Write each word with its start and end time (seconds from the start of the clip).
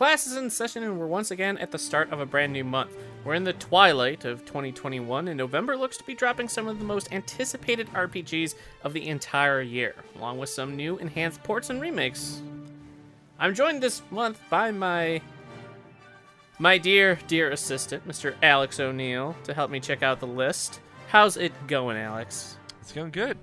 Class 0.00 0.26
is 0.26 0.38
in 0.38 0.48
session, 0.48 0.82
and 0.82 0.98
we're 0.98 1.06
once 1.06 1.30
again 1.30 1.58
at 1.58 1.72
the 1.72 1.78
start 1.78 2.10
of 2.10 2.20
a 2.20 2.24
brand 2.24 2.54
new 2.54 2.64
month. 2.64 2.96
We're 3.22 3.34
in 3.34 3.44
the 3.44 3.52
twilight 3.52 4.24
of 4.24 4.46
2021, 4.46 5.28
and 5.28 5.36
November 5.36 5.76
looks 5.76 5.98
to 5.98 6.04
be 6.04 6.14
dropping 6.14 6.48
some 6.48 6.66
of 6.68 6.78
the 6.78 6.86
most 6.86 7.12
anticipated 7.12 7.86
RPGs 7.88 8.54
of 8.82 8.94
the 8.94 9.06
entire 9.06 9.60
year, 9.60 9.94
along 10.16 10.38
with 10.38 10.48
some 10.48 10.74
new 10.74 10.96
enhanced 10.96 11.42
ports 11.42 11.68
and 11.68 11.82
remakes. 11.82 12.40
I'm 13.38 13.54
joined 13.54 13.82
this 13.82 14.00
month 14.10 14.40
by 14.48 14.70
my 14.70 15.20
my 16.58 16.78
dear, 16.78 17.18
dear 17.26 17.50
assistant, 17.50 18.08
Mr. 18.08 18.34
Alex 18.42 18.80
O'Neill, 18.80 19.36
to 19.44 19.52
help 19.52 19.70
me 19.70 19.80
check 19.80 20.02
out 20.02 20.18
the 20.18 20.26
list. 20.26 20.80
How's 21.08 21.36
it 21.36 21.52
going, 21.66 21.98
Alex? 21.98 22.56
It's 22.80 22.92
going 22.92 23.10
good. 23.10 23.36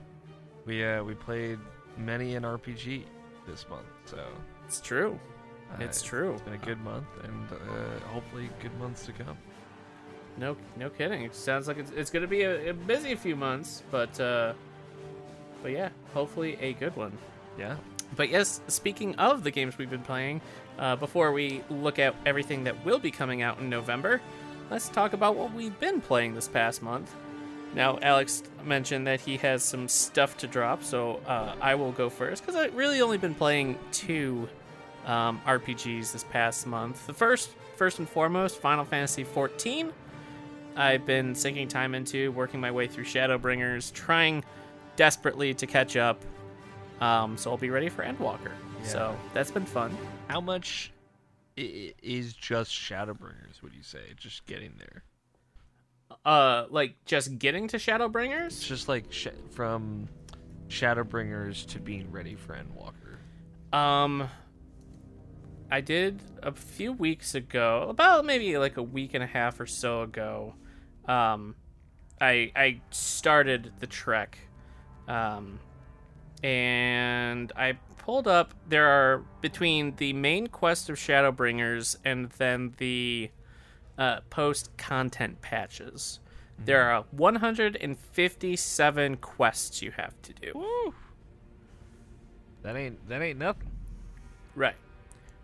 We 0.66 0.84
uh 0.84 1.04
we 1.04 1.14
played 1.14 1.60
many 2.00 2.34
an 2.34 2.42
RPG 2.42 3.04
this 3.48 3.70
month, 3.70 3.86
so 4.06 4.26
It's 4.66 4.82
true. 4.82 5.20
It's 5.80 6.02
true. 6.02 6.34
It's 6.34 6.42
been 6.42 6.54
a 6.54 6.58
good 6.58 6.80
month, 6.82 7.08
and 7.24 7.52
uh, 7.52 8.08
hopefully 8.08 8.50
good 8.62 8.78
months 8.80 9.06
to 9.06 9.12
come. 9.12 9.38
No, 10.38 10.56
no 10.76 10.90
kidding. 10.90 11.24
It 11.24 11.36
sounds 11.36 11.68
like 11.68 11.78
it's, 11.78 11.92
it's 11.92 12.10
going 12.10 12.22
to 12.22 12.28
be 12.28 12.44
a, 12.44 12.70
a 12.70 12.74
busy 12.74 13.16
few 13.16 13.36
months, 13.36 13.84
but 13.92 14.20
uh, 14.20 14.54
but 15.62 15.72
yeah, 15.72 15.90
hopefully 16.14 16.58
a 16.62 16.74
good 16.74 16.96
one. 16.96 17.18
Yeah. 17.58 17.76
But 18.16 18.30
yes, 18.30 18.62
speaking 18.68 19.16
of 19.16 19.44
the 19.44 19.52
games 19.52 19.78
we've 19.78 19.90
been 19.90 20.02
playing, 20.02 20.42
uh, 20.80 20.96
before 20.96 21.32
we 21.32 21.64
look 21.70 22.00
at 22.00 22.16
everything 22.26 22.64
that 22.66 22.86
will 22.86 23.00
be 23.00 23.12
coming 23.12 23.42
out 23.42 23.60
in 23.60 23.70
November, 23.70 24.22
let's 24.70 24.88
talk 24.90 25.14
about 25.14 25.36
what 25.36 25.54
we've 25.54 25.78
been 25.80 26.00
playing 26.00 26.34
this 26.34 26.48
past 26.48 26.82
month. 26.82 27.14
Now, 27.74 28.00
Alex 28.02 28.44
mentioned 28.64 29.08
that 29.08 29.20
he 29.20 29.38
has 29.38 29.64
some 29.64 29.90
stuff 29.90 30.38
to 30.38 30.48
drop, 30.48 30.84
so 30.84 31.20
uh, 31.28 31.56
I 31.60 31.76
will 31.76 31.92
go 31.92 32.10
first 32.10 32.44
because 32.44 32.56
I've 32.56 32.74
really 32.76 33.02
only 33.02 33.18
been 33.18 33.36
playing 33.36 33.78
two 33.92 34.48
um, 35.08 35.42
RPGs 35.48 36.12
this 36.12 36.24
past 36.26 36.68
month. 36.68 37.08
The 37.08 37.14
first, 37.14 37.50
first 37.76 37.98
and 38.00 38.08
foremost, 38.08 38.60
Final 38.60 38.86
Fantasy 38.86 39.24
XIV. 39.24 39.92
I've 40.76 41.06
been 41.08 41.34
sinking 41.34 41.70
time 41.70 41.96
into, 41.96 42.32
working 42.34 42.62
my 42.62 42.70
way 42.70 42.88
through 42.88 43.06
Shadowbringers, 43.06 43.92
trying 43.94 44.44
desperately 44.96 45.54
to 45.56 45.66
catch 45.66 45.96
up. 45.98 46.22
Um, 47.02 47.36
so 47.38 47.50
I'll 47.52 47.58
be 47.58 47.70
ready 47.72 47.90
for 47.90 48.04
Endwalker. 48.04 48.52
So 48.84 49.16
that's 49.34 49.50
been 49.52 49.66
fun. 49.66 49.96
How 50.28 50.40
much 50.40 50.92
is 51.58 52.34
just 52.34 52.72
Shadowbringers? 52.72 53.62
Would 53.64 53.74
you 53.74 53.82
say 53.84 54.02
just 54.18 54.46
getting 54.46 54.74
there? 54.78 55.04
Uh, 56.26 56.66
like 56.70 56.96
just 57.06 57.38
getting 57.40 57.68
to 57.70 57.78
It's 57.78 57.86
Shadowbringers. 57.86 58.64
just 58.66 58.88
like 58.88 59.06
sh- 59.12 59.28
from 59.52 60.08
Shadowbringers 60.70 61.66
to 61.68 61.80
being 61.80 62.12
ready 62.12 62.36
for 62.36 62.56
Endwalker. 62.56 63.76
Um, 63.78 64.30
I 65.70 65.82
did 65.82 66.22
a 66.42 66.54
few 66.54 66.94
weeks 66.94 67.36
ago, 67.36 67.88
about 67.90 68.24
maybe 68.26 68.58
like 68.58 68.78
a 68.78 68.84
week 68.84 69.14
and 69.14 69.22
a 69.24 69.28
half 69.28 69.60
or 69.60 69.66
so 69.66 70.04
ago. 70.04 70.56
Um, 71.06 71.56
I 72.22 72.52
I 72.56 72.82
started 72.90 73.74
the 73.80 73.88
trek, 73.88 74.38
um, 75.08 75.60
and 76.42 77.52
I 77.56 77.78
pulled 77.98 78.28
up. 78.28 78.54
There 78.70 78.88
are 78.88 79.24
between 79.42 79.96
the 79.98 80.14
main 80.14 80.48
quest 80.48 80.90
of 80.90 80.96
Shadowbringers 80.96 81.98
and 82.06 82.30
then 82.32 82.74
the 82.78 83.30
uh, 83.98 84.22
post 84.30 84.76
content 84.78 85.42
patches. 85.42 86.22
There 86.64 86.90
are 86.90 87.04
157 87.12 89.18
quests 89.18 89.82
you 89.82 89.92
have 89.92 90.20
to 90.24 90.34
do. 90.34 90.54
Woo! 90.56 90.94
That 92.64 92.76
ain't 92.76 93.08
that 93.10 93.22
ain't 93.22 93.38
nothing. 93.38 93.70
Right. 94.56 94.76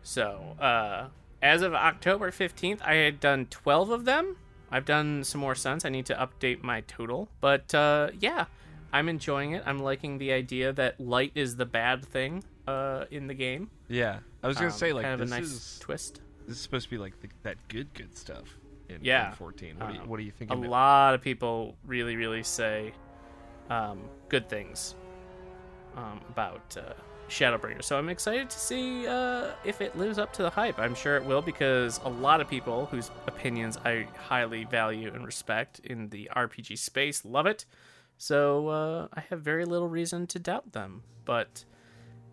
So, 0.03 0.55
uh, 0.59 1.07
as 1.41 1.61
of 1.61 1.73
October 1.73 2.31
15th, 2.31 2.81
I 2.81 2.95
had 2.95 3.19
done 3.19 3.47
12 3.49 3.89
of 3.89 4.05
them. 4.05 4.37
I've 4.71 4.85
done 4.85 5.23
some 5.23 5.41
more 5.41 5.55
since. 5.55 5.85
I 5.85 5.89
need 5.89 6.05
to 6.07 6.15
update 6.15 6.63
my 6.63 6.81
total. 6.81 7.29
But, 7.41 7.73
uh, 7.75 8.09
yeah, 8.19 8.45
I'm 8.91 9.07
enjoying 9.09 9.53
it. 9.53 9.63
I'm 9.65 9.79
liking 9.79 10.17
the 10.17 10.31
idea 10.31 10.73
that 10.73 10.99
light 10.99 11.31
is 11.35 11.55
the 11.55 11.65
bad 11.65 12.03
thing 12.05 12.43
uh, 12.67 13.05
in 13.11 13.27
the 13.27 13.33
game. 13.33 13.69
Yeah, 13.87 14.19
I 14.41 14.47
was 14.47 14.57
gonna 14.57 14.67
Um, 14.67 14.73
say 14.73 14.93
like 14.93 15.03
kind 15.03 15.13
of 15.13 15.19
this 15.19 15.31
a 15.31 15.39
nice 15.41 15.51
is 15.51 15.79
twist. 15.79 16.21
this 16.47 16.55
is 16.57 16.61
supposed 16.61 16.85
to 16.85 16.89
be 16.89 16.97
like 16.97 17.19
the, 17.21 17.27
that 17.43 17.57
good 17.67 17.93
good 17.93 18.15
stuff. 18.17 18.57
In, 18.89 18.99
Yeah. 19.01 19.29
in 19.29 19.35
14. 19.35 19.77
What, 19.79 19.87
do 19.89 19.93
you, 19.95 20.01
Um, 20.01 20.07
what 20.09 20.17
do 20.17 20.23
you 20.23 20.31
think? 20.31 20.51
A 20.51 20.55
lot 20.55 21.13
of 21.13 21.21
people 21.21 21.75
really, 21.85 22.15
really 22.15 22.43
say 22.43 22.93
um, 23.69 23.99
good 24.29 24.47
things 24.49 24.95
um, 25.95 26.21
about 26.29 26.75
uh, 26.77 26.93
Shadowbringer. 27.33 27.83
So 27.83 27.97
I'm 27.97 28.09
excited 28.09 28.49
to 28.49 28.59
see 28.59 29.07
uh, 29.07 29.51
if 29.65 29.81
it 29.81 29.97
lives 29.97 30.17
up 30.19 30.31
to 30.33 30.43
the 30.43 30.49
hype. 30.49 30.79
I'm 30.79 30.95
sure 30.95 31.17
it 31.17 31.25
will 31.25 31.41
because 31.41 31.99
a 32.03 32.09
lot 32.09 32.41
of 32.41 32.47
people 32.47 32.85
whose 32.85 33.09
opinions 33.27 33.77
I 33.83 34.07
highly 34.17 34.65
value 34.65 35.11
and 35.13 35.25
respect 35.25 35.79
in 35.79 36.09
the 36.09 36.29
RPG 36.35 36.77
space 36.77 37.25
love 37.25 37.47
it. 37.47 37.65
So 38.17 38.67
uh, 38.69 39.07
I 39.13 39.21
have 39.29 39.41
very 39.41 39.65
little 39.65 39.89
reason 39.89 40.27
to 40.27 40.39
doubt 40.39 40.71
them. 40.71 41.03
But 41.25 41.65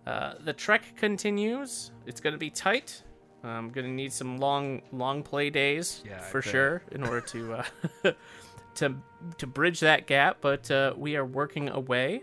uh, 0.06 0.34
the 0.44 0.52
trek 0.52 0.82
continues. 0.96 1.92
It's 2.06 2.20
going 2.20 2.34
to 2.34 2.38
be 2.38 2.50
tight. 2.50 3.02
I'm 3.42 3.70
going 3.70 3.86
to 3.86 3.92
need 3.92 4.12
some 4.12 4.36
long, 4.36 4.82
long 4.92 5.22
play 5.22 5.48
days 5.48 6.02
Yeah, 6.06 6.20
for 6.20 6.42
sure 6.42 6.82
in 6.92 7.02
order 7.02 7.22
to 7.22 7.54
uh, 7.54 8.12
to 8.74 8.94
to 9.38 9.46
bridge 9.46 9.80
that 9.80 10.06
gap. 10.06 10.38
But 10.42 10.70
uh, 10.70 10.92
we 10.96 11.16
are 11.16 11.24
working 11.24 11.70
away. 11.70 12.22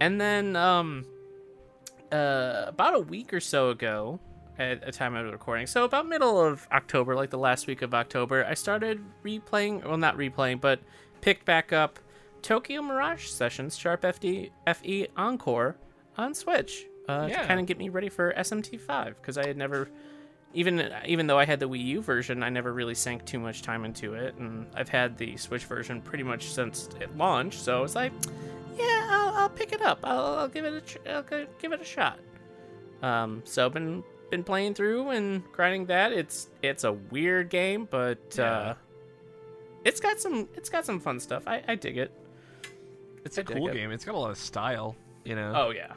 And 0.00 0.20
then 0.20 0.56
um, 0.56 1.04
uh, 2.12 2.64
about 2.68 2.94
a 2.94 3.00
week 3.00 3.32
or 3.32 3.40
so 3.40 3.70
ago, 3.70 4.20
at 4.58 4.86
a 4.86 4.92
time 4.92 5.14
of 5.16 5.30
recording, 5.32 5.66
so 5.66 5.84
about 5.84 6.06
middle 6.06 6.40
of 6.40 6.68
October, 6.70 7.14
like 7.14 7.30
the 7.30 7.38
last 7.38 7.66
week 7.66 7.82
of 7.82 7.94
October, 7.94 8.44
I 8.44 8.54
started 8.54 9.02
replaying. 9.24 9.84
Well, 9.84 9.96
not 9.96 10.16
replaying, 10.16 10.60
but 10.60 10.80
picked 11.20 11.44
back 11.44 11.72
up 11.72 11.98
Tokyo 12.42 12.82
Mirage 12.82 13.28
Sessions 13.28 13.76
Sharp 13.76 14.02
FD 14.02 14.50
FE 14.74 15.08
Encore 15.16 15.76
on 16.18 16.34
Switch 16.34 16.84
uh, 17.08 17.28
to 17.28 17.46
kind 17.46 17.60
of 17.60 17.66
get 17.66 17.78
me 17.78 17.88
ready 17.88 18.08
for 18.08 18.32
SMT5 18.36 19.14
because 19.20 19.38
I 19.38 19.46
had 19.46 19.56
never. 19.56 19.88
Even 20.54 20.92
even 21.06 21.26
though 21.28 21.38
I 21.38 21.46
had 21.46 21.60
the 21.60 21.68
Wii 21.68 21.82
U 21.86 22.02
version, 22.02 22.42
I 22.42 22.50
never 22.50 22.74
really 22.74 22.94
sank 22.94 23.24
too 23.24 23.38
much 23.38 23.62
time 23.62 23.86
into 23.86 24.12
it, 24.12 24.34
and 24.34 24.66
I've 24.74 24.90
had 24.90 25.16
the 25.16 25.38
Switch 25.38 25.64
version 25.64 26.02
pretty 26.02 26.24
much 26.24 26.52
since 26.52 26.90
it 27.00 27.16
launched. 27.16 27.58
So 27.58 27.82
it's 27.84 27.94
like, 27.94 28.12
yeah, 28.61 28.61
I'll, 29.32 29.42
I'll 29.42 29.48
pick 29.48 29.72
it 29.72 29.82
up. 29.82 30.00
I'll, 30.04 30.34
I'll 30.38 30.48
give 30.48 30.64
it 30.64 30.74
a 30.74 30.80
tr- 30.80 31.08
I'll 31.08 31.46
give 31.58 31.72
it 31.72 31.80
a 31.80 31.84
shot. 31.84 32.18
Um, 33.02 33.42
so 33.44 33.68
been 33.68 34.04
been 34.30 34.44
playing 34.44 34.74
through 34.74 35.10
and 35.10 35.42
grinding 35.52 35.86
that. 35.86 36.12
It's 36.12 36.48
it's 36.62 36.84
a 36.84 36.92
weird 36.92 37.50
game, 37.50 37.88
but 37.90 38.38
uh, 38.38 38.74
it's 39.84 40.00
got 40.00 40.20
some 40.20 40.48
it's 40.54 40.68
got 40.68 40.86
some 40.86 41.00
fun 41.00 41.18
stuff. 41.20 41.42
I, 41.46 41.62
I 41.68 41.74
dig 41.74 41.98
it. 41.98 42.12
It's 43.24 43.38
I 43.38 43.42
a 43.42 43.44
cool 43.44 43.68
it. 43.68 43.74
game. 43.74 43.90
It's 43.90 44.04
got 44.04 44.14
a 44.14 44.18
lot 44.18 44.30
of 44.30 44.38
style. 44.38 44.96
You 45.24 45.34
know. 45.36 45.52
Oh 45.54 45.70
yeah, 45.70 45.92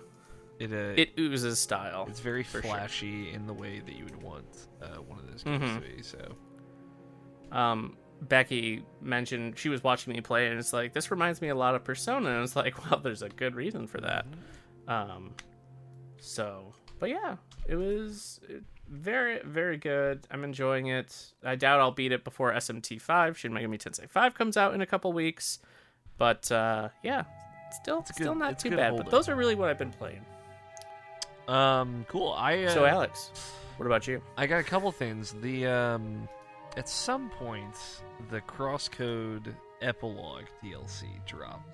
It 0.59 0.71
uh, 0.71 0.93
it 1.01 1.11
oozes 1.19 1.57
style. 1.59 2.05
it's 2.09 2.19
very 2.19 2.43
for 2.43 2.61
sure. 2.61 2.71
flashy 2.71 3.31
in 3.31 3.47
the 3.47 3.53
way 3.53 3.81
that 3.85 3.95
you 3.95 4.03
would 4.05 4.21
want 4.21 4.67
uh, 4.81 4.97
one 4.97 5.19
of 5.19 5.29
those 5.31 5.43
games 5.43 5.63
Mhm. 5.63 5.75
to 5.75 5.95
be. 5.95 6.01
So 6.03 6.35
um 7.51 7.97
Becky 8.21 8.83
mentioned 9.01 9.57
she 9.59 9.69
was 9.69 9.83
watching 9.83 10.13
me 10.13 10.21
play 10.21 10.47
and 10.47 10.57
it's 10.57 10.73
like 10.73 10.93
this 10.93 11.11
reminds 11.11 11.41
me 11.41 11.49
a 11.49 11.55
lot 11.55 11.75
of 11.75 11.83
Persona 11.83 12.29
and 12.29 12.43
it's 12.43 12.55
like 12.63 12.89
well 12.89 12.99
there's 12.99 13.21
a 13.21 13.29
good 13.29 13.55
reason 13.55 13.87
for 13.87 13.99
that. 14.01 14.25
Um 14.87 15.33
so 16.17 16.73
but 16.99 17.09
yeah, 17.09 17.35
it 17.67 17.75
was 17.75 18.39
very 18.89 19.39
very 19.43 19.77
good. 19.77 20.25
I'm 20.31 20.43
enjoying 20.43 20.87
it. 20.87 21.33
I 21.43 21.55
doubt 21.55 21.79
I'll 21.79 21.91
beat 21.91 22.11
it 22.11 22.23
before 22.23 22.51
SMT5 22.53 23.35
Shin 23.35 23.51
Megami 23.51 23.77
Tensei 23.77 24.09
5 24.09 24.33
comes 24.33 24.57
out 24.57 24.73
in 24.73 24.81
a 24.81 24.85
couple 24.85 25.11
weeks. 25.13 25.59
But 26.17 26.51
uh 26.51 26.89
yeah, 27.03 27.25
still 27.71 27.99
It's 27.99 28.15
still 28.15 28.33
good- 28.33 28.39
not 28.39 28.59
too 28.59 28.71
bad. 28.75 28.95
But 28.95 29.07
up. 29.07 29.11
those 29.11 29.27
are 29.29 29.35
really 29.35 29.55
what 29.55 29.69
I've 29.69 29.77
been 29.79 29.91
playing. 29.91 30.25
um, 31.47 32.05
cool. 32.07 32.33
I 32.37 32.63
uh, 32.63 32.69
So 32.73 32.85
Alex, 32.85 33.29
what 33.77 33.85
about 33.85 34.07
you? 34.07 34.21
I 34.37 34.47
got 34.47 34.59
a 34.59 34.63
couple 34.63 34.91
things. 34.91 35.33
The 35.41 35.67
um, 35.67 36.27
at 36.77 36.87
some 36.89 37.29
point, 37.29 37.75
the 38.29 38.41
Crosscode 38.41 39.53
Epilogue 39.81 40.45
DLC 40.63 41.05
dropped. 41.25 41.69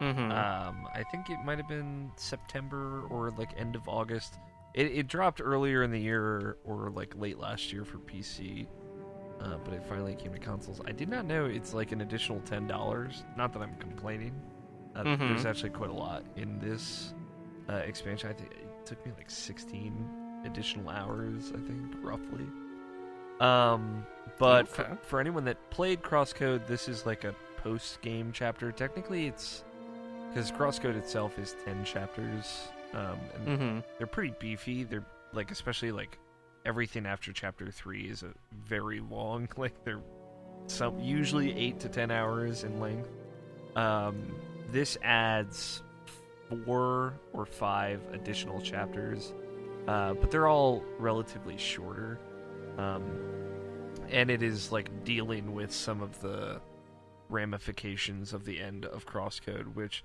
Mm-hmm. 0.00 0.30
Um, 0.30 0.86
I 0.94 1.02
think 1.10 1.30
it 1.30 1.38
might 1.44 1.58
have 1.58 1.68
been 1.68 2.10
September 2.16 3.04
or 3.08 3.30
like 3.38 3.50
end 3.58 3.76
of 3.76 3.88
August. 3.88 4.38
It, 4.74 4.86
it 4.88 5.08
dropped 5.08 5.40
earlier 5.42 5.82
in 5.82 5.90
the 5.90 5.98
year 6.00 6.58
or 6.64 6.90
like 6.90 7.14
late 7.16 7.38
last 7.38 7.72
year 7.72 7.84
for 7.84 7.96
PC, 7.98 8.66
uh, 9.40 9.56
but 9.64 9.72
it 9.72 9.82
finally 9.86 10.14
came 10.14 10.32
to 10.34 10.38
consoles. 10.38 10.82
I 10.86 10.92
did 10.92 11.08
not 11.08 11.24
know 11.24 11.46
it's 11.46 11.72
like 11.72 11.92
an 11.92 12.02
additional 12.02 12.40
ten 12.40 12.66
dollars. 12.66 13.24
Not 13.38 13.52
that 13.54 13.62
I'm 13.62 13.74
complaining. 13.76 14.34
Uh, 14.94 15.02
Mhm. 15.04 15.18
There's 15.18 15.46
actually 15.46 15.70
quite 15.70 15.90
a 15.90 15.94
lot 15.94 16.24
in 16.36 16.58
this 16.58 17.14
uh, 17.70 17.74
expansion. 17.76 18.28
I 18.30 18.32
think 18.34 18.52
it 18.52 18.86
took 18.86 19.04
me 19.06 19.12
like 19.16 19.30
16 19.30 20.42
additional 20.44 20.88
hours. 20.90 21.52
I 21.54 21.58
think 21.66 21.94
roughly. 22.02 22.46
Um, 23.40 24.06
but 24.38 24.68
for, 24.68 24.98
for 25.02 25.20
anyone 25.20 25.44
that 25.44 25.70
played 25.70 26.02
Crosscode, 26.02 26.66
this 26.66 26.88
is 26.88 27.06
like 27.06 27.24
a 27.24 27.34
post-game 27.58 28.30
chapter. 28.32 28.72
Technically, 28.72 29.26
it's 29.26 29.64
because 30.28 30.50
Crosscode 30.52 30.96
itself 30.96 31.38
is 31.38 31.56
10 31.64 31.84
chapters, 31.84 32.68
um, 32.94 33.18
and 33.34 33.46
Mm-hmm. 33.58 33.78
they're 33.98 34.06
pretty 34.06 34.34
beefy. 34.38 34.84
They're 34.84 35.04
like, 35.32 35.50
especially 35.50 35.92
like 35.92 36.18
everything 36.64 37.06
after 37.06 37.32
chapter 37.32 37.70
three 37.70 38.08
is 38.08 38.22
a 38.22 38.32
very 38.66 39.00
long. 39.00 39.48
Like 39.56 39.84
they're 39.84 40.00
some 40.66 40.98
usually 41.00 41.56
eight 41.56 41.78
to 41.80 41.88
ten 41.88 42.10
hours 42.10 42.64
in 42.64 42.80
length. 42.80 43.08
Um, 43.76 44.34
this 44.72 44.98
adds 45.02 45.82
four 46.64 47.14
or 47.32 47.46
five 47.46 48.00
additional 48.12 48.60
chapters, 48.60 49.32
uh, 49.88 50.14
but 50.14 50.30
they're 50.30 50.48
all 50.48 50.82
relatively 50.98 51.56
shorter. 51.56 52.18
Um, 52.78 53.04
and 54.10 54.30
it 54.30 54.42
is 54.42 54.70
like 54.72 55.04
dealing 55.04 55.54
with 55.54 55.72
some 55.72 56.02
of 56.02 56.20
the 56.20 56.60
ramifications 57.28 58.32
of 58.32 58.44
the 58.44 58.60
end 58.60 58.84
of 58.86 59.06
Crosscode, 59.06 59.74
which 59.74 60.04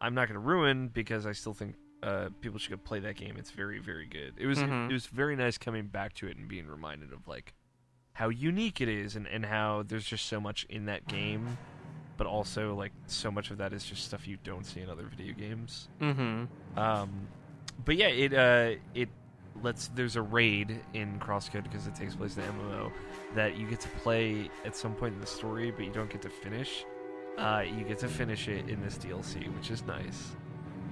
I'm 0.00 0.14
not 0.14 0.28
going 0.28 0.34
to 0.40 0.46
ruin 0.46 0.88
because 0.88 1.26
I 1.26 1.32
still 1.32 1.54
think 1.54 1.74
uh, 2.02 2.28
people 2.40 2.58
should 2.58 2.70
go 2.70 2.76
play 2.76 3.00
that 3.00 3.16
game. 3.16 3.36
It's 3.38 3.50
very, 3.50 3.78
very 3.78 4.06
good. 4.06 4.34
It 4.36 4.46
was 4.46 4.58
Mhm. 4.58 4.90
it, 4.90 4.92
was 4.92 5.06
very 5.06 5.34
nice 5.36 5.58
coming 5.58 5.86
back 5.86 6.12
to 6.14 6.26
it 6.28 6.36
and 6.36 6.46
being 6.48 6.66
reminded 6.66 7.12
of 7.12 7.26
like 7.26 7.54
how 8.12 8.28
unique 8.28 8.80
it 8.80 8.88
is 8.88 9.16
and, 9.16 9.26
and 9.26 9.44
how 9.46 9.82
there's 9.86 10.04
just 10.04 10.26
so 10.26 10.40
much 10.40 10.64
in 10.68 10.86
that 10.86 11.06
game, 11.08 11.56
but 12.16 12.26
also 12.26 12.74
like 12.74 12.92
so 13.06 13.30
much 13.30 13.50
of 13.50 13.58
that 13.58 13.72
is 13.72 13.84
just 13.84 14.04
stuff 14.04 14.26
you 14.26 14.36
don't 14.44 14.64
see 14.66 14.80
in 14.80 14.90
other 14.90 15.04
video 15.04 15.34
games. 15.34 15.88
Mm-hmm. 16.00 16.78
Um, 16.78 17.28
but 17.84 17.96
yeah, 17.96 18.08
it 18.08 18.32
uh, 18.34 18.78
it 18.94 19.08
lets 19.62 19.88
there's 19.88 20.16
a 20.16 20.22
raid 20.22 20.80
in 20.94 21.18
Crosscode 21.18 21.62
because 21.64 21.86
it 21.86 21.94
takes 21.94 22.14
place 22.14 22.36
in 22.36 22.42
the 22.42 22.48
MMO 22.52 22.92
that 23.34 23.56
you 23.56 23.66
get 23.66 23.80
to 23.80 23.88
play 23.88 24.50
at 24.64 24.76
some 24.76 24.94
point 24.94 25.14
in 25.14 25.20
the 25.20 25.26
story, 25.26 25.70
but 25.70 25.84
you 25.84 25.92
don't 25.92 26.10
get 26.10 26.22
to 26.22 26.30
finish. 26.30 26.84
Uh, 27.38 27.62
you 27.66 27.84
get 27.84 27.98
to 27.98 28.08
finish 28.08 28.48
it 28.48 28.68
in 28.68 28.80
this 28.82 28.96
DLC, 28.96 29.54
which 29.56 29.70
is 29.70 29.84
nice. 29.84 30.34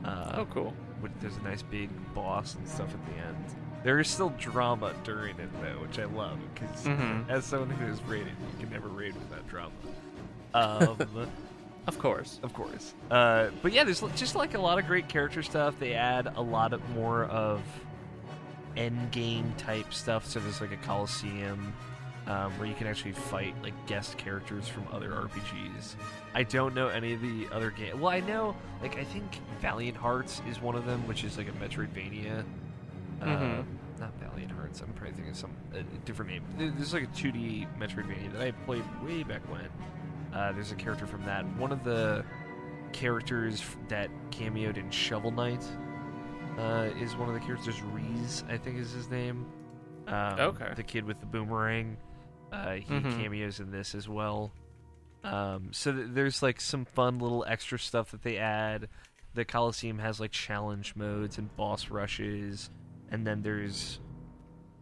Uh, 0.05 0.32
Oh, 0.37 0.44
cool. 0.46 0.75
with- 1.00 1.19
there's 1.20 1.37
a 1.38 1.43
nice 1.43 1.62
big 1.62 1.88
boss 2.14 2.55
and 2.56 2.69
stuff 2.69 2.93
at 2.93 3.06
the 3.06 3.12
end. 3.26 3.44
There 3.82 3.99
is 4.00 4.08
still 4.08 4.31
drama 4.38 4.94
during 5.05 5.38
it 5.38 5.50
though, 5.60 5.81
which 5.82 5.99
I 5.99 6.05
love 6.05 6.38
because 6.55 6.84
Mhm. 6.84 7.28
as 7.28 7.44
someone 7.44 7.70
who 7.70 7.87
is 7.87 8.02
raided, 8.05 8.32
you 8.52 8.58
can 8.67 8.70
never 8.70 8.88
raid 8.88 9.14
without 9.14 9.46
drama. 9.49 9.72
Um, 10.55 10.96
Of 11.87 11.99
course. 11.99 12.40
of 12.43 12.55
course. 12.55 12.94
Uh, 13.10 13.49
but 13.60 13.72
yeah, 13.72 13.84
there's 13.84 14.00
just 14.17 14.34
like 14.37 14.55
a 14.55 14.58
lot 14.58 14.78
of 14.78 14.87
great 14.87 15.06
character 15.08 15.43
stuff. 15.43 15.78
They 15.78 15.93
add 15.93 16.32
a 16.34 16.40
lot 16.40 16.72
of 16.72 16.81
more 16.90 17.25
of 17.25 17.60
end 18.76 19.11
game 19.11 19.53
type 19.59 19.93
stuff. 19.93 20.26
So 20.26 20.41
there's 20.41 20.61
like 20.61 20.73
a 20.73 20.76
coliseum 20.79 21.73
um, 22.26 22.53
where 22.59 22.67
you 22.67 22.75
can 22.75 22.87
actually 22.87 23.12
fight 23.12 23.55
like 23.62 23.75
guest 23.87 24.17
characters 24.17 24.67
from 24.69 24.87
other 24.93 25.11
RPGs. 25.11 25.94
I 26.35 26.43
don't 26.43 26.75
know 26.75 26.88
any 26.88 27.12
of 27.12 27.21
the 27.21 27.47
other 27.53 27.71
game. 27.71 28.00
Well, 28.00 28.11
I 28.12 28.21
know 28.21 28.56
like 28.82 28.99
I 28.99 29.05
think 29.05 29.38
Valiant 29.61 29.97
Hearts 29.97 30.41
is 30.49 30.61
one 30.61 30.75
of 30.75 30.87
them, 30.87 31.06
which 31.06 31.23
is 31.25 31.37
like 31.38 31.49
a 31.49 31.53
Metroidvania. 31.53 32.44
Uh, 33.21 33.26
Mhm. 33.26 33.65
not 34.00 34.12
Valiant 34.21 34.50
Hearts. 34.53 34.81
I'm 34.81 34.88
probably 34.94 35.12
thinking 35.15 35.31
of 35.32 35.37
some 35.37 35.50
a 35.75 35.82
different 36.05 36.31
name. 36.32 36.43
There- 36.59 36.70
There's 36.70 36.93
like 36.94 37.05
a 37.05 37.06
2D 37.09 37.67
Metroidvania 37.79 38.32
that 38.32 38.43
I 38.43 38.50
played 38.50 38.85
way 39.05 39.23
back 39.23 39.43
when. 39.50 39.69
Uh, 40.32 40.50
there's 40.53 40.73
a 40.73 40.77
character 40.77 41.06
from 41.06 41.23
that. 41.25 41.44
One 41.56 41.70
of 41.73 41.85
the 41.85 42.25
characters 42.93 43.62
that 43.88 44.09
cameoed 44.31 44.77
in 44.77 44.91
Shovel 44.91 45.31
Knight 45.31 45.65
uh, 46.59 46.91
is 47.01 47.17
one 47.17 47.29
of 47.29 47.35
the 47.35 47.41
characters. 47.41 47.81
Reese, 47.83 48.45
I 48.49 48.56
think, 48.59 48.79
is 48.79 48.93
his 48.93 49.09
name. 49.09 49.47
Um, 50.06 50.39
Okay. 50.39 50.73
The 50.77 50.83
kid 50.83 51.05
with 51.05 51.21
the 51.21 51.27
boomerang. 51.27 51.97
Uh, 52.53 52.75
he 52.75 52.95
Mhm. 52.95 53.17
cameos 53.17 53.59
in 53.61 53.71
this 53.71 53.95
as 53.95 54.09
well. 54.09 54.53
Um, 55.25 55.73
so 55.73 55.93
th- 55.93 56.09
there's 56.11 56.43
like 56.43 56.61
some 56.61 56.85
fun 56.85 57.19
little 57.19 57.45
extra 57.49 57.79
stuff 57.79 58.11
that 58.12 58.23
they 58.23 58.37
add. 58.37 58.89
The 59.33 59.45
Coliseum 59.45 59.99
has 59.99 60.21
like 60.21 60.31
challenge 60.31 60.95
modes 60.95 61.39
and 61.39 61.55
boss 61.56 61.89
rushes, 61.91 62.71
and 63.11 63.27
then 63.27 63.43
there's 63.43 64.01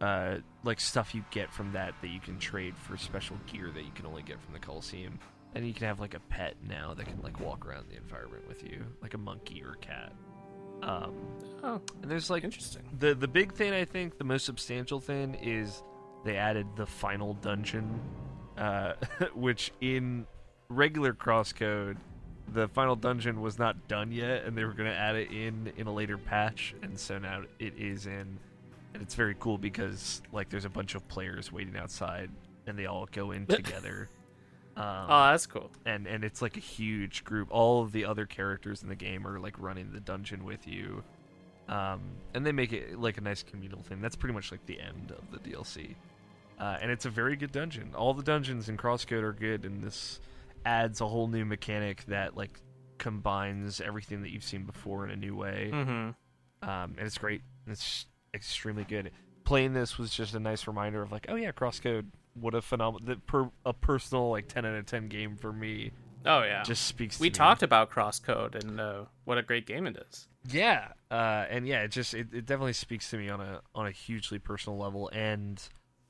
uh, 0.01 0.39
like 0.65 0.81
stuff 0.81 1.15
you 1.15 1.23
get 1.31 1.51
from 1.53 1.71
that 1.71 1.93
that 2.01 2.09
you 2.09 2.19
can 2.19 2.37
trade 2.37 2.77
for 2.77 2.97
special 2.97 3.37
gear 3.47 3.71
that 3.71 3.83
you 3.83 3.91
can 3.95 4.05
only 4.05 4.21
get 4.21 4.39
from 4.41 4.53
the 4.53 4.59
Coliseum. 4.59 5.17
And 5.55 5.65
you 5.65 5.73
can 5.73 5.87
have 5.87 5.99
like 6.01 6.13
a 6.13 6.19
pet 6.19 6.55
now 6.67 6.93
that 6.95 7.05
can 7.05 7.21
like 7.21 7.39
walk 7.39 7.65
around 7.65 7.87
the 7.89 7.95
environment 7.95 8.45
with 8.47 8.63
you, 8.63 8.83
like 9.01 9.13
a 9.13 9.17
monkey 9.17 9.63
or 9.63 9.71
a 9.71 9.77
cat. 9.77 10.11
Um, 10.83 11.13
Oh, 11.65 11.79
and 12.01 12.11
there's 12.11 12.29
like 12.29 12.43
interesting. 12.43 12.81
the 12.99 13.15
the 13.15 13.27
big 13.27 13.53
thing 13.53 13.71
I 13.71 13.85
think 13.85 14.17
the 14.17 14.25
most 14.25 14.45
substantial 14.45 14.99
thing 14.99 15.35
is 15.35 15.81
they 16.25 16.35
added 16.35 16.67
the 16.75 16.85
final 16.85 17.35
dungeon, 17.35 18.01
uh, 18.57 18.93
which 19.33 19.71
in 19.79 20.27
regular 20.67 21.13
crosscode 21.13 21.95
the 22.51 22.67
final 22.67 22.97
dungeon 22.97 23.39
was 23.41 23.57
not 23.57 23.87
done 23.87 24.11
yet, 24.11 24.43
and 24.43 24.57
they 24.57 24.65
were 24.65 24.73
going 24.73 24.89
to 24.89 24.95
add 24.95 25.15
it 25.15 25.31
in 25.31 25.71
in 25.77 25.87
a 25.87 25.93
later 25.93 26.17
patch, 26.17 26.75
and 26.81 26.99
so 26.99 27.17
now 27.17 27.43
it 27.59 27.73
is 27.77 28.05
in, 28.07 28.37
and 28.93 29.01
it's 29.01 29.15
very 29.15 29.35
cool 29.39 29.57
because 29.57 30.21
like 30.33 30.49
there's 30.49 30.65
a 30.65 30.69
bunch 30.69 30.95
of 30.95 31.07
players 31.07 31.49
waiting 31.49 31.77
outside, 31.77 32.29
and 32.67 32.77
they 32.77 32.87
all 32.87 33.07
go 33.09 33.31
in 33.31 33.45
together. 33.47 34.09
Um, 34.75 35.05
Oh, 35.09 35.31
that's 35.31 35.45
cool. 35.45 35.69
and 35.85 36.07
and 36.07 36.23
it's 36.23 36.41
like 36.41 36.57
a 36.57 36.61
huge 36.61 37.23
group. 37.23 37.49
All 37.51 37.81
of 37.83 37.91
the 37.91 38.05
other 38.05 38.25
characters 38.25 38.81
in 38.81 38.89
the 38.89 38.95
game 38.95 39.27
are 39.27 39.39
like 39.39 39.59
running 39.59 39.91
the 39.93 39.99
dungeon 39.99 40.43
with 40.45 40.67
you, 40.67 41.03
um, 41.67 42.01
and 42.33 42.45
they 42.45 42.51
make 42.51 42.73
it 42.73 42.99
like 42.99 43.17
a 43.17 43.21
nice 43.21 43.43
communal 43.43 43.81
thing. 43.83 44.01
That's 44.01 44.15
pretty 44.15 44.33
much 44.33 44.51
like 44.51 44.65
the 44.65 44.79
end 44.81 45.11
of 45.11 45.29
the 45.31 45.37
DLC, 45.49 45.95
uh, 46.59 46.77
and 46.81 46.89
it's 46.91 47.05
a 47.05 47.09
very 47.11 47.35
good 47.35 47.51
dungeon. 47.51 47.93
All 47.95 48.13
the 48.15 48.23
dungeons 48.23 48.67
in 48.69 48.77
Crosscode 48.77 49.21
are 49.23 49.33
good, 49.33 49.63
and 49.65 49.83
this 49.83 50.19
adds 50.65 51.01
a 51.01 51.07
whole 51.07 51.27
new 51.27 51.45
mechanic 51.45 52.03
that 52.05 52.35
like 52.35 52.59
combines 52.97 53.81
everything 53.81 54.21
that 54.21 54.31
you've 54.31 54.43
seen 54.43 54.63
before 54.63 55.03
in 55.03 55.11
a 55.11 55.15
new 55.15 55.35
way 55.35 55.69
Mm-hmm. 55.73 56.69
um, 56.69 56.95
and 56.97 56.99
it's 57.01 57.17
great. 57.17 57.41
It's 57.67 58.05
extremely 58.33 58.85
good. 58.85 59.11
Playing 59.43 59.73
this 59.73 59.97
was 59.97 60.11
just 60.15 60.33
a 60.35 60.39
nice 60.39 60.65
reminder 60.67 61.01
of 61.01 61.11
like, 61.11 61.25
oh 61.29 61.35
yeah, 61.35 61.51
Crosscode. 61.51 62.05
What 62.33 62.55
a 62.55 62.61
phenomenal, 62.61 63.05
the 63.05 63.15
per, 63.21 63.49
a 63.65 63.73
personal 63.73 64.31
like 64.31 64.47
ten 64.47 64.65
out 64.65 64.75
of 64.75 64.85
ten 64.85 65.07
game 65.07 65.35
for 65.37 65.51
me. 65.53 65.91
Oh 66.25 66.41
yeah. 66.43 66.63
Just 66.63 66.85
speaks. 66.85 67.19
we 67.19 67.29
to 67.29 67.33
me. 67.33 67.37
talked 67.37 67.63
about 67.63 67.91
Crosscode 67.91 68.55
and 68.55 68.79
uh, 68.79 69.03
what 69.25 69.37
a 69.37 69.43
great 69.43 69.65
game 69.67 69.85
it 69.87 69.97
is. 70.09 70.27
Yeah, 70.49 70.89
uh, 71.11 71.45
and 71.49 71.67
yeah, 71.67 71.81
it 71.83 71.89
just 71.91 72.13
it, 72.13 72.27
it 72.33 72.45
definitely 72.45 72.73
speaks 72.73 73.09
to 73.11 73.17
me 73.17 73.29
on 73.29 73.39
a 73.41 73.61
on 73.75 73.87
a 73.87 73.91
hugely 73.91 74.39
personal 74.39 74.77
level. 74.79 75.09
And 75.13 75.61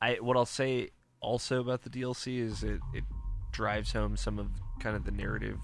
I 0.02 0.16
what 0.22 0.38
I'll 0.38 0.46
say 0.46 0.90
also 1.20 1.60
about 1.62 1.82
the 1.84 1.90
DLC 1.90 2.40
is 2.40 2.64
it 2.64 2.80
it 2.94 3.04
drives 3.52 3.92
home 3.94 4.16
some 4.18 4.40
of 4.40 4.48
kind 4.80 4.96
of 4.96 5.04
the 5.06 5.12
narrative 5.12 5.60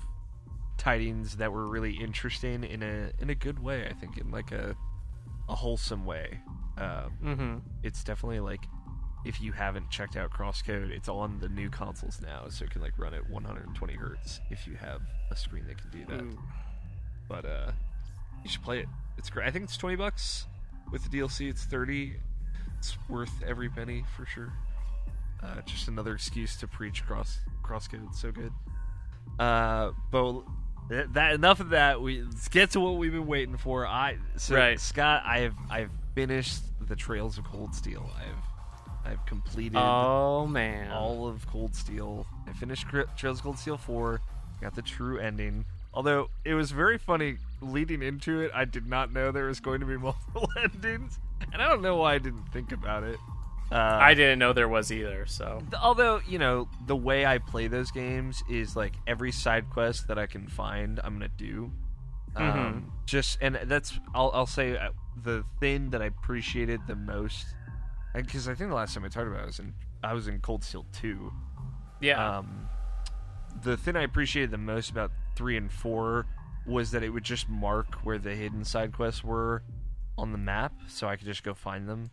tidings 0.77 1.37
that 1.37 1.51
were 1.51 1.67
really 1.67 1.93
interesting 1.93 2.63
in 2.63 2.81
a 2.83 3.11
in 3.19 3.29
a 3.29 3.35
good 3.35 3.59
way. 3.59 3.87
I 3.89 3.93
think 3.93 4.17
in 4.17 4.31
like 4.31 4.51
a 4.51 4.75
a 5.47 5.55
wholesome 5.55 6.05
way. 6.05 6.39
Um, 6.77 7.11
Mm-hmm. 7.23 7.57
it's 7.83 8.03
definitely 8.05 8.39
like 8.39 8.61
if 9.25 9.41
you 9.41 9.51
haven't 9.51 9.89
checked 9.89 10.15
out 10.15 10.31
Crosscode, 10.31 10.89
it's 10.91 11.09
on 11.09 11.39
the 11.39 11.49
new 11.49 11.69
consoles 11.69 12.19
now, 12.21 12.45
so 12.49 12.65
it 12.65 12.71
can 12.71 12.81
like 12.81 12.93
run 12.97 13.13
at 13.13 13.29
120 13.29 13.93
hertz 13.93 14.39
if 14.49 14.65
you 14.65 14.75
have 14.75 15.01
a 15.29 15.35
screen 15.35 15.65
that 15.67 15.77
can 15.77 15.89
do 15.91 16.05
that. 16.07 16.37
But 17.27 17.45
uh, 17.45 17.71
you 18.43 18.49
should 18.49 18.63
play 18.63 18.79
it. 18.79 18.87
It's 19.17 19.29
great. 19.29 19.47
I 19.47 19.51
think 19.51 19.65
it's 19.65 19.77
20 19.77 19.97
bucks 19.97 20.45
with 20.91 21.03
the 21.09 21.17
DLC. 21.17 21.49
It's 21.49 21.63
30. 21.65 22.15
It's 22.77 22.97
worth 23.09 23.31
every 23.45 23.69
penny 23.69 24.05
for 24.15 24.25
sure. 24.25 24.53
Uh, 25.43 25.61
just 25.65 25.87
another 25.87 26.13
excuse 26.13 26.55
to 26.57 26.67
preach 26.67 27.05
cross 27.05 27.39
Crosscode. 27.63 28.07
It's 28.09 28.21
so 28.21 28.31
good. 28.31 28.51
Uh, 29.37 29.91
but 30.11 30.41
that, 30.89 31.13
that 31.13 31.33
enough 31.33 31.59
of 31.59 31.69
that. 31.69 32.01
We 32.01 32.21
let's 32.23 32.47
get 32.47 32.71
to 32.71 32.79
what 32.79 32.95
we've 32.95 33.11
been 33.11 33.27
waiting 33.27 33.57
for. 33.57 33.85
I 33.85 34.17
so 34.37 34.55
Right. 34.55 34.79
Scott, 34.79 35.23
I've 35.25 35.53
I've 35.69 35.91
finished 36.15 36.61
the 36.87 36.95
Trails 36.95 37.37
of 37.37 37.45
Cold 37.45 37.75
Steel. 37.75 38.09
I've 38.17 38.48
I've 39.05 39.25
completed 39.25 39.77
Oh 39.77 40.45
man. 40.47 40.91
all 40.91 41.27
of 41.27 41.47
Cold 41.47 41.75
Steel. 41.75 42.25
I 42.47 42.53
finished 42.53 42.87
Trails 43.17 43.39
of 43.39 43.43
Cold 43.43 43.57
Steel 43.59 43.77
4, 43.77 44.21
got 44.61 44.75
the 44.75 44.81
true 44.81 45.17
ending. 45.19 45.65
Although 45.93 46.29
it 46.45 46.53
was 46.53 46.71
very 46.71 46.97
funny 46.97 47.37
leading 47.61 48.01
into 48.03 48.41
it, 48.41 48.51
I 48.53 48.65
did 48.65 48.85
not 48.87 49.11
know 49.11 49.31
there 49.31 49.47
was 49.47 49.59
going 49.59 49.79
to 49.79 49.85
be 49.85 49.97
multiple 49.97 50.49
endings. 50.63 51.17
And 51.51 51.61
I 51.61 51.67
don't 51.67 51.81
know 51.81 51.95
why 51.97 52.15
I 52.15 52.17
didn't 52.19 52.45
think 52.53 52.71
about 52.71 53.03
it. 53.03 53.17
Uh, 53.71 53.75
I 53.75 54.13
didn't 54.15 54.39
know 54.39 54.51
there 54.51 54.67
was 54.67 54.91
either. 54.91 55.25
So 55.27 55.61
although 55.79 56.21
you 56.27 56.39
know 56.39 56.67
the 56.87 56.95
way 56.95 57.25
I 57.25 57.37
play 57.37 57.67
those 57.67 57.91
games 57.91 58.41
is 58.49 58.75
like 58.75 58.93
every 59.05 59.31
side 59.31 59.69
quest 59.69 60.07
that 60.07 60.17
I 60.17 60.25
can 60.25 60.47
find, 60.47 60.99
I'm 61.03 61.13
gonna 61.13 61.29
do. 61.37 61.71
Um, 62.35 62.91
just 63.05 63.37
and 63.41 63.59
that's 63.65 63.99
I'll 64.15 64.31
I'll 64.33 64.45
say 64.47 64.75
uh, 64.77 64.89
the 65.23 65.43
thing 65.59 65.91
that 65.91 66.01
I 66.01 66.05
appreciated 66.05 66.81
the 66.87 66.95
most 66.95 67.45
because 68.13 68.47
I 68.47 68.55
think 68.55 68.69
the 68.69 68.75
last 68.75 68.93
time 68.93 69.03
I 69.05 69.07
talked 69.07 69.27
about 69.27 69.41
it 69.43 69.47
was 69.47 69.59
in 69.59 69.73
I 70.03 70.13
was 70.13 70.27
in 70.27 70.39
Cold 70.39 70.63
Steel 70.63 70.85
two. 70.91 71.31
yeah, 72.01 72.37
Um, 72.39 72.67
the 73.63 73.75
thing 73.77 73.95
I 73.95 74.03
appreciated 74.03 74.51
the 74.51 74.57
most 74.57 74.89
about 74.89 75.11
three 75.35 75.57
and 75.57 75.71
four 75.71 76.25
was 76.65 76.91
that 76.91 77.03
it 77.03 77.09
would 77.09 77.23
just 77.23 77.49
mark 77.49 77.95
where 78.03 78.17
the 78.17 78.35
hidden 78.35 78.63
side 78.63 78.93
quests 78.93 79.23
were 79.23 79.63
on 80.17 80.31
the 80.31 80.37
map, 80.37 80.73
so 80.87 81.07
I 81.07 81.15
could 81.15 81.25
just 81.25 81.43
go 81.43 81.53
find 81.53 81.87
them. 81.89 82.11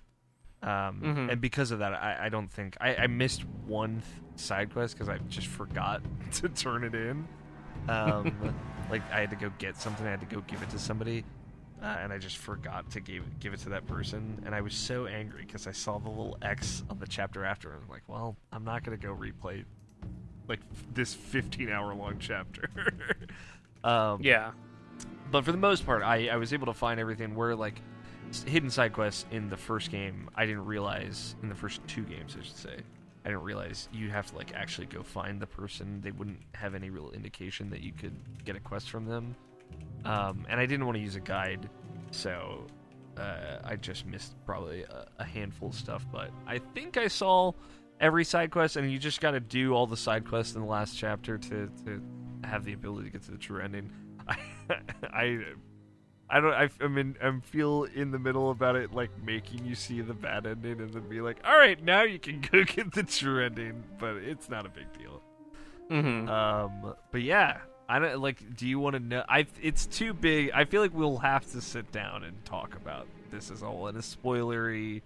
Um, 0.62 1.00
Mhm. 1.04 1.32
And 1.32 1.40
because 1.40 1.70
of 1.70 1.80
that, 1.80 1.92
I, 1.92 2.26
I 2.26 2.28
don't 2.28 2.50
think 2.50 2.76
I, 2.80 2.96
I 2.96 3.06
missed 3.06 3.44
one 3.66 4.00
th- 4.02 4.40
side 4.40 4.72
quest 4.72 4.94
because 4.94 5.08
I 5.08 5.18
just 5.28 5.46
forgot 5.46 6.02
to 6.32 6.48
turn 6.48 6.82
it 6.84 6.94
in. 6.94 7.28
Um, 7.88 8.54
like 8.90 9.02
I 9.12 9.20
had 9.20 9.30
to 9.30 9.36
go 9.36 9.52
get 9.58 9.76
something, 9.76 10.06
I 10.06 10.10
had 10.10 10.20
to 10.20 10.26
go 10.26 10.40
give 10.42 10.62
it 10.62 10.70
to 10.70 10.78
somebody, 10.78 11.24
uh, 11.82 11.96
and 12.00 12.12
I 12.12 12.18
just 12.18 12.38
forgot 12.38 12.90
to 12.92 13.00
give 13.00 13.24
give 13.40 13.52
it 13.52 13.60
to 13.60 13.68
that 13.70 13.86
person, 13.86 14.42
and 14.46 14.54
I 14.54 14.60
was 14.60 14.74
so 14.74 15.06
angry 15.06 15.44
because 15.46 15.66
I 15.66 15.72
saw 15.72 15.98
the 15.98 16.08
little 16.08 16.38
X 16.42 16.82
on 16.90 16.98
the 16.98 17.06
chapter 17.06 17.44
after, 17.44 17.72
and 17.72 17.82
I'm 17.82 17.88
like, 17.88 18.02
well, 18.08 18.36
I'm 18.52 18.64
not 18.64 18.84
gonna 18.84 18.96
go 18.96 19.14
replay 19.14 19.64
like 20.48 20.60
this 20.94 21.12
15 21.12 21.70
hour 21.70 21.94
long 21.94 22.16
chapter. 22.18 22.70
um, 23.84 24.20
yeah, 24.22 24.52
but 25.30 25.44
for 25.44 25.52
the 25.52 25.58
most 25.58 25.84
part, 25.84 26.02
I, 26.02 26.28
I 26.28 26.36
was 26.36 26.52
able 26.52 26.66
to 26.66 26.74
find 26.74 27.00
everything 27.00 27.34
where 27.34 27.54
like 27.54 27.80
hidden 28.46 28.70
side 28.70 28.92
quests 28.92 29.26
in 29.30 29.48
the 29.48 29.56
first 29.56 29.90
game. 29.90 30.28
I 30.34 30.46
didn't 30.46 30.64
realize 30.64 31.36
in 31.42 31.48
the 31.48 31.54
first 31.54 31.86
two 31.86 32.02
games, 32.02 32.36
I 32.38 32.44
should 32.44 32.56
say. 32.56 32.76
I 33.24 33.30
didn't 33.30 33.42
realize 33.42 33.88
you 33.92 34.08
have 34.10 34.26
to 34.26 34.36
like 34.36 34.54
actually 34.54 34.86
go 34.86 35.02
find 35.02 35.40
the 35.40 35.46
person. 35.46 36.00
They 36.00 36.12
wouldn't 36.12 36.40
have 36.54 36.74
any 36.74 36.90
real 36.90 37.10
indication 37.10 37.70
that 37.70 37.80
you 37.80 37.92
could 37.92 38.14
get 38.44 38.56
a 38.56 38.60
quest 38.60 38.88
from 38.88 39.04
them. 39.04 39.34
Um, 40.04 40.46
and 40.48 40.60
I 40.60 40.66
didn't 40.66 40.86
want 40.86 40.96
to 40.96 41.02
use 41.02 41.16
a 41.16 41.20
guide, 41.20 41.68
so 42.10 42.66
uh, 43.16 43.58
I 43.64 43.76
just 43.76 44.06
missed 44.06 44.34
probably 44.44 44.82
a, 44.82 45.06
a 45.18 45.24
handful 45.24 45.70
of 45.70 45.74
stuff. 45.74 46.06
But 46.12 46.30
I 46.46 46.58
think 46.58 46.96
I 46.96 47.08
saw 47.08 47.52
every 48.00 48.24
side 48.24 48.50
quest, 48.50 48.76
and 48.76 48.90
you 48.90 48.98
just 48.98 49.20
got 49.20 49.32
to 49.32 49.40
do 49.40 49.74
all 49.74 49.86
the 49.86 49.96
side 49.96 50.26
quests 50.28 50.54
in 50.54 50.60
the 50.60 50.68
last 50.68 50.96
chapter 50.96 51.38
to 51.38 51.70
to 51.84 52.02
have 52.44 52.64
the 52.64 52.72
ability 52.72 53.06
to 53.06 53.10
get 53.10 53.22
to 53.24 53.32
the 53.32 53.38
true 53.38 53.60
ending. 53.60 53.90
I 54.28 54.36
I 55.02 55.38
I 56.28 56.40
don't 56.40 56.52
I, 56.52 56.68
I 56.80 56.88
mean 56.88 57.16
I'm 57.22 57.40
feel 57.40 57.84
in 57.84 58.10
the 58.10 58.18
middle 58.18 58.50
about 58.50 58.76
it 58.76 58.92
like 58.92 59.10
making 59.24 59.64
you 59.64 59.74
see 59.74 60.00
the 60.00 60.14
bad 60.14 60.46
ending 60.46 60.80
and 60.80 60.92
then 60.92 61.08
be 61.08 61.20
like 61.20 61.38
all 61.44 61.56
right 61.56 61.82
now 61.82 62.02
you 62.02 62.18
can 62.18 62.40
go 62.52 62.64
get 62.64 62.92
the 62.92 63.04
true 63.04 63.44
ending 63.44 63.84
but 63.98 64.16
it's 64.16 64.48
not 64.48 64.66
a 64.66 64.68
big 64.68 64.86
deal 64.98 65.22
hmm 65.88 66.28
um 66.28 66.94
but 67.12 67.22
yeah 67.22 67.58
I 67.88 67.98
don't 67.98 68.20
like 68.20 68.56
do 68.56 68.66
you 68.66 68.78
want 68.80 68.94
to 68.94 69.00
know 69.00 69.24
I 69.28 69.46
it's 69.62 69.86
too 69.86 70.12
big 70.12 70.50
I 70.52 70.64
feel 70.64 70.80
like 70.82 70.94
we'll 70.94 71.18
have 71.18 71.50
to 71.52 71.60
sit 71.60 71.90
down 71.92 72.24
and 72.24 72.44
talk 72.44 72.74
about 72.74 73.06
this 73.30 73.50
as 73.50 73.62
a 73.62 73.66
whole 73.66 73.86
in 73.88 73.96
a 73.96 74.00
spoilery 74.00 75.02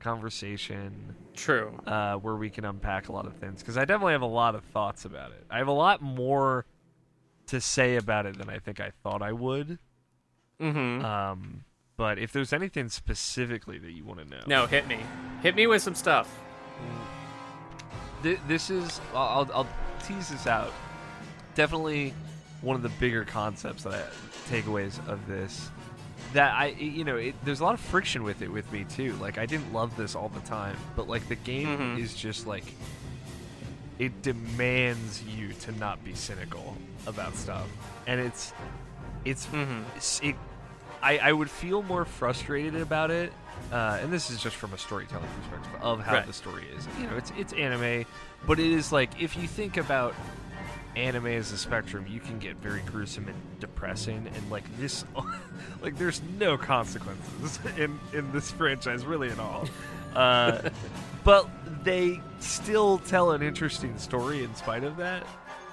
conversation 0.00 1.14
true. 1.34 1.72
uh, 1.86 2.14
where 2.16 2.36
we 2.36 2.50
can 2.50 2.64
unpack 2.64 3.08
a 3.08 3.12
lot 3.12 3.26
of 3.26 3.34
things 3.34 3.60
because 3.60 3.76
I 3.76 3.84
definitely 3.84 4.12
have 4.12 4.22
a 4.22 4.26
lot 4.26 4.54
of 4.54 4.62
thoughts 4.64 5.04
about 5.04 5.30
it. 5.32 5.44
I 5.50 5.58
have 5.58 5.68
a 5.68 5.72
lot 5.72 6.00
more 6.02 6.64
to 7.48 7.60
say 7.60 7.96
about 7.96 8.26
it 8.26 8.38
than 8.38 8.48
I 8.50 8.58
think 8.58 8.80
I 8.80 8.90
thought 9.02 9.22
I 9.22 9.32
would. 9.32 9.78
hmm 10.60 11.04
Um, 11.04 11.64
but 11.96 12.18
if 12.18 12.32
there's 12.32 12.52
anything 12.52 12.88
specifically 12.88 13.78
that 13.78 13.90
you 13.92 14.04
want 14.04 14.20
to 14.20 14.26
know, 14.26 14.42
no, 14.46 14.66
hit 14.66 14.86
me, 14.86 14.98
hit 15.42 15.54
me 15.56 15.66
with 15.66 15.82
some 15.82 15.94
stuff. 15.94 16.28
Th- 18.22 18.38
this 18.48 18.70
is 18.70 19.00
I'll, 19.14 19.48
I'll 19.54 19.68
tease 20.06 20.28
this 20.28 20.46
out. 20.46 20.72
Definitely 21.56 22.14
one 22.62 22.76
of 22.76 22.82
the 22.82 22.88
bigger 23.00 23.24
concepts 23.24 23.82
that 23.82 23.94
I 23.94 24.50
takeaways 24.54 25.04
of 25.08 25.26
this. 25.26 25.70
That 26.32 26.54
I, 26.54 26.66
you 26.68 27.02
know, 27.04 27.16
it, 27.16 27.34
there's 27.44 27.60
a 27.60 27.64
lot 27.64 27.74
of 27.74 27.80
friction 27.80 28.22
with 28.22 28.42
it 28.42 28.50
with 28.52 28.70
me 28.72 28.84
too. 28.84 29.14
Like 29.14 29.38
I 29.38 29.46
didn't 29.46 29.72
love 29.72 29.96
this 29.96 30.14
all 30.14 30.28
the 30.28 30.40
time, 30.40 30.76
but 30.94 31.08
like 31.08 31.26
the 31.28 31.34
game 31.36 31.66
Mhm. 31.96 31.98
is 31.98 32.14
just 32.14 32.46
like 32.46 32.64
it 33.98 34.22
demands 34.22 35.22
you 35.22 35.52
to 35.54 35.72
not 35.72 36.04
be 36.04 36.14
cynical 36.14 36.76
about 37.06 37.34
stuff, 37.34 37.66
and 38.06 38.20
it's 38.20 38.52
it's 39.24 39.46
Mhm. 39.46 39.80
it's- 39.96 40.20
it 40.22 40.36
I, 41.02 41.18
I 41.18 41.32
would 41.32 41.50
feel 41.50 41.82
more 41.82 42.04
frustrated 42.04 42.74
about 42.80 43.10
it 43.10 43.32
uh, 43.70 43.98
and 44.02 44.12
this 44.12 44.30
is 44.30 44.42
just 44.42 44.56
from 44.56 44.72
a 44.72 44.78
storytelling 44.78 45.28
perspective 45.40 45.80
of 45.82 46.00
how 46.00 46.14
Right. 46.14 46.26
the 46.26 46.32
story 46.32 46.64
is 46.76 46.86
you 47.00 47.06
know 47.06 47.16
it's 47.16 47.32
it's 47.38 47.52
anime 47.52 48.04
but 48.46 48.58
it 48.58 48.66
is 48.70 48.92
like 48.92 49.10
if 49.20 49.36
you 49.36 49.46
think 49.46 49.76
about 49.76 50.14
anime 50.96 51.26
as 51.26 51.52
a 51.52 51.58
spectrum 51.58 52.06
you 52.08 52.20
can 52.20 52.38
get 52.38 52.56
very 52.56 52.80
gruesome 52.86 53.28
and 53.28 53.36
depressing 53.60 54.26
and 54.34 54.50
like 54.50 54.64
this 54.78 55.04
like 55.82 55.96
there's 55.98 56.22
no 56.38 56.56
consequences 56.56 57.58
in 57.76 57.98
in 58.14 58.30
this 58.32 58.50
franchise 58.52 59.04
really 59.04 59.30
at 59.30 59.38
all 59.38 59.68
uh, 60.14 60.70
but 61.24 61.48
they 61.84 62.20
still 62.40 62.98
tell 62.98 63.32
an 63.32 63.42
interesting 63.42 63.96
story 63.98 64.42
in 64.42 64.54
spite 64.54 64.84
of 64.84 64.96
that 64.96 65.22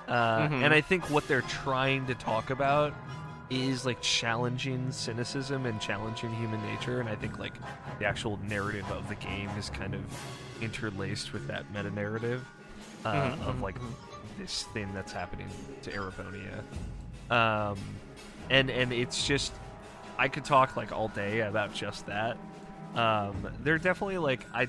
uh, 0.10 0.48
Mhm. 0.50 0.64
and 0.66 0.74
i 0.74 0.82
think 0.82 1.10
what 1.10 1.26
they're 1.30 1.42
trying 1.44 2.06
to 2.08 2.16
talk 2.16 2.50
about 2.50 2.94
is 3.50 3.86
like 3.86 4.02
challenging 4.02 4.92
cynicism 4.92 5.66
and 5.66 5.80
challenging 5.80 6.34
human 6.36 6.62
nature 6.66 7.00
and 7.00 7.08
i 7.08 7.16
think 7.16 7.40
like 7.40 7.54
the 8.00 8.06
actual 8.06 8.38
narrative 8.50 8.90
of 8.92 9.08
the 9.08 9.16
game 9.16 9.50
is 9.58 9.70
kind 9.70 9.94
of 9.94 10.02
interlaced 10.62 11.32
with 11.32 11.48
that 11.48 11.64
meta 11.74 11.92
narrative 11.92 12.46
uh, 13.06 13.14
Mhm, 13.14 13.42
of 13.48 13.62
like 13.62 13.80
mhm. 13.80 13.92
This 14.40 14.64
thing 14.74 14.94
that's 14.94 15.12
happening 15.12 15.48
to 15.84 15.92
Erebonia. 15.92 16.62
Um, 17.32 17.78
and 18.50 18.70
and 18.70 18.92
it's 18.92 19.26
just 19.28 19.54
I 20.18 20.28
could 20.28 20.46
talk 20.46 20.76
like 20.76 20.92
all 20.92 21.08
day 21.10 21.42
about 21.42 21.74
just 21.74 22.06
that. 22.08 22.38
Um, 22.96 23.48
they're 23.64 23.78
definitely 23.78 24.18
like 24.20 24.46
I 24.54 24.68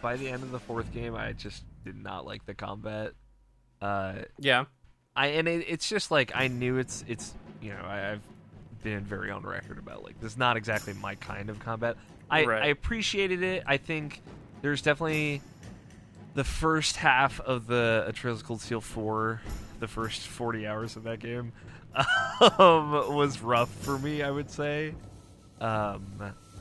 by 0.00 0.16
the 0.16 0.28
end 0.28 0.42
of 0.42 0.50
the 0.50 0.58
fourth 0.60 0.92
game 0.92 1.14
I 1.14 1.32
just 1.32 1.64
did 1.84 1.96
not 1.96 2.26
like 2.26 2.44
the 2.46 2.54
combat. 2.54 3.12
Uh, 3.80 4.16
Yeah. 4.38 4.64
I 5.16 5.28
and 5.28 5.46
it, 5.48 5.66
it's 5.68 5.88
just 5.88 6.10
like 6.10 6.32
I 6.34 6.48
knew 6.48 6.78
it's 6.78 7.04
it's 7.06 7.34
you 7.60 7.70
know 7.70 7.82
I, 7.84 8.12
I've 8.12 8.22
been 8.82 9.04
very 9.04 9.30
on 9.30 9.42
record 9.42 9.78
about 9.78 10.02
like 10.04 10.20
this 10.20 10.32
is 10.32 10.38
not 10.38 10.56
exactly 10.56 10.92
my 10.94 11.14
kind 11.16 11.50
of 11.50 11.58
combat. 11.60 11.96
I 12.30 12.44
Right. 12.44 12.62
I 12.62 12.66
appreciated 12.66 13.42
it. 13.42 13.62
I 13.66 13.76
think 13.76 14.22
there's 14.62 14.82
definitely 14.82 15.40
the 16.34 16.44
first 16.44 16.96
half 16.96 17.40
of 17.40 17.66
the 17.66 18.04
A 18.08 18.12
Trails 18.12 18.40
of 18.40 18.46
Cold 18.46 18.60
Steel 18.60 18.80
four, 18.80 19.40
the 19.80 19.88
first 19.88 20.26
forty 20.26 20.66
hours 20.66 20.96
of 20.96 21.04
that 21.04 21.20
game, 21.20 21.52
um, 22.58 22.90
was 23.14 23.40
rough 23.40 23.70
for 23.70 23.98
me. 23.98 24.22
I 24.22 24.30
would 24.30 24.50
say, 24.50 24.94
um, 25.60 26.04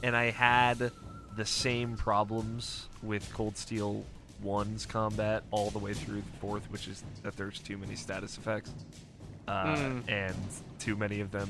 and 0.04 0.16
I 0.16 0.32
had 0.32 0.92
the 1.36 1.46
same 1.46 1.98
problems 1.98 2.88
with 3.02 3.32
Cold 3.34 3.58
Steel 3.58 4.06
one's 4.42 4.86
combat 4.86 5.44
all 5.52 5.70
the 5.72 5.80
way 5.80 5.94
through 5.94 6.22
the 6.22 6.38
fourth, 6.40 6.70
which 6.70 6.88
is 6.88 7.04
that 7.24 7.36
there's 7.38 7.60
too 7.60 7.78
many 7.78 7.96
status 7.96 8.38
effects, 8.38 8.72
uh, 9.48 9.76
Mm. 9.76 10.10
and 10.10 10.36
too 10.80 10.96
many 10.96 11.22
of 11.22 11.32
them 11.32 11.50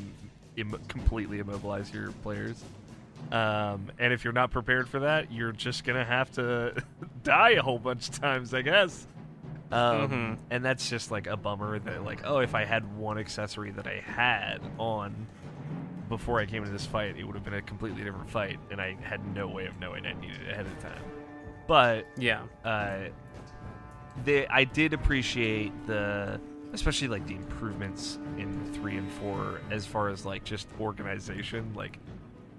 Im- 0.55 0.79
completely 0.87 1.39
immobilize 1.39 1.91
your 1.91 2.11
players. 2.21 2.63
Um, 3.31 3.91
and 3.97 4.13
if 4.13 4.23
you're 4.23 4.33
not 4.33 4.51
prepared 4.51 4.87
for 4.87 4.99
that, 4.99 5.31
you're 5.31 5.51
just 5.51 5.83
gonna 5.85 6.05
have 6.05 6.31
to 6.33 6.75
die 7.23 7.51
a 7.51 7.61
whole 7.61 7.79
bunch 7.79 8.09
of 8.09 8.19
times, 8.19 8.53
I 8.53 8.61
guess. 8.61 9.07
Um, 9.71 10.09
Mhm. 10.09 10.37
And 10.51 10.63
that's 10.65 10.87
just 10.89 11.09
like 11.09 11.25
a 11.25 11.35
bummer 11.35 11.79
that 11.79 12.03
like, 12.03 12.21
oh, 12.25 12.39
if 12.39 12.53
I 12.53 12.63
had 12.65 12.95
one 12.95 13.17
accessory 13.17 13.71
that 13.71 13.87
I 13.87 14.01
had 14.05 14.59
on 14.77 15.27
before 16.09 16.39
I 16.39 16.45
came 16.45 16.61
into 16.63 16.71
this 16.73 16.85
fight, 16.85 17.17
it 17.17 17.23
would 17.23 17.33
have 17.33 17.43
been 17.43 17.55
a 17.55 17.61
completely 17.61 18.03
different 18.03 18.29
fight, 18.29 18.59
and 18.69 18.79
I 18.79 18.95
had 19.01 19.25
no 19.33 19.47
way 19.47 19.65
of 19.65 19.79
knowing 19.79 20.05
I 20.05 20.13
needed 20.13 20.41
it 20.47 20.51
ahead 20.51 20.67
of 20.67 20.79
time. 20.79 21.01
But 21.67 22.05
Yeah. 22.17 22.41
uh, 22.63 23.05
they, 24.23 24.45
I 24.47 24.63
did 24.65 24.93
appreciate 24.93 25.71
the, 25.87 26.39
especially 26.73 27.07
like 27.07 27.25
the 27.25 27.35
improvements 27.35 28.19
in 28.37 28.71
three 28.73 28.97
and 28.97 29.11
four 29.13 29.59
as 29.71 29.87
far 29.87 30.09
as 30.09 30.23
like 30.25 30.43
just 30.43 30.67
organization, 30.79 31.71
like 31.73 31.97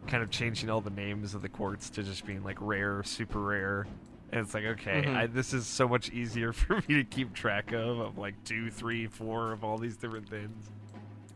kind 0.07 0.23
of 0.23 0.31
changing 0.31 0.71
all 0.71 0.81
the 0.81 0.91
names 0.91 1.35
of 1.35 1.43
the 1.43 1.49
quartz 1.49 1.91
to 1.91 2.03
just 2.03 2.27
being 2.27 2.43
like 2.45 2.59
rare, 2.61 3.03
super 3.05 3.41
rare. 3.41 3.87
And 4.33 4.41
it's 4.41 4.53
like, 4.55 4.65
okay, 4.65 5.05
Mhm. 5.07 5.17
I, 5.17 5.27
this 5.27 5.53
is 5.55 5.67
so 5.67 5.87
much 5.89 6.11
easier 6.11 6.53
for 6.53 6.77
me 6.89 6.97
to 6.97 7.05
keep 7.05 7.33
track 7.35 7.73
of, 7.73 7.99
of 8.01 8.19
like 8.19 8.35
two, 8.45 8.71
three, 8.71 9.07
four 9.07 9.53
of 9.53 9.63
all 9.65 9.79
these 9.79 9.97
different 9.97 10.29
things. 10.29 10.71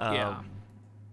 Yeah. 0.01 0.29
Um, 0.39 0.47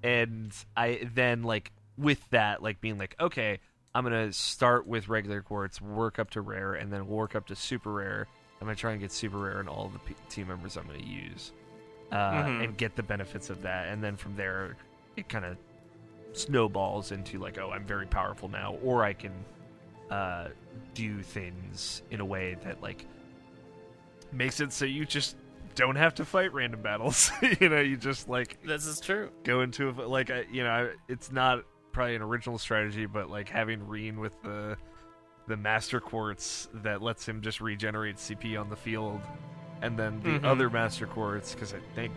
and 0.04 0.56
I 0.76 1.08
then 1.14 1.44
like 1.44 1.72
with 1.98 2.28
that, 2.32 2.62
like 2.62 2.82
being 2.82 2.98
like, 2.98 3.16
okay, 3.20 3.60
I'm 3.94 4.04
gonna 4.04 4.34
start 4.34 4.86
with 4.88 5.08
regular 5.08 5.42
quartz, 5.42 5.80
work 5.82 6.20
up 6.20 6.30
to 6.32 6.42
rare, 6.42 6.74
and 6.74 6.92
then 6.92 7.08
work 7.08 7.36
up 7.36 7.48
to 7.48 7.56
super 7.56 7.92
rare. 7.94 8.28
I'm 8.60 8.68
gonna 8.68 8.76
try 8.76 8.92
and 8.92 9.00
get 9.00 9.12
super 9.12 9.38
rare 9.40 9.62
in 9.62 9.68
all 9.68 9.90
the 9.90 10.00
p- 10.00 10.16
team 10.30 10.48
members 10.48 10.76
I'm 10.78 10.86
gonna 10.88 11.00
use, 11.00 11.52
uh, 12.12 12.16
Mhm. 12.44 12.64
and 12.66 12.78
get 12.78 12.96
the 12.96 13.04
benefits 13.04 13.50
of 13.50 13.62
that. 13.62 13.88
And 13.88 14.04
then 14.04 14.18
from 14.18 14.36
there, 14.36 14.76
it 15.16 15.30
kind 15.30 15.46
of 15.46 15.58
snowballs 16.38 17.12
into 17.12 17.39
like, 17.39 17.58
oh, 17.58 17.72
I'm 17.72 17.86
very 17.86 18.06
powerful 18.08 18.50
now, 18.50 18.75
or 18.84 19.04
I 19.04 19.13
can 19.13 19.34
uh, 20.10 20.50
do 20.94 21.22
things 21.22 22.01
in 22.12 22.20
a 22.20 22.25
way 22.25 22.56
that 22.63 22.82
like 22.82 23.06
makes 24.32 24.60
it 24.60 24.72
so 24.74 24.86
you 24.86 25.06
just 25.06 25.38
don't 25.75 25.96
have 25.96 26.15
to 26.15 26.25
fight 26.25 26.54
random 26.54 26.82
battles. 26.82 27.32
you 27.60 27.70
know, 27.70 27.80
you 27.82 27.98
just 27.98 28.30
like 28.30 28.62
This 28.63 28.86
is 28.86 29.00
true. 29.00 29.30
go 29.44 29.62
into 29.62 29.89
a, 29.89 29.92
like 30.08 30.30
I- 30.30 30.46
you 30.51 30.63
know 30.63 30.92
it's 31.08 31.32
not 31.32 31.63
probably 31.92 32.15
an 32.15 32.22
original 32.22 32.58
strategy, 32.58 33.06
but 33.06 33.30
like 33.30 33.50
having 33.50 33.86
Rean 33.88 34.20
with 34.20 34.42
the 34.44 34.77
the 35.48 35.56
master 35.58 36.00
quartz 36.00 36.68
that 36.74 37.01
lets 37.04 37.27
him 37.27 37.39
just 37.42 37.62
regenerate 37.62 38.15
CP 38.18 38.60
on 38.60 38.70
the 38.70 38.75
field, 38.75 39.22
and 39.82 39.98
then 39.98 40.20
the 40.22 40.39
Mhm. 40.39 40.44
other 40.46 40.70
master 40.70 41.06
quartz 41.08 41.54
because 41.54 41.74
I 41.74 41.80
think 41.94 42.12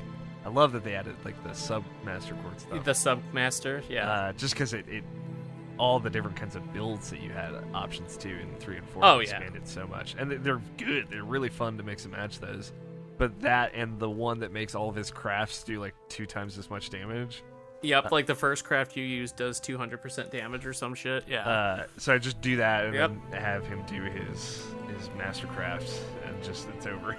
I 0.48 0.50
love 0.50 0.72
that 0.72 0.82
they 0.82 0.94
added 0.94 1.14
like 1.26 1.42
the 1.44 1.52
sub 1.52 1.84
master 2.04 2.34
stuff. 2.56 2.84
The 2.84 2.92
submaster, 2.92 3.82
yeah. 3.88 4.10
uh, 4.10 4.32
just 4.32 4.54
because 4.54 4.72
it, 4.72 4.88
it 4.88 5.04
all 5.76 6.00
the 6.00 6.08
different 6.10 6.36
kinds 6.36 6.56
of 6.56 6.72
builds 6.72 7.10
that 7.10 7.20
you 7.20 7.28
had 7.30 7.52
options 7.74 8.16
to 8.16 8.28
in 8.30 8.48
three 8.58 8.78
and 8.78 8.88
four 8.88 9.04
Oh, 9.04 9.16
yeah. 9.18 9.24
expanded 9.24 9.68
so 9.68 9.86
much, 9.86 10.16
and 10.18 10.30
they- 10.30 10.36
they're 10.36 10.62
good. 10.78 11.08
They're 11.10 11.22
really 11.22 11.50
fun 11.50 11.76
to 11.76 11.82
mix 11.82 12.04
and 12.04 12.12
match 12.12 12.40
those. 12.40 12.72
But 13.18 13.40
that 13.40 13.72
and 13.74 13.98
the 13.98 14.08
one 14.08 14.40
that 14.40 14.52
makes 14.52 14.74
all 14.74 14.88
of 14.88 14.94
his 14.94 15.10
crafts 15.10 15.62
do 15.64 15.80
like 15.80 15.94
two 16.08 16.24
times 16.24 16.56
as 16.56 16.70
much 16.70 16.88
damage. 16.88 17.42
yep, 17.82 18.10
like 18.10 18.26
the 18.26 18.34
first 18.34 18.64
craft 18.64 18.96
you 18.96 19.04
use 19.04 19.30
does 19.32 19.60
200% 19.60 20.30
damage 20.30 20.64
or 20.66 20.72
some 20.72 20.94
shit. 20.94 21.24
Yeah. 21.28 21.46
Uh, 21.48 21.86
so 21.98 22.14
I 22.14 22.18
just 22.18 22.40
do 22.40 22.56
that 22.56 22.86
and 22.86 22.94
Yep. 22.94 23.10
then 23.30 23.40
have 23.42 23.66
him 23.66 23.82
do 23.86 24.02
his 24.02 24.64
his 24.96 25.08
mastercrafts 25.10 26.00
and 26.26 26.42
just 26.42 26.68
it's 26.70 26.86
over. 26.86 27.16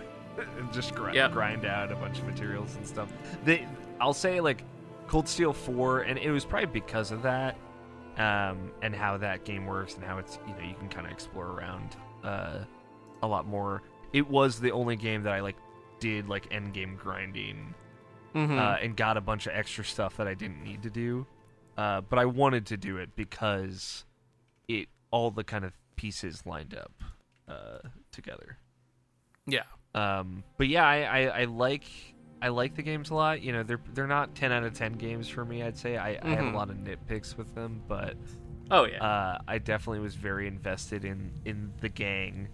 and 0.59 0.71
just 0.73 0.93
grind, 0.95 1.15
Yep. 1.15 1.31
grind 1.33 1.65
out 1.65 1.91
a 1.91 1.95
bunch 1.95 2.19
of 2.19 2.25
materials 2.25 2.75
and 2.75 2.85
stuff. 2.85 3.11
They, 3.45 3.67
I'll 3.99 4.13
say 4.13 4.39
like 4.41 4.63
Cold 5.07 5.27
Steel 5.27 5.53
Four, 5.53 6.01
and 6.01 6.17
it 6.19 6.31
was 6.31 6.45
probably 6.45 6.67
because 6.67 7.11
of 7.11 7.21
that, 7.23 7.55
um, 8.17 8.71
and 8.81 8.95
how 8.95 9.17
that 9.17 9.43
game 9.45 9.65
works 9.65 9.95
and 9.95 10.03
how 10.03 10.17
it's 10.17 10.39
you 10.47 10.53
know 10.53 10.61
you 10.67 10.75
can 10.75 10.89
kind 10.89 11.05
of 11.05 11.11
explore 11.11 11.47
around 11.47 11.95
uh, 12.23 12.59
a 13.23 13.27
lot 13.27 13.47
more. 13.47 13.81
It 14.13 14.27
was 14.29 14.59
the 14.59 14.71
only 14.71 14.95
game 14.95 15.23
that 15.23 15.33
I 15.33 15.39
like 15.41 15.55
did 15.99 16.27
like 16.29 16.47
end 16.51 16.73
game 16.73 16.95
grinding 17.01 17.73
Mhm. 18.35 18.57
uh, 18.59 18.77
and 18.81 18.95
got 18.95 19.17
a 19.17 19.21
bunch 19.21 19.47
of 19.47 19.53
extra 19.55 19.83
stuff 19.83 20.17
that 20.17 20.27
I 20.27 20.33
didn't 20.35 20.63
need 20.63 20.83
to 20.83 20.89
do. 20.91 21.25
Uh, 21.77 22.01
but 22.01 22.19
I 22.19 22.25
wanted 22.25 22.65
to 22.67 22.77
do 22.77 22.97
it 22.97 23.15
because 23.15 24.05
it 24.67 24.87
all 25.11 25.31
the 25.31 25.43
kind 25.43 25.65
of 25.65 25.73
pieces 25.95 26.43
lined 26.45 26.75
up 26.75 26.91
uh, 27.47 27.79
together. 28.11 28.57
yeah. 29.47 29.63
Um, 29.95 30.43
but 30.57 30.67
yeah, 30.67 30.85
I, 30.85 30.97
I, 31.03 31.19
I 31.41 31.43
like 31.45 31.83
I 32.41 32.49
like 32.49 32.75
the 32.75 32.83
games 32.83 33.09
a 33.09 33.15
lot. 33.15 33.41
You 33.41 33.51
know, 33.53 33.63
they're 33.63 33.81
they're 33.93 34.07
not 34.07 34.35
ten 34.35 34.51
out 34.51 34.63
of 34.63 34.73
ten 34.73 34.93
games 34.93 35.27
for 35.27 35.43
me. 35.43 35.63
I'd 35.63 35.77
say 35.77 35.97
I, 35.97 36.19
I 36.21 36.35
have 36.35 36.53
a 36.53 36.55
lot 36.55 36.69
of 36.69 36.77
nitpicks 36.77 37.37
with 37.37 37.53
them, 37.55 37.81
but 37.87 38.15
Oh, 38.71 38.85
yeah. 38.85 39.03
uh, 39.03 39.39
I 39.47 39.57
definitely 39.57 39.99
was 39.99 40.15
very 40.15 40.47
invested 40.47 41.03
in 41.05 41.31
in 41.45 41.73
the 41.81 41.89
gang. 41.89 42.47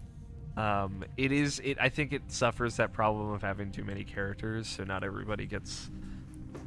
Um, 0.56 1.04
it 1.18 1.34
is 1.34 1.60
it. 1.64 1.78
I 1.82 1.90
think 1.90 2.14
it 2.14 2.22
suffers 2.32 2.78
that 2.78 2.94
problem 2.94 3.32
of 3.32 3.42
having 3.42 3.72
too 3.72 3.84
many 3.84 4.06
characters, 4.06 4.68
so 4.68 4.86
not 4.86 5.04
everybody 5.04 5.46
gets 5.46 5.92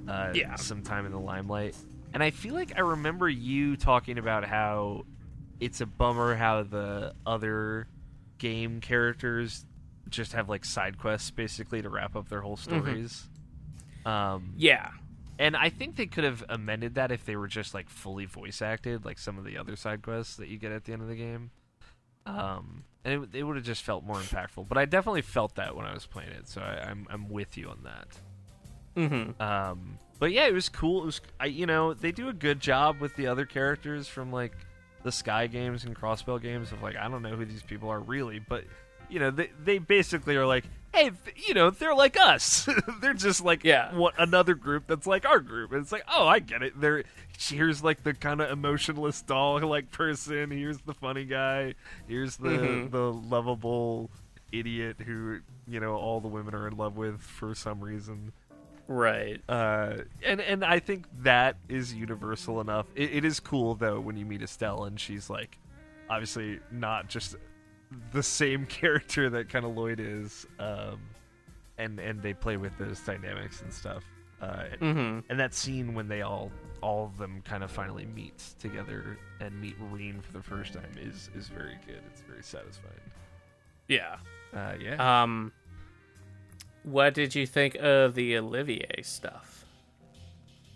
uh, 0.07 0.33
Yeah. 0.35 0.57
some 0.57 0.83
time 0.83 1.07
in 1.07 1.13
the 1.13 1.19
limelight. 1.19 1.75
And 2.13 2.23
I 2.23 2.31
feel 2.31 2.55
like 2.55 2.73
I 2.77 2.81
remember 2.81 3.29
you 3.29 3.77
talking 3.77 4.19
about 4.19 4.45
how 4.45 5.07
it's 5.61 5.81
a 5.81 5.87
bummer 5.87 6.35
how 6.35 6.63
the 6.63 7.15
other 7.27 7.89
game 8.39 8.81
characters 8.81 9.65
just 10.11 10.33
have 10.33 10.49
like 10.49 10.65
side 10.65 10.99
quests 10.99 11.31
basically 11.31 11.83
to 11.83 11.89
wrap 11.89 12.17
up 12.17 12.29
their 12.29 12.41
whole 12.41 12.57
stories. 12.57 13.29
Um, 14.07 14.55
yeah. 14.57 14.91
and 15.39 15.57
I 15.57 15.69
think 15.69 15.97
they 15.97 16.07
could 16.07 16.25
have 16.25 16.45
amended 16.49 16.95
that 16.95 17.13
if 17.13 17.25
they 17.25 17.37
were 17.37 17.49
just 17.49 17.75
like 17.75 17.89
fully 17.89 18.25
voice 18.25 18.63
acted, 18.63 19.05
like 19.05 19.19
some 19.19 19.39
of 19.39 19.45
the 19.45 19.59
other 19.59 19.77
side 19.77 20.03
quests 20.03 20.37
that 20.37 20.49
you 20.49 20.59
get 20.59 20.73
at 20.73 20.85
the 20.85 20.93
end 20.93 21.03
of 21.03 21.09
the 21.09 21.17
game. 21.17 21.51
Um, 22.27 22.85
and 23.05 23.25
it, 23.25 23.39
it 23.39 23.43
would 23.45 23.57
have 23.57 23.65
just 23.65 23.83
felt 23.83 24.05
more 24.05 24.17
impactful. 24.17 24.69
But 24.69 24.79
I 24.79 24.85
definitely 24.85 25.23
felt 25.23 25.55
that 25.57 25.75
when 25.77 25.87
I 25.87 25.95
was 25.95 26.07
playing 26.07 26.31
it, 26.31 26.49
so 26.49 26.61
I, 26.61 26.91
I'm 26.91 27.07
I'm 27.11 27.29
with 27.29 27.57
you 27.57 27.69
on 27.69 27.85
that. 27.85 28.09
Mm-hmm. 28.97 29.41
Um, 29.41 29.99
but 30.19 30.33
yeah, 30.33 30.47
it 30.47 30.53
was 30.53 30.69
cool. 30.69 31.03
It 31.03 31.07
was, 31.07 31.21
I, 31.39 31.47
you 31.47 31.67
know, 31.67 31.95
they 31.95 32.13
do 32.13 32.29
a 32.29 32.33
good 32.33 32.61
job 32.61 33.01
with 33.01 33.15
the 33.17 33.29
other 33.29 33.47
characters 33.47 34.09
from 34.09 34.33
like 34.33 34.53
the 35.05 35.13
Sky 35.13 35.47
games 35.47 35.85
and 35.85 35.95
Crossbell 35.95 36.43
games 36.43 36.73
of 36.73 36.83
like 36.83 36.97
I 36.97 37.09
don't 37.09 37.23
know 37.23 37.37
who 37.37 37.45
these 37.45 37.63
people 37.63 37.89
are 37.89 38.01
really, 38.01 38.41
but 38.41 38.65
you 39.11 39.19
know, 39.19 39.31
they 39.31 39.51
they 39.65 39.79
basically 39.79 40.37
are 40.37 40.47
like, 40.47 40.65
hey, 40.95 41.11
you 41.47 41.55
know, 41.55 41.71
they're 41.71 41.95
like 41.95 42.19
us. 42.19 42.69
they're 43.01 43.15
just 43.15 43.45
like 43.45 43.65
Yeah. 43.65 43.95
what 43.95 44.15
another 44.19 44.55
group 44.55 44.85
that's 44.87 45.07
like 45.07 45.27
our 45.27 45.41
group. 45.41 45.73
And 45.73 45.81
it's 45.83 45.93
like, 45.93 46.05
oh, 46.13 46.27
I 46.27 46.39
get 46.41 46.63
it. 46.63 46.81
They're 46.81 47.05
here's 47.39 47.85
like 47.85 48.03
the 48.03 48.15
kind 48.15 48.41
of 48.41 48.51
emotionless 48.51 49.23
doll 49.23 49.61
like 49.69 49.91
person. 49.93 50.51
Here's 50.51 50.79
the 50.79 50.95
funny 50.95 51.25
guy. 51.25 51.75
Here's 52.09 52.37
the 52.37 52.49
Mhm. 52.51 52.91
the 52.91 53.13
lovable 53.13 54.11
idiot 54.51 54.97
who 55.05 55.41
you 55.67 55.79
know 55.81 55.95
all 55.95 56.21
the 56.21 56.29
women 56.29 56.55
are 56.55 56.67
in 56.67 56.77
love 56.77 56.97
with 56.97 57.21
for 57.21 57.55
some 57.55 57.81
reason. 57.81 58.33
Right. 58.87 59.43
Uh, 59.49 59.99
and 60.25 60.41
and 60.41 60.65
I 60.65 60.79
think 60.79 61.05
that 61.23 61.57
is 61.69 61.93
universal 61.93 62.61
enough. 62.63 62.87
It, 62.97 63.13
it 63.17 63.25
is 63.27 63.39
cool 63.41 63.75
though 63.75 64.01
when 64.01 64.17
you 64.17 64.25
meet 64.25 64.41
Estelle 64.43 64.85
and 64.85 64.99
she's 64.99 65.29
like, 65.29 65.59
obviously 66.09 66.61
not 66.73 67.09
just 67.09 67.37
the 68.13 68.23
same 68.23 68.67
character 68.81 69.31
that 69.31 69.49
kind 69.49 69.65
of 69.65 69.77
Lloyd 69.77 70.01
is. 70.01 70.47
Um, 70.59 71.01
and 71.79 71.99
and 72.01 72.21
they 72.23 72.35
play 72.35 72.57
with 72.57 72.77
those 72.79 72.99
dynamics 73.01 73.63
and 73.63 73.73
stuff. 73.73 74.03
Uh, 74.41 74.65
Mm-hmm. 74.81 75.21
and 75.31 75.41
that 75.41 75.53
scene 75.55 75.95
when 75.95 76.07
they 76.09 76.23
all 76.23 76.51
all 76.81 77.05
of 77.07 77.19
them 77.19 77.43
kind 77.43 77.65
of 77.65 77.71
finally 77.73 78.07
meet 78.07 78.39
together 78.61 79.19
and 79.41 79.61
meet 79.61 79.75
Rean 79.91 80.21
for 80.21 80.33
the 80.33 80.43
first 80.43 80.75
time 80.75 80.91
is 81.01 81.29
is 81.37 81.49
very 81.49 81.77
good. 81.87 82.01
It's 82.13 82.21
very 82.23 82.43
satisfying. 82.43 82.95
Yeah. 83.89 84.17
Uh, 84.55 84.75
yeah. 84.81 85.23
Um, 85.23 85.53
what 86.85 87.15
did 87.15 87.35
you 87.35 87.47
think 87.47 87.75
of 87.77 88.15
the 88.15 88.39
Olivier 88.39 89.03
stuff? 89.03 89.65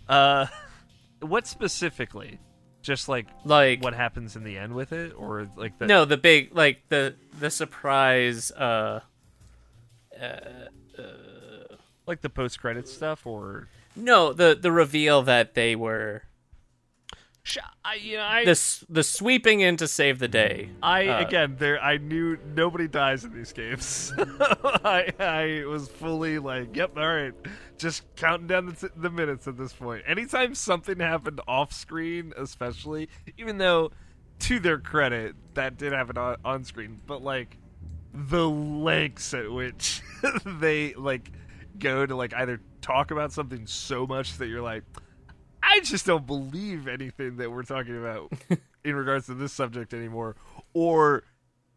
Uh, 0.09 0.47
what 1.21 1.47
specifically? 1.47 2.39
Just 2.83 3.09
like 3.09 3.25
Like, 3.43 3.81
what 3.81 3.95
happens 3.95 4.35
in 4.35 4.43
the 4.43 4.57
end 4.57 4.75
with 4.75 4.91
it, 4.91 5.13
or 5.17 5.49
like 5.55 5.79
the 5.79 5.87
no, 5.87 6.05
the 6.05 6.17
big, 6.17 6.55
like 6.55 6.87
the 6.89 7.15
the 7.39 7.49
surprise. 7.49 8.51
Uh, 8.51 8.99
uh 10.21 10.39
like 12.05 12.21
the 12.21 12.29
post 12.29 12.59
credit 12.59 12.87
stuff, 12.87 13.25
or 13.25 13.67
no, 13.95 14.33
the 14.33 14.57
the 14.59 14.71
reveal 14.71 15.21
that 15.23 15.55
they 15.55 15.75
were 15.75 16.23
I, 17.83 17.95
you 17.95 18.17
know, 18.17 18.23
I, 18.23 18.45
the 18.45 18.85
the 18.89 19.03
sweeping 19.03 19.59
in 19.59 19.75
to 19.77 19.87
save 19.87 20.19
the 20.19 20.27
day. 20.27 20.69
I 20.81 21.07
uh, 21.07 21.19
again, 21.19 21.57
there, 21.59 21.81
I 21.81 21.97
knew 21.97 22.37
nobody 22.55 22.87
dies 22.87 23.25
in 23.25 23.33
these 23.33 23.51
games. 23.51 24.13
I, 24.17 25.11
I 25.19 25.65
was 25.67 25.89
fully 25.89 26.39
like, 26.39 26.75
yep, 26.75 26.97
all 26.97 27.05
right, 27.05 27.33
just 27.77 28.03
counting 28.15 28.47
down 28.47 28.67
the, 28.67 28.73
t- 28.73 28.93
the 28.95 29.09
minutes 29.09 29.47
at 29.47 29.57
this 29.57 29.73
point. 29.73 30.03
Anytime 30.07 30.55
something 30.55 30.99
happened 30.99 31.41
off 31.47 31.73
screen, 31.73 32.33
especially, 32.37 33.09
even 33.37 33.57
though, 33.57 33.91
to 34.39 34.59
their 34.59 34.79
credit, 34.79 35.35
that 35.55 35.77
did 35.77 35.91
happen 35.91 36.17
on, 36.17 36.37
on 36.45 36.63
screen, 36.63 37.01
but 37.05 37.21
like 37.21 37.57
the 38.13 38.49
lengths 38.49 39.33
at 39.33 39.51
which 39.51 40.01
they 40.45 40.93
like 40.93 41.31
go 41.79 42.05
to 42.05 42.15
like 42.15 42.33
either 42.35 42.61
talk 42.79 43.11
about 43.11 43.33
something 43.33 43.65
so 43.65 44.05
much 44.05 44.37
that 44.37 44.47
you're 44.47 44.61
like 44.61 44.83
I 45.63 45.79
just 45.79 46.05
don't 46.05 46.27
believe 46.27 46.87
anything 46.87 47.37
that 47.37 47.51
we're 47.51 47.63
talking 47.63 47.97
about 47.97 48.33
in 48.83 48.95
regards 48.95 49.27
to 49.27 49.33
this 49.33 49.53
subject 49.53 49.93
anymore, 49.93 50.35
or 50.73 51.23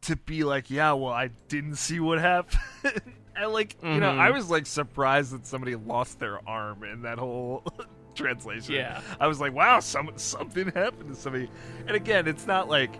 to 0.03 0.17
be 0.17 0.45
like, 0.45 0.71
yeah, 0.71 0.93
well, 0.93 1.13
I 1.13 1.31
didn't 1.49 1.77
see 1.77 2.01
what 2.01 2.19
happened. 2.19 2.61
I 3.37 3.47
like, 3.47 3.77
you 3.83 4.01
know. 4.01 4.11
I 4.11 4.27
mm-hmm. 4.27 4.35
was 4.35 4.51
like 4.51 4.67
surprised 4.67 5.33
that 5.33 5.47
somebody 5.47 5.77
lost 5.77 6.19
their 6.19 6.47
arm 6.49 6.85
in 6.85 7.03
that 7.03 7.19
whole 7.19 7.65
translation. 8.15 8.75
Yeah. 8.75 9.01
I 9.21 9.27
was 9.27 9.41
like, 9.41 9.53
wow, 9.53 9.81
some 9.81 10.11
something 10.17 10.71
happened 10.73 11.11
to 11.11 11.15
somebody. 11.15 11.51
And 11.87 11.95
again, 11.95 12.27
it's 12.27 12.47
not 12.47 12.69
like 12.69 12.99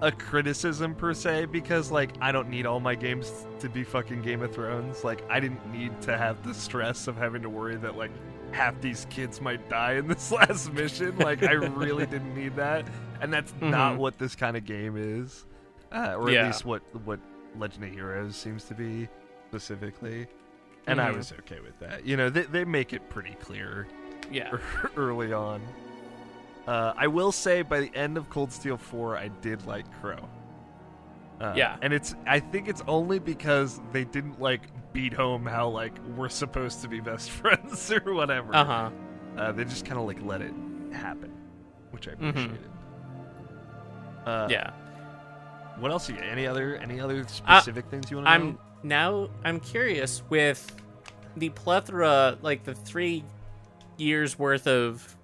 a 0.00 0.10
criticism 0.10 0.94
per 0.94 1.14
se 1.14 1.46
because 1.46 1.90
like 1.90 2.10
I 2.20 2.32
don't 2.32 2.48
need 2.48 2.66
all 2.66 2.80
my 2.80 2.94
games 2.94 3.46
to 3.60 3.68
be 3.68 3.84
fucking 3.84 4.22
Game 4.22 4.42
of 4.42 4.54
Thrones. 4.54 5.04
Like 5.04 5.22
I 5.28 5.40
didn't 5.40 5.64
need 5.72 6.00
to 6.02 6.16
have 6.16 6.42
the 6.42 6.54
stress 6.54 7.08
of 7.08 7.16
having 7.16 7.42
to 7.42 7.48
worry 7.48 7.76
that 7.76 7.96
like 7.96 8.10
half 8.52 8.80
these 8.80 9.06
kids 9.10 9.40
might 9.40 9.68
die 9.68 9.94
in 9.94 10.06
this 10.08 10.30
last 10.38 10.72
mission. 10.72 11.16
Like 11.18 11.42
I 11.42 11.52
really 11.52 12.06
didn't 12.06 12.34
need 12.34 12.56
that, 12.56 12.86
and 13.20 13.32
that's 13.32 13.52
not 13.60 13.94
Mhm. 13.94 13.98
what 13.98 14.18
this 14.18 14.34
kind 14.36 14.56
of 14.56 14.64
game 14.64 14.96
is, 14.96 15.46
uh, 15.92 16.14
or 16.16 16.30
at 16.30 16.46
least 16.46 16.64
what 16.64 16.82
what 17.04 17.20
Legend 17.58 17.84
of 17.84 17.90
Heroes 17.92 18.36
seems 18.36 18.64
to 18.64 18.74
be 18.74 19.08
specifically. 19.48 20.26
And 20.86 21.00
I 21.00 21.10
Mhm. 21.12 21.16
was 21.18 21.32
okay 21.40 21.60
with 21.60 21.78
that. 21.80 22.04
You 22.06 22.16
know, 22.16 22.30
they 22.30 22.42
they 22.42 22.64
make 22.64 22.92
it 22.92 23.08
pretty 23.08 23.34
clear 23.40 23.86
Yeah. 24.30 24.50
early 24.96 25.32
on. 25.32 25.60
Uh, 26.66 26.92
I 26.96 27.08
will 27.08 27.32
say 27.32 27.62
by 27.62 27.80
the 27.80 27.94
end 27.94 28.16
of 28.16 28.30
Cold 28.30 28.52
Steel 28.52 28.76
4, 28.76 29.16
I 29.16 29.28
did 29.40 29.66
like 29.66 29.84
Crow. 30.00 30.28
Uh, 31.40 31.54
Yeah. 31.56 31.76
and 31.82 31.92
it's 31.92 32.14
I 32.26 32.38
think 32.40 32.68
it's 32.68 32.82
only 32.86 33.18
because 33.18 33.80
they 33.92 34.04
didn't 34.04 34.40
like 34.40 34.62
beat 34.92 35.12
home 35.12 35.46
how 35.46 35.68
like 35.68 35.98
we're 36.16 36.28
supposed 36.28 36.82
to 36.82 36.88
be 36.88 37.00
best 37.00 37.30
friends 37.40 37.90
or 37.92 38.12
whatever. 38.14 38.54
Uh 38.54 38.64
huh. 38.64 38.90
Uh, 39.36 39.52
they 39.52 39.64
just 39.64 39.84
kind 39.86 39.98
of 39.98 40.06
like 40.06 40.22
let 40.22 40.42
it 40.42 40.52
happen, 40.92 41.32
which 41.90 42.08
I 42.08 42.12
appreciated. 42.12 42.58
Uh, 44.26 44.46
Yeah. 44.50 44.70
what 45.78 45.90
else? 45.90 46.08
You, 46.08 46.16
any 46.16 46.46
other 46.46 46.76
any 46.76 47.00
other 47.00 47.26
specific 47.26 47.86
uh, 47.86 47.88
things 47.90 48.10
you 48.10 48.18
want 48.18 48.28
to 48.28 48.38
know? 48.38 48.44
I'm 48.44 48.58
now 48.82 49.28
I'm 49.44 49.58
curious 49.60 50.22
with 50.28 50.74
the 51.36 51.48
plethora, 51.50 52.36
like 52.42 52.64
the 52.64 52.74
three 52.74 53.24
years 53.96 54.38
worth 54.38 54.66
of 54.66 55.16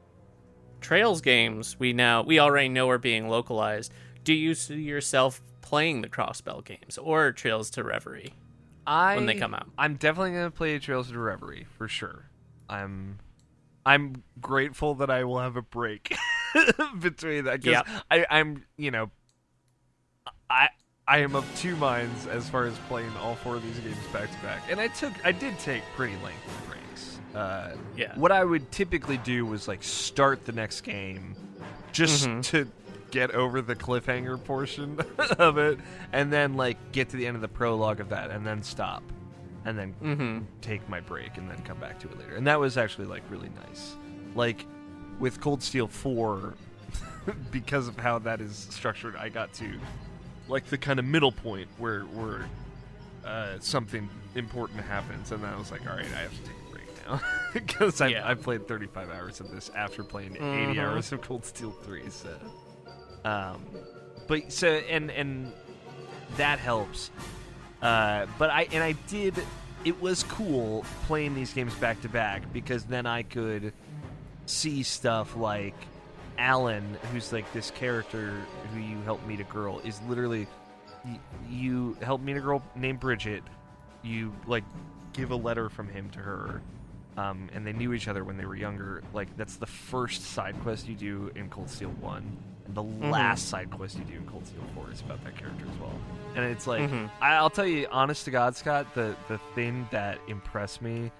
Trails 0.80 1.20
games 1.20 1.78
we 1.78 1.92
now 1.92 2.22
we 2.22 2.38
already 2.38 2.68
know 2.68 2.88
are 2.88 2.98
being 2.98 3.28
localized. 3.28 3.92
Do 4.24 4.32
you 4.32 4.54
see 4.54 4.76
yourself 4.76 5.42
playing 5.60 6.02
the 6.02 6.08
Crossbell 6.08 6.64
games 6.64 6.96
or 6.98 7.32
Trails 7.32 7.68
to 7.70 7.82
Reverie 7.84 8.32
I, 8.88 9.16
when 9.16 9.26
they 9.26 9.34
come 9.34 9.54
out? 9.54 9.68
I'm 9.76 9.96
definitely 9.96 10.32
gonna 10.32 10.50
play 10.50 10.78
Trails 10.78 11.10
to 11.10 11.18
Reverie 11.18 11.66
for 11.76 11.88
sure. 11.88 12.30
I'm 12.68 13.18
I'm 13.84 14.22
grateful 14.40 14.94
that 14.96 15.10
I 15.10 15.24
will 15.24 15.38
have 15.38 15.56
a 15.56 15.62
break 15.62 16.16
between 16.98 17.44
that 17.44 17.62
because 17.62 17.84
yep. 17.86 18.26
I'm 18.30 18.64
you 18.78 18.90
know 18.90 19.10
I 20.48 20.70
I 21.06 21.18
am 21.18 21.36
of 21.36 21.46
two 21.56 21.76
minds 21.76 22.26
as 22.26 22.48
far 22.48 22.64
as 22.64 22.76
playing 22.88 23.10
all 23.20 23.34
four 23.34 23.56
of 23.56 23.62
these 23.62 23.78
games 23.78 23.96
back 24.10 24.30
to 24.30 24.38
back, 24.38 24.62
and 24.70 24.80
I 24.80 24.88
took 24.88 25.12
I 25.24 25.32
did 25.32 25.58
take 25.58 25.82
pretty 25.94 26.16
lengthy 26.24 26.66
breaks. 26.66 27.18
Uh, 27.34 27.76
yeah. 27.94 28.14
What 28.18 28.32
I 28.32 28.42
would 28.42 28.70
typically 28.72 29.18
do 29.18 29.44
was 29.44 29.68
like 29.68 29.82
start 29.82 30.46
the 30.46 30.52
next 30.52 30.80
game, 30.80 31.36
just 31.92 32.26
mm-hmm. 32.26 32.40
to 32.40 32.68
get 33.10 33.32
over 33.32 33.62
the 33.62 33.76
cliffhanger 33.76 34.42
portion 34.42 34.98
of 35.38 35.58
it, 35.58 35.78
and 36.12 36.32
then 36.32 36.54
like 36.54 36.92
get 36.92 37.10
to 37.10 37.16
the 37.16 37.26
end 37.26 37.36
of 37.36 37.42
the 37.42 37.48
prologue 37.48 38.00
of 38.00 38.10
that, 38.10 38.30
and 38.30 38.46
then 38.46 38.62
stop, 38.62 39.02
and 39.64 39.78
then 39.78 39.94
mm-hmm. 40.02 40.38
take 40.60 40.88
my 40.88 41.00
break, 41.00 41.36
and 41.36 41.50
then 41.50 41.60
come 41.62 41.78
back 41.78 41.98
to 42.00 42.08
it 42.08 42.18
later. 42.18 42.36
And 42.36 42.46
that 42.46 42.60
was 42.60 42.76
actually 42.76 43.06
like 43.06 43.22
really 43.30 43.50
nice. 43.68 43.96
Like 44.34 44.66
with 45.18 45.40
Cold 45.40 45.62
Steel 45.62 45.88
Four, 45.88 46.54
because 47.50 47.88
of 47.88 47.98
how 47.98 48.18
that 48.20 48.40
is 48.40 48.68
structured, 48.70 49.16
I 49.16 49.28
got 49.28 49.52
to 49.54 49.78
like 50.48 50.66
the 50.66 50.78
kind 50.78 50.98
of 50.98 51.04
middle 51.04 51.32
point 51.32 51.68
where 51.78 52.02
where 52.02 52.48
uh, 53.24 53.58
something 53.60 54.08
important 54.34 54.80
happens, 54.80 55.32
and 55.32 55.42
then 55.42 55.52
I 55.52 55.58
was 55.58 55.70
like, 55.70 55.82
all 55.88 55.96
right, 55.96 56.06
I 56.06 56.20
have 56.20 56.32
to 56.32 56.42
take 56.42 56.56
a 56.68 56.72
break 56.72 57.06
now 57.06 57.20
because 57.52 58.00
I've, 58.00 58.10
yeah. 58.10 58.28
I've, 58.28 58.42
played 58.42 58.66
35 58.66 59.10
hours 59.10 59.40
of 59.40 59.50
this 59.50 59.70
after 59.74 60.02
playing 60.02 60.32
80 60.32 60.40
mm-hmm. 60.40 60.80
hours 60.80 61.12
of 61.12 61.20
Cold 61.20 61.44
Steel 61.44 61.70
3. 61.70 62.08
So, 62.08 62.30
um, 63.28 63.62
but 64.26 64.50
so 64.52 64.68
and 64.68 65.10
and 65.10 65.52
that 66.36 66.58
helps. 66.58 67.10
Uh, 67.82 68.26
but 68.38 68.50
I 68.50 68.68
and 68.72 68.82
I 68.82 68.92
did. 69.08 69.34
It 69.84 70.00
was 70.00 70.22
cool 70.24 70.84
playing 71.06 71.34
these 71.34 71.52
games 71.52 71.74
back 71.74 72.00
to 72.02 72.08
back 72.08 72.52
because 72.52 72.84
then 72.84 73.06
I 73.06 73.22
could 73.22 73.72
see 74.46 74.82
stuff 74.82 75.36
like 75.36 75.74
Alan, 76.36 76.96
who's 77.12 77.32
like 77.32 77.50
this 77.52 77.70
character 77.70 78.34
who 78.72 78.80
you 78.80 79.00
help 79.02 79.24
meet 79.26 79.40
a 79.40 79.44
girl, 79.44 79.80
is 79.80 80.00
literally 80.08 80.46
you, 81.04 81.18
you 81.48 81.96
help 82.02 82.20
meet 82.22 82.36
a 82.36 82.40
girl 82.40 82.62
named 82.74 82.98
Bridget. 82.98 83.42
You 84.02 84.32
like 84.46 84.64
give 85.12 85.30
a 85.30 85.36
letter 85.36 85.68
from 85.68 85.88
him 85.88 86.10
to 86.10 86.18
her, 86.18 86.62
um, 87.16 87.50
and 87.52 87.66
they 87.66 87.72
knew 87.72 87.92
each 87.92 88.08
other 88.08 88.24
when 88.24 88.36
they 88.36 88.46
were 88.46 88.56
younger. 88.56 89.02
Like 89.12 89.36
that's 89.36 89.56
the 89.56 89.66
first 89.66 90.22
side 90.22 90.56
quest 90.62 90.88
you 90.88 90.94
do 90.94 91.30
in 91.34 91.50
Cold 91.50 91.70
Steel 91.70 91.90
One, 92.00 92.36
and 92.68 92.76
the 92.76 92.82
mm-hmm. 92.82 93.10
last 93.10 93.48
side 93.48 93.70
quest 93.70 93.98
you 93.98 94.04
do 94.04 94.14
in 94.14 94.26
Cold 94.26 94.46
Steel 94.46 94.62
Four 94.74 94.90
is 94.92 95.00
about 95.00 95.22
that 95.24 95.36
character 95.36 95.64
as 95.72 95.80
well. 95.80 95.92
And 96.36 96.44
it's 96.44 96.66
like 96.66 96.82
mm-hmm. 96.82 97.06
I, 97.20 97.42
will 97.42 97.50
tell 97.50 97.66
you, 97.66 97.88
honest 97.90 98.24
to 98.26 98.30
God, 98.30 98.54
Scott, 98.56 98.94
the 98.94 99.16
the 99.28 99.38
thing 99.54 99.88
that 99.90 100.18
impressed 100.28 100.82
me 100.82 101.10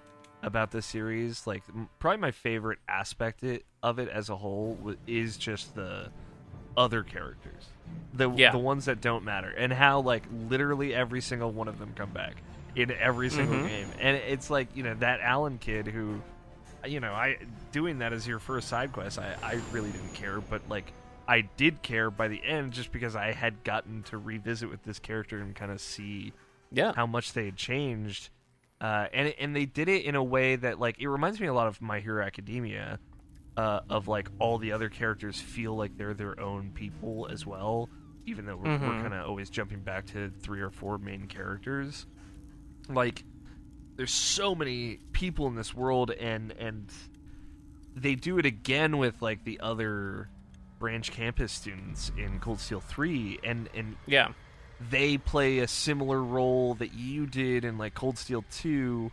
about 0.42 0.70
this 0.70 0.86
series. 0.86 1.46
Like 1.46 1.62
probably 1.98 2.20
my 2.20 2.30
favorite 2.30 2.78
aspect 2.88 3.44
of 3.82 3.98
it 3.98 4.08
as 4.08 4.28
a 4.28 4.36
whole 4.36 4.78
is 5.06 5.36
just 5.36 5.74
the 5.74 6.10
other 6.76 7.02
characters, 7.02 7.64
the 8.14 8.30
yeah. 8.30 8.52
the 8.52 8.58
ones 8.58 8.84
that 8.84 9.00
don't 9.00 9.24
matter, 9.24 9.50
and 9.50 9.72
how 9.72 10.00
like 10.00 10.24
literally 10.48 10.94
every 10.94 11.20
single 11.20 11.50
one 11.50 11.68
of 11.68 11.78
them 11.78 11.92
come 11.96 12.10
back 12.10 12.36
in 12.76 12.90
every 12.92 13.30
single 13.30 13.56
mm-hmm. 13.56 13.66
game. 13.66 13.88
And 13.98 14.16
it's 14.16 14.50
like 14.50 14.68
you 14.74 14.82
know 14.82 14.94
that 14.94 15.20
Alan 15.20 15.58
kid 15.58 15.86
who, 15.86 16.20
you 16.86 17.00
know, 17.00 17.12
I 17.12 17.38
doing 17.72 17.98
that 17.98 18.12
as 18.12 18.26
your 18.26 18.38
first 18.38 18.68
side 18.68 18.92
quest. 18.92 19.18
I 19.18 19.34
I 19.42 19.60
really 19.72 19.90
didn't 19.90 20.14
care, 20.14 20.40
but 20.40 20.68
like. 20.68 20.92
I 21.28 21.42
did 21.42 21.82
care 21.82 22.10
by 22.10 22.28
the 22.28 22.42
end 22.42 22.72
just 22.72 22.90
because 22.90 23.14
I 23.14 23.32
had 23.32 23.62
gotten 23.62 24.02
to 24.04 24.18
revisit 24.18 24.70
with 24.70 24.82
this 24.82 24.98
character 24.98 25.38
and 25.38 25.54
kind 25.54 25.70
of 25.70 25.80
see 25.80 26.32
yeah. 26.72 26.92
how 26.96 27.06
much 27.06 27.34
they 27.34 27.44
had 27.44 27.56
changed 27.56 28.30
uh, 28.80 29.06
and 29.12 29.34
and 29.38 29.56
they 29.56 29.66
did 29.66 29.88
it 29.88 30.04
in 30.04 30.14
a 30.14 30.22
way 30.22 30.56
that 30.56 30.78
like 30.78 31.00
it 31.00 31.08
reminds 31.08 31.40
me 31.40 31.46
a 31.48 31.52
lot 31.54 31.66
of 31.66 31.80
My 31.82 31.98
Hero 32.00 32.24
Academia, 32.24 32.98
uh, 33.56 33.80
of 33.90 34.06
like 34.06 34.28
all 34.38 34.58
the 34.58 34.72
other 34.72 34.88
characters 34.88 35.40
feel 35.40 35.74
like 35.74 35.96
they're 35.96 36.14
their 36.14 36.38
own 36.38 36.70
people 36.72 37.26
as 37.28 37.44
well, 37.44 37.88
even 38.26 38.46
though 38.46 38.56
we're, 38.56 38.66
mm-hmm. 38.66 38.86
we're 38.86 39.02
kind 39.02 39.14
of 39.14 39.26
always 39.26 39.50
jumping 39.50 39.80
back 39.80 40.06
to 40.06 40.30
three 40.40 40.60
or 40.60 40.70
four 40.70 40.98
main 40.98 41.26
characters. 41.26 42.06
Like, 42.88 43.24
there's 43.96 44.14
so 44.14 44.54
many 44.54 45.00
people 45.10 45.48
in 45.48 45.56
this 45.56 45.74
world, 45.74 46.12
and 46.12 46.52
and 46.52 46.88
they 47.96 48.14
do 48.14 48.38
it 48.38 48.46
again 48.46 48.98
with 48.98 49.20
like 49.20 49.42
the 49.42 49.58
other 49.58 50.28
branch 50.78 51.10
campus 51.10 51.52
students 51.52 52.12
in 52.16 52.40
Cold 52.40 52.60
Steel 52.60 52.80
Three, 52.80 53.38
and 53.42 53.68
and 53.74 53.96
yeah 54.06 54.28
they 54.90 55.18
play 55.18 55.58
a 55.58 55.66
similar 55.66 56.22
role 56.22 56.74
that 56.74 56.94
you 56.94 57.26
did 57.26 57.64
in 57.64 57.78
like 57.78 57.94
Cold 57.94 58.16
Steel 58.16 58.44
2 58.52 59.10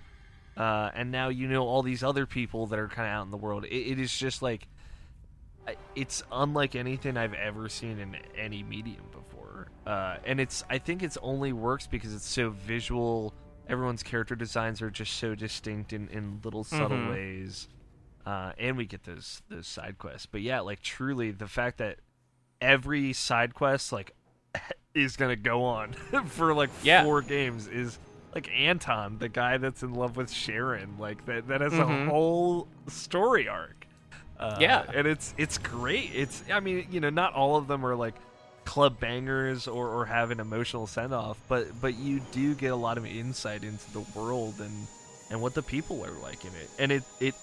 uh, 0.57 0.89
and 0.93 1.11
now 1.11 1.29
you 1.29 1.47
know 1.47 1.67
all 1.67 1.81
these 1.81 2.03
other 2.03 2.25
people 2.25 2.67
that 2.67 2.79
are 2.79 2.87
kind 2.87 3.07
of 3.07 3.13
out 3.13 3.25
in 3.25 3.31
the 3.31 3.37
world. 3.37 3.65
It, 3.65 3.75
it 3.75 3.99
is 3.99 4.15
just 4.15 4.41
like 4.41 4.67
it's 5.95 6.23
unlike 6.31 6.75
anything 6.75 7.17
I've 7.17 7.33
ever 7.33 7.67
seen 7.69 7.99
in 7.99 8.15
any 8.37 8.63
medium 8.63 9.03
before. 9.11 9.67
Uh, 9.85 10.17
and 10.23 10.39
it's 10.39 10.63
I 10.69 10.77
think 10.77 11.03
it's 11.03 11.17
only 11.21 11.51
works 11.51 11.87
because 11.87 12.13
it's 12.13 12.27
so 12.27 12.51
visual. 12.51 13.33
Everyone's 13.67 14.03
character 14.03 14.35
designs 14.35 14.81
are 14.81 14.91
just 14.91 15.15
so 15.15 15.35
distinct 15.35 15.91
in, 15.91 16.07
in 16.09 16.39
little 16.43 16.63
subtle 16.63 16.97
mm-hmm. 16.97 17.11
ways. 17.11 17.67
Uh, 18.25 18.53
and 18.57 18.75
we 18.75 18.85
get 18.85 19.03
those 19.03 19.41
those 19.49 19.67
side 19.67 19.97
quests. 19.97 20.25
But 20.25 20.41
yeah, 20.41 20.61
like 20.61 20.81
truly 20.81 21.31
the 21.31 21.47
fact 21.47 21.77
that 21.77 21.97
every 22.59 23.13
side 23.13 23.53
quest 23.53 23.91
like 23.91 24.15
is 24.95 25.15
gonna 25.15 25.35
go 25.35 25.63
on 25.63 25.93
for 26.27 26.53
like 26.53 26.69
yeah. 26.83 27.03
four 27.03 27.21
games 27.21 27.67
is 27.67 27.99
like 28.33 28.49
Anton, 28.51 29.17
the 29.17 29.29
guy 29.29 29.57
that's 29.57 29.83
in 29.83 29.93
love 29.93 30.17
with 30.17 30.31
Sharon, 30.31 30.97
like 30.99 31.25
that 31.25 31.47
that 31.47 31.61
has 31.61 31.73
mm-hmm. 31.73 32.07
a 32.07 32.11
whole 32.11 32.67
story 32.87 33.47
arc. 33.47 33.85
Uh, 34.37 34.57
yeah, 34.59 34.83
and 34.93 35.07
it's 35.07 35.33
it's 35.37 35.57
great. 35.57 36.11
It's 36.13 36.43
I 36.51 36.59
mean 36.59 36.87
you 36.91 36.99
know 36.99 37.09
not 37.09 37.33
all 37.33 37.55
of 37.55 37.67
them 37.67 37.85
are 37.85 37.95
like 37.95 38.15
club 38.65 38.99
bangers 38.99 39.67
or, 39.67 39.87
or 39.87 40.05
have 40.05 40.31
an 40.31 40.39
emotional 40.39 40.87
send 40.87 41.13
off, 41.13 41.37
but 41.47 41.67
but 41.79 41.95
you 41.95 42.19
do 42.31 42.55
get 42.55 42.71
a 42.71 42.75
lot 42.75 42.97
of 42.97 43.05
insight 43.05 43.63
into 43.63 43.91
the 43.93 44.01
world 44.19 44.55
and 44.59 44.87
and 45.29 45.41
what 45.41 45.53
the 45.53 45.61
people 45.61 46.03
are 46.05 46.19
like 46.21 46.43
in 46.43 46.51
it, 46.55 46.69
and 46.77 46.91
it 46.91 47.03
it 47.19 47.35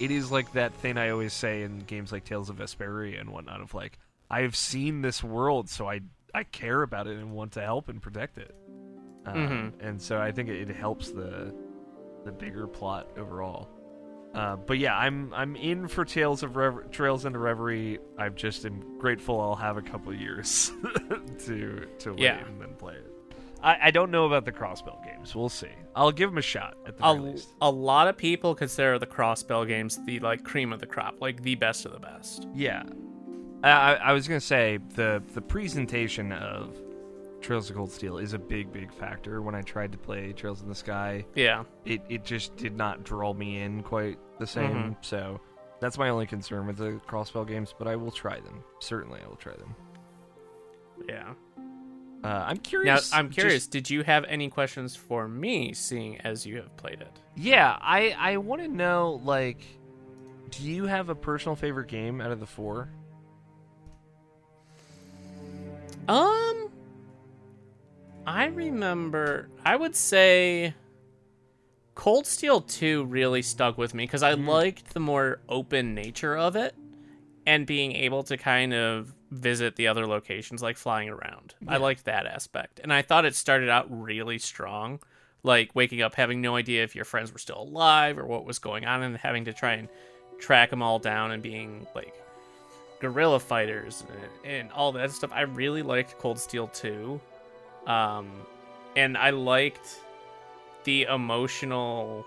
it 0.00 0.10
is 0.10 0.32
like 0.32 0.52
that 0.54 0.72
thing 0.74 0.96
I 0.96 1.10
always 1.10 1.32
say 1.32 1.62
in 1.62 1.80
games 1.80 2.10
like 2.10 2.24
Tales 2.24 2.50
of 2.50 2.56
Vesperia 2.56 3.20
and 3.20 3.30
whatnot 3.30 3.60
of 3.60 3.74
like 3.74 3.98
I've 4.30 4.56
seen 4.56 5.02
this 5.02 5.22
world, 5.22 5.68
so 5.68 5.88
I 5.88 6.00
I 6.34 6.44
care 6.44 6.82
about 6.82 7.06
it 7.06 7.16
and 7.18 7.32
want 7.32 7.52
to 7.52 7.60
help 7.60 7.88
and 7.88 8.00
protect 8.00 8.38
it. 8.38 8.54
Um, 9.26 9.34
mm-hmm. 9.34 9.86
And 9.86 10.00
so 10.00 10.18
I 10.18 10.32
think 10.32 10.48
it, 10.48 10.70
it, 10.70 10.74
helps 10.74 11.10
the 11.10 11.54
the 12.24 12.32
bigger 12.32 12.66
plot 12.66 13.08
overall. 13.18 13.68
Uh, 14.34 14.56
but 14.56 14.78
yeah, 14.78 14.96
I'm 14.96 15.34
I'm 15.34 15.56
in 15.56 15.88
for 15.88 16.04
Tales 16.04 16.42
of 16.42 16.56
Rever- 16.56 16.86
Trails 16.90 17.24
into 17.24 17.38
Reverie. 17.38 17.98
I'm 18.16 18.36
just 18.36 18.64
am 18.64 18.98
grateful 18.98 19.40
I'll 19.40 19.56
have 19.56 19.76
a 19.76 19.82
couple 19.82 20.14
years 20.14 20.70
to 21.46 21.86
to 21.98 22.12
wait 22.12 22.20
yeah. 22.20 22.46
and 22.46 22.60
then 22.60 22.74
play 22.74 22.94
it. 22.94 23.12
I, 23.62 23.78
I 23.84 23.90
don't 23.90 24.10
know 24.10 24.26
about 24.26 24.44
the 24.44 24.52
Crossbell 24.52 25.04
games. 25.04 25.34
We'll 25.34 25.48
see. 25.48 25.68
I'll 25.94 26.12
give 26.12 26.30
them 26.30 26.38
a 26.38 26.42
shot 26.42 26.76
at 26.86 26.96
the 26.96 27.06
a, 27.06 27.12
least. 27.12 27.48
A 27.60 27.70
lot 27.70 28.08
of 28.08 28.16
people 28.16 28.54
consider 28.54 28.98
the 28.98 29.06
Crossbell 29.06 29.66
games 29.66 29.98
the 30.06 30.18
like 30.20 30.44
cream 30.44 30.72
of 30.72 30.80
the 30.80 30.86
crop, 30.86 31.20
like 31.20 31.42
the 31.42 31.54
best 31.54 31.84
of 31.84 31.92
the 31.92 31.98
best. 31.98 32.46
Yeah, 32.54 32.84
I, 33.62 33.94
I 33.96 34.12
was 34.12 34.28
gonna 34.28 34.40
say 34.40 34.78
the 34.94 35.22
the 35.34 35.42
presentation 35.42 36.32
of 36.32 36.76
Trails 37.40 37.70
of 37.70 37.76
Cold 37.76 37.90
Steel 37.90 38.18
is 38.18 38.32
a 38.32 38.38
big, 38.38 38.72
big 38.72 38.92
factor. 38.92 39.42
When 39.42 39.54
I 39.54 39.62
tried 39.62 39.92
to 39.92 39.98
play 39.98 40.32
Trails 40.32 40.62
in 40.62 40.68
the 40.68 40.74
Sky, 40.74 41.24
yeah, 41.34 41.64
it 41.84 42.02
it 42.08 42.24
just 42.24 42.56
did 42.56 42.76
not 42.76 43.04
draw 43.04 43.32
me 43.32 43.62
in 43.62 43.82
quite 43.82 44.18
the 44.38 44.46
same. 44.46 44.70
Mm-hmm. 44.70 44.92
So 45.02 45.40
that's 45.80 45.98
my 45.98 46.08
only 46.08 46.26
concern 46.26 46.66
with 46.66 46.76
the 46.76 47.00
Crossbell 47.08 47.46
games. 47.46 47.74
But 47.76 47.88
I 47.88 47.96
will 47.96 48.10
try 48.10 48.40
them. 48.40 48.62
Certainly, 48.78 49.20
I 49.24 49.28
will 49.28 49.36
try 49.36 49.54
them. 49.54 49.74
Yeah. 51.08 51.32
Uh, 52.22 52.44
I'm 52.48 52.58
curious. 52.58 53.12
Now, 53.12 53.18
I'm 53.18 53.30
curious. 53.30 53.62
Just, 53.62 53.70
did 53.70 53.88
you 53.88 54.02
have 54.02 54.24
any 54.24 54.48
questions 54.48 54.94
for 54.94 55.26
me, 55.26 55.72
seeing 55.72 56.20
as 56.20 56.44
you 56.44 56.56
have 56.56 56.76
played 56.76 57.00
it? 57.00 57.12
Yeah, 57.34 57.78
I 57.80 58.14
I 58.18 58.36
want 58.36 58.62
to 58.62 58.68
know 58.68 59.20
like, 59.24 59.64
do 60.50 60.62
you 60.64 60.84
have 60.84 61.08
a 61.08 61.14
personal 61.14 61.56
favorite 61.56 61.88
game 61.88 62.20
out 62.20 62.30
of 62.30 62.40
the 62.40 62.46
four? 62.46 62.90
Um, 66.08 66.70
I 68.26 68.46
remember. 68.46 69.48
I 69.64 69.76
would 69.76 69.96
say 69.96 70.74
Cold 71.94 72.26
Steel 72.26 72.60
2 72.62 73.04
really 73.04 73.42
stuck 73.42 73.78
with 73.78 73.94
me 73.94 74.04
because 74.04 74.22
I 74.22 74.34
mm. 74.34 74.46
liked 74.46 74.92
the 74.92 75.00
more 75.00 75.40
open 75.48 75.94
nature 75.94 76.36
of 76.36 76.56
it 76.56 76.74
and 77.46 77.66
being 77.66 77.92
able 77.92 78.22
to 78.24 78.36
kind 78.36 78.74
of 78.74 79.14
visit 79.30 79.76
the 79.76 79.86
other 79.86 80.06
locations, 80.06 80.62
like 80.62 80.76
flying 80.76 81.08
around. 81.08 81.54
I 81.66 81.76
liked 81.76 82.04
that 82.06 82.26
aspect, 82.26 82.80
and 82.80 82.92
I 82.92 83.02
thought 83.02 83.24
it 83.24 83.34
started 83.34 83.68
out 83.68 83.86
really 83.90 84.38
strong, 84.38 85.00
like 85.42 85.74
waking 85.74 86.02
up 86.02 86.14
having 86.14 86.40
no 86.40 86.56
idea 86.56 86.82
if 86.82 86.94
your 86.94 87.04
friends 87.04 87.32
were 87.32 87.38
still 87.38 87.62
alive 87.62 88.18
or 88.18 88.26
what 88.26 88.44
was 88.44 88.58
going 88.58 88.84
on, 88.84 89.02
and 89.02 89.16
having 89.16 89.44
to 89.46 89.52
try 89.52 89.74
and 89.74 89.88
track 90.38 90.70
them 90.70 90.82
all 90.82 90.98
down 90.98 91.32
and 91.32 91.42
being 91.42 91.86
like 91.94 92.14
guerrilla 93.00 93.40
fighters 93.40 94.04
and, 94.44 94.52
and 94.52 94.72
all 94.72 94.92
that 94.92 95.10
stuff. 95.10 95.30
I 95.32 95.42
really 95.42 95.82
liked 95.82 96.18
Cold 96.18 96.38
Steel 96.38 96.68
2. 96.68 97.20
Um, 97.86 98.30
and 98.96 99.16
I 99.16 99.30
liked 99.30 100.00
the 100.84 101.04
emotional 101.04 102.24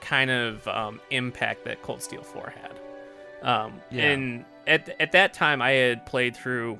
kind 0.00 0.30
of 0.30 0.66
um, 0.68 1.00
impact 1.10 1.64
that 1.64 1.82
Cold 1.82 2.02
Steel 2.02 2.22
4 2.22 2.52
had. 2.60 3.48
Um, 3.48 3.80
Yeah. 3.90 4.10
And 4.10 4.44
at, 4.66 5.00
at 5.00 5.12
that 5.12 5.34
time, 5.34 5.62
I 5.62 5.70
had 5.70 6.06
played 6.06 6.36
through 6.36 6.78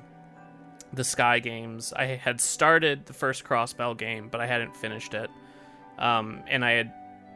the 0.93 1.03
Sky 1.03 1.39
games. 1.39 1.93
I 1.93 2.05
had 2.05 2.39
started 2.39 3.05
the 3.05 3.13
first 3.13 3.43
Crossbell 3.43 3.97
game, 3.97 4.29
but 4.29 4.41
I 4.41 4.47
hadn't 4.47 4.75
finished 4.75 5.13
it. 5.13 5.29
Um, 5.97 6.43
and 6.47 6.63
I 6.63 6.71
had 6.71 6.93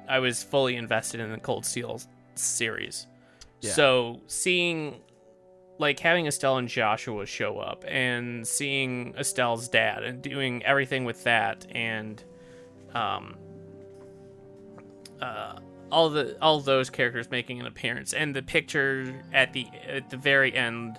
I 0.08 0.20
was 0.20 0.42
fully 0.42 0.76
invested 0.76 1.20
in 1.20 1.32
the 1.32 1.38
Cold 1.38 1.66
Steel 1.66 2.02
series. 2.36 3.06
Yeah. 3.62 3.72
So 3.72 4.22
seeing 4.28 5.02
like 5.78 6.00
having 6.00 6.26
Estelle 6.26 6.58
and 6.58 6.68
Joshua 6.68 7.26
show 7.26 7.60
up 7.60 7.86
and 7.88 8.46
seeing 8.46 9.14
Estelle's 9.14 9.70
dad 9.70 10.04
and 10.04 10.22
doing 10.22 10.64
everything 10.66 11.06
with 11.06 11.24
that 11.24 11.66
and 11.72 12.22
um 12.94 13.38
uh 15.22 15.60
all 15.92 16.10
the 16.10 16.38
all 16.42 16.60
those 16.60 16.90
characters 16.90 17.30
making 17.32 17.60
an 17.60 17.66
appearance 17.66 18.14
and 18.14 18.36
the 18.36 18.42
picture 18.42 19.14
at 19.34 19.54
the 19.54 19.68
at 19.88 20.10
the 20.10 20.18
very 20.18 20.54
end 20.54 20.98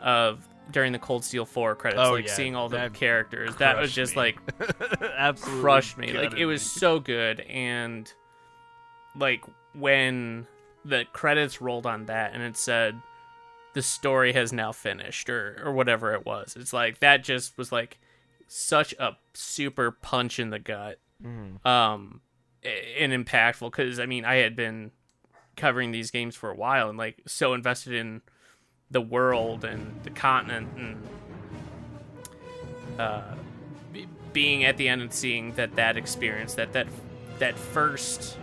of 0.00 0.46
during 0.70 0.92
the 0.92 0.98
Cold 0.98 1.24
Steel 1.24 1.44
4 1.44 1.74
credits 1.74 2.00
Oh, 2.04 2.12
like 2.12 2.26
yeah, 2.28 2.32
seeing 2.34 2.54
all 2.54 2.68
the 2.68 2.90
characters 2.94 3.56
that 3.56 3.76
was 3.78 3.92
just 3.92 4.14
me. 4.14 4.22
like 4.22 4.38
Absolutely 5.16 5.60
crushed 5.62 5.98
me. 5.98 6.12
Like 6.12 6.34
it 6.34 6.46
was 6.46 6.62
so 6.62 7.00
good 7.00 7.40
and 7.40 8.12
like 9.16 9.42
when 9.74 10.46
the 10.84 11.04
credits 11.12 11.60
rolled 11.60 11.86
on 11.86 12.06
that 12.06 12.32
and 12.34 12.42
it 12.42 12.56
said 12.56 12.94
the 13.74 13.82
story 13.82 14.32
has 14.32 14.52
now 14.52 14.72
finished 14.72 15.28
or 15.28 15.60
or 15.64 15.72
whatever 15.72 16.14
it 16.14 16.24
was. 16.24 16.56
It's 16.58 16.72
like 16.72 17.00
that 17.00 17.24
just 17.24 17.56
was 17.58 17.72
like 17.72 17.98
such 18.46 18.92
a 18.98 19.16
super 19.34 19.90
punch 19.90 20.38
in 20.38 20.50
the 20.50 20.58
gut. 20.58 20.98
Mhm. 21.24 21.64
Um 21.66 22.20
and 22.64 23.12
impactful 23.12 23.72
cuz 23.72 23.98
I 23.98 24.06
mean 24.06 24.24
I 24.24 24.36
had 24.36 24.54
been 24.56 24.90
covering 25.56 25.92
these 25.92 26.10
games 26.10 26.36
for 26.36 26.50
a 26.50 26.54
while 26.54 26.88
and 26.88 26.98
like 26.98 27.22
so 27.26 27.54
invested 27.54 27.94
in 27.94 28.22
the 28.90 29.00
world 29.00 29.64
and 29.64 30.02
the 30.02 30.10
continent 30.10 30.68
and 30.76 31.08
uh, 32.98 33.34
be- 33.92 34.08
being 34.32 34.64
at 34.64 34.76
the 34.76 34.88
end 34.88 35.02
and 35.02 35.12
seeing 35.12 35.52
that 35.54 35.76
that 35.76 35.96
experience 35.96 36.54
that 36.54 36.72
that 36.72 36.86
that 37.38 37.56
first 37.56 38.36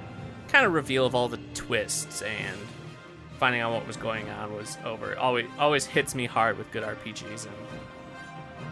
kind 0.47 0.65
of 0.65 0.73
reveal 0.73 1.05
of 1.05 1.13
all 1.13 1.27
the 1.27 1.39
twists 1.53 2.21
and 2.21 2.57
finding 3.39 3.61
out 3.61 3.71
what 3.71 3.85
was 3.85 3.97
going 3.97 4.27
on 4.29 4.53
was 4.55 4.77
over 4.85 5.17
always 5.17 5.47
always 5.59 5.85
hits 5.85 6.15
me 6.15 6.25
hard 6.25 6.57
with 6.57 6.69
good 6.71 6.83
RPGs 6.83 7.45
and 7.45 7.55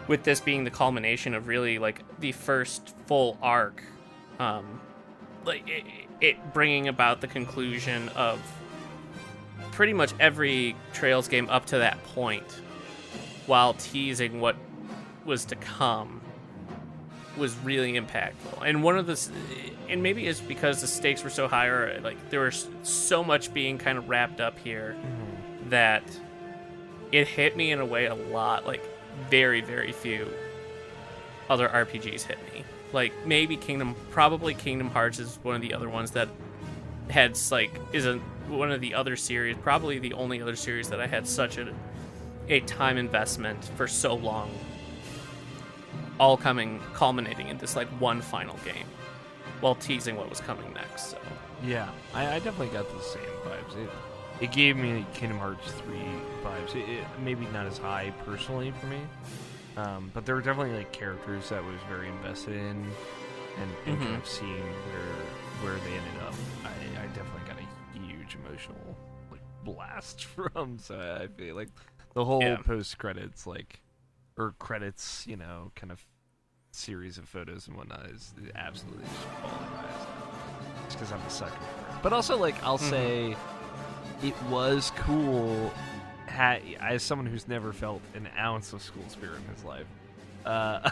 with 0.08 0.24
this 0.24 0.40
being 0.40 0.64
the 0.64 0.70
culmination 0.70 1.34
of 1.34 1.46
really 1.46 1.78
like 1.78 2.02
the 2.20 2.32
first 2.32 2.94
full 3.06 3.38
arc 3.42 3.82
um 4.38 4.80
like 5.46 5.68
it, 5.68 5.84
it 6.20 6.52
bringing 6.52 6.88
about 6.88 7.20
the 7.20 7.26
conclusion 7.26 8.08
of 8.10 8.40
pretty 9.72 9.92
much 9.92 10.12
every 10.18 10.74
Trails 10.92 11.28
game 11.28 11.48
up 11.48 11.66
to 11.66 11.78
that 11.78 12.02
point 12.04 12.50
while 13.46 13.74
teasing 13.74 14.40
what 14.40 14.56
was 15.24 15.44
to 15.46 15.56
come 15.56 16.20
was 17.36 17.56
really 17.58 17.92
impactful. 17.92 18.62
And 18.64 18.82
one 18.82 18.96
of 18.98 19.06
the 19.06 19.30
and 19.88 20.02
maybe 20.02 20.26
it's 20.26 20.40
because 20.40 20.80
the 20.80 20.86
stakes 20.86 21.22
were 21.22 21.30
so 21.30 21.46
high 21.46 21.66
or 21.66 22.00
like 22.00 22.30
there 22.30 22.40
was 22.40 22.68
so 22.82 23.22
much 23.22 23.52
being 23.52 23.78
kind 23.78 23.98
of 23.98 24.08
wrapped 24.08 24.40
up 24.40 24.58
here 24.58 24.96
mm-hmm. 24.98 25.70
that 25.70 26.02
it 27.12 27.28
hit 27.28 27.56
me 27.56 27.70
in 27.70 27.80
a 27.80 27.86
way 27.86 28.06
a 28.06 28.14
lot 28.14 28.66
like 28.66 28.82
very 29.30 29.60
very 29.60 29.92
few 29.92 30.28
other 31.48 31.68
RPGs 31.68 32.22
hit 32.22 32.38
me. 32.52 32.64
Like 32.92 33.12
maybe 33.26 33.56
Kingdom 33.56 33.94
probably 34.10 34.54
Kingdom 34.54 34.90
Hearts 34.90 35.18
is 35.18 35.38
one 35.42 35.54
of 35.56 35.62
the 35.62 35.74
other 35.74 35.88
ones 35.88 36.12
that 36.12 36.28
had 37.10 37.38
like 37.50 37.70
is 37.92 38.06
a 38.06 38.18
one 38.48 38.70
of 38.70 38.80
the 38.80 38.94
other 38.94 39.16
series, 39.16 39.56
probably 39.56 39.98
the 39.98 40.12
only 40.14 40.40
other 40.40 40.56
series 40.56 40.88
that 40.90 41.00
I 41.00 41.06
had 41.06 41.26
such 41.26 41.58
a 41.58 41.72
a 42.48 42.60
time 42.60 42.96
investment 42.96 43.64
for 43.76 43.88
so 43.88 44.14
long, 44.14 44.50
all 46.20 46.36
coming 46.36 46.80
culminating 46.94 47.48
in 47.48 47.58
this 47.58 47.76
like 47.76 47.88
one 48.00 48.20
final 48.20 48.56
game, 48.64 48.86
while 49.60 49.74
teasing 49.74 50.16
what 50.16 50.30
was 50.30 50.40
coming 50.40 50.72
next. 50.74 51.10
So 51.10 51.18
Yeah, 51.64 51.88
I, 52.14 52.36
I 52.36 52.38
definitely 52.38 52.68
got 52.68 52.88
the 52.88 53.02
same 53.02 53.22
vibes. 53.44 53.76
It, 53.84 53.90
it 54.38 54.52
gave 54.52 54.76
me 54.76 55.06
Kingdom 55.14 55.38
Hearts 55.38 55.72
3 55.72 55.96
vibes. 56.44 56.74
It, 56.76 56.88
it, 56.88 57.04
maybe 57.22 57.46
not 57.46 57.66
as 57.66 57.78
high 57.78 58.12
personally 58.24 58.72
for 58.78 58.86
me, 58.86 59.00
um, 59.76 60.10
but 60.14 60.24
there 60.26 60.34
were 60.34 60.40
definitely 60.42 60.76
like 60.76 60.92
characters 60.92 61.48
that 61.50 61.62
was 61.64 61.76
very 61.88 62.08
invested 62.08 62.54
in, 62.54 62.86
and, 63.60 63.70
and 63.86 63.98
kind 64.00 64.16
Mhm. 64.16 64.18
of 64.18 64.26
seeing 64.26 64.62
where 64.92 65.70
where 65.72 65.78
they 65.80 65.90
ended 65.96 66.22
up. 66.26 66.34
I, 66.64 67.02
I 67.02 67.06
definitely 67.08 67.42
got 67.46 67.56
a 67.58 67.98
huge 67.98 68.36
emotional 68.44 68.96
like 69.30 69.40
blast 69.64 70.24
from. 70.24 70.78
So 70.78 70.98
I 70.98 71.26
feel 71.28 71.54
like 71.56 71.68
the 72.14 72.24
whole 72.24 72.40
Yeah. 72.42 72.56
post 72.58 72.98
credits 72.98 73.46
like 73.46 73.80
or 74.36 74.54
credits, 74.58 75.26
you 75.26 75.36
know, 75.36 75.72
kind 75.74 75.90
of 75.90 76.04
series 76.72 77.16
of 77.16 77.26
photos 77.26 77.66
and 77.68 77.76
whatnot 77.76 78.04
is 78.10 78.34
absolutely 78.54 79.04
just 79.04 79.16
falling 79.40 79.70
my 79.72 79.78
eyes 79.78 80.06
just 80.84 80.98
because 80.98 81.12
I'm 81.12 81.20
a 81.22 81.30
sucker 81.30 81.52
for 81.52 81.80
it. 81.96 82.02
But 82.02 82.12
also, 82.12 82.36
like, 82.36 82.62
I'll 82.62 82.76
Mhm. 82.76 82.90
say 82.90 83.36
it 84.22 84.34
was 84.50 84.92
cool. 84.96 85.72
Ha- 86.28 86.60
as 86.80 87.02
someone 87.02 87.26
who's 87.26 87.46
never 87.48 87.72
felt 87.72 88.02
an 88.14 88.28
ounce 88.38 88.72
of 88.72 88.82
school 88.82 89.04
spirit 89.08 89.38
in 89.46 89.54
his 89.54 89.64
life, 89.64 89.86
uh, 90.44 90.80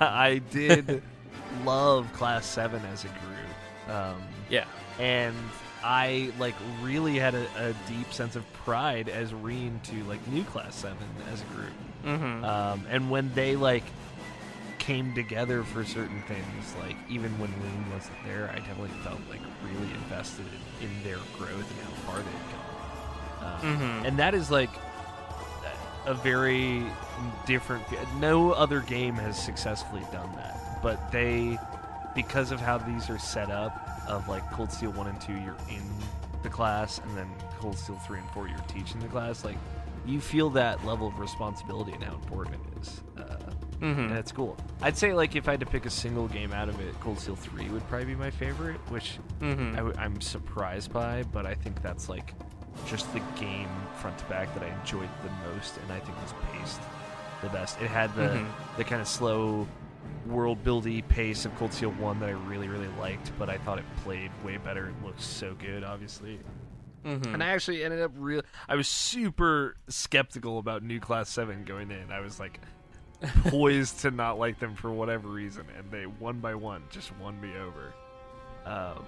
I 0.00 0.42
did 0.50 1.02
love 1.64 2.12
Class 2.12 2.46
Seven 2.46 2.82
as 2.92 3.04
a 3.04 3.08
group, 3.08 3.96
um, 3.96 4.22
yeah, 4.48 4.64
and 4.98 5.36
I 5.84 6.30
like 6.38 6.54
really 6.80 7.18
had 7.18 7.34
a, 7.34 7.46
a 7.56 7.74
deep 7.88 8.12
sense 8.12 8.36
of 8.36 8.50
pride 8.52 9.08
as 9.08 9.32
Rean 9.34 9.80
to 9.84 10.04
like 10.04 10.26
new 10.28 10.44
Class 10.44 10.74
Seven 10.74 11.06
as 11.32 11.42
a 11.42 11.44
group. 11.46 11.72
mm-hmm. 12.04 12.44
Um, 12.44 12.84
and 12.90 13.10
when 13.10 13.32
they 13.34 13.56
like 13.56 13.84
came 14.78 15.14
together 15.14 15.62
for 15.62 15.84
certain 15.84 16.22
things, 16.22 16.74
like 16.80 16.96
even 17.08 17.30
when 17.38 17.50
Rean 17.62 17.92
wasn't 17.92 18.16
there, 18.24 18.50
I 18.52 18.56
definitely 18.56 18.90
felt 19.04 19.20
like 19.30 19.40
really 19.64 19.92
invested 19.94 20.46
in 20.80 20.90
their 21.04 21.18
growth 21.38 21.70
and 21.70 21.80
how 21.84 21.94
far 22.10 22.16
they'd 22.16 22.52
gone. 22.52 22.61
Um, 23.44 23.78
Mhm. 23.78 24.04
And 24.06 24.18
that 24.18 24.34
is 24.34 24.50
like 24.50 24.70
a 26.06 26.14
very 26.14 26.84
different. 27.46 27.84
No 28.20 28.52
other 28.52 28.80
game 28.80 29.14
has 29.16 29.40
successfully 29.42 30.02
done 30.12 30.30
that, 30.36 30.80
but 30.82 31.12
they, 31.12 31.58
because 32.14 32.50
of 32.50 32.60
how 32.60 32.78
these 32.78 33.08
are 33.08 33.18
set 33.18 33.50
up, 33.50 33.78
of 34.08 34.28
like 34.28 34.48
Cold 34.52 34.72
Steel 34.72 34.90
one 34.92 35.06
and 35.06 35.20
two, 35.20 35.32
you're 35.34 35.56
in 35.70 35.82
the 36.42 36.48
class, 36.48 36.98
and 36.98 37.16
then 37.16 37.30
Cold 37.60 37.78
Steel 37.78 37.96
three 38.06 38.18
and 38.18 38.28
four, 38.30 38.48
you're 38.48 38.58
teaching 38.68 39.00
the 39.00 39.06
class. 39.08 39.44
Like 39.44 39.56
you 40.04 40.20
feel 40.20 40.50
that 40.50 40.84
level 40.84 41.06
of 41.06 41.18
responsibility 41.20 41.92
and 41.92 42.02
how 42.02 42.14
important 42.14 42.56
it 42.56 42.82
is. 42.82 43.00
Uh, 43.16 43.22
mm-hmm. 43.80 44.00
and 44.00 44.12
it's 44.18 44.32
cool. 44.32 44.56
I'd 44.80 44.98
say 44.98 45.14
like 45.14 45.36
if 45.36 45.46
I 45.46 45.52
had 45.52 45.60
to 45.60 45.66
pick 45.66 45.86
a 45.86 45.90
single 45.90 46.26
game 46.26 46.52
out 46.52 46.68
of 46.68 46.80
it, 46.80 46.98
Cold 46.98 47.20
Steel 47.20 47.36
Three 47.36 47.68
would 47.68 47.86
probably 47.88 48.06
be 48.06 48.14
my 48.16 48.30
favorite, 48.30 48.78
which 48.88 49.18
Mm-hmm. 49.40 49.74
I 49.74 49.76
w- 49.76 49.94
I'm 49.98 50.20
surprised 50.20 50.92
by, 50.92 51.22
but 51.32 51.46
I 51.46 51.54
think 51.54 51.80
that's 51.80 52.08
like 52.08 52.34
just 52.86 53.12
the 53.12 53.20
game 53.38 53.68
front 53.96 54.18
to 54.18 54.24
back 54.26 54.52
that 54.54 54.62
I 54.62 54.68
enjoyed 54.80 55.08
the 55.22 55.30
most, 55.52 55.76
and 55.78 55.92
I 55.92 55.98
think 56.00 56.16
was 56.22 56.34
paced 56.52 56.80
the 57.42 57.48
best. 57.48 57.80
It 57.80 57.88
had 57.88 58.14
the 58.14 58.22
Mhm. 58.22 58.46
the 58.76 58.84
kind 58.84 59.00
of 59.00 59.08
slow 59.08 59.66
world 60.26 60.62
buildy 60.64 61.06
pace 61.06 61.44
of 61.44 61.54
Cold 61.56 61.72
Steel 61.72 61.90
One 61.92 62.20
that 62.20 62.28
I 62.28 62.32
really 62.32 62.68
really 62.68 62.90
liked, 63.00 63.30
but 63.38 63.48
I 63.50 63.58
thought 63.58 63.78
it 63.78 63.84
played 64.04 64.30
way 64.44 64.56
better. 64.56 64.88
It 64.88 64.94
looked 65.04 65.20
so 65.20 65.54
good, 65.54 65.84
obviously. 65.84 66.40
Mm-hmm. 67.04 67.34
And 67.34 67.42
I 67.42 67.48
actually 67.48 67.82
ended 67.82 68.00
up 68.00 68.12
real. 68.14 68.42
I 68.68 68.76
was 68.76 68.86
super 68.88 69.76
skeptical 69.88 70.58
about 70.58 70.84
New 70.84 71.00
Class 71.00 71.28
Seven 71.28 71.64
going 71.64 71.90
in. 71.90 72.12
I 72.12 72.20
was 72.20 72.38
like 72.38 72.60
poised 73.46 74.00
to 74.00 74.10
not 74.10 74.38
like 74.38 74.58
them 74.60 74.74
for 74.76 74.90
whatever 74.92 75.28
reason, 75.28 75.64
and 75.76 75.90
they 75.90 76.04
one 76.06 76.38
by 76.40 76.54
one 76.54 76.82
just 76.90 77.16
won 77.18 77.40
me 77.40 77.50
over. 77.56 77.92
Um, 78.64 79.04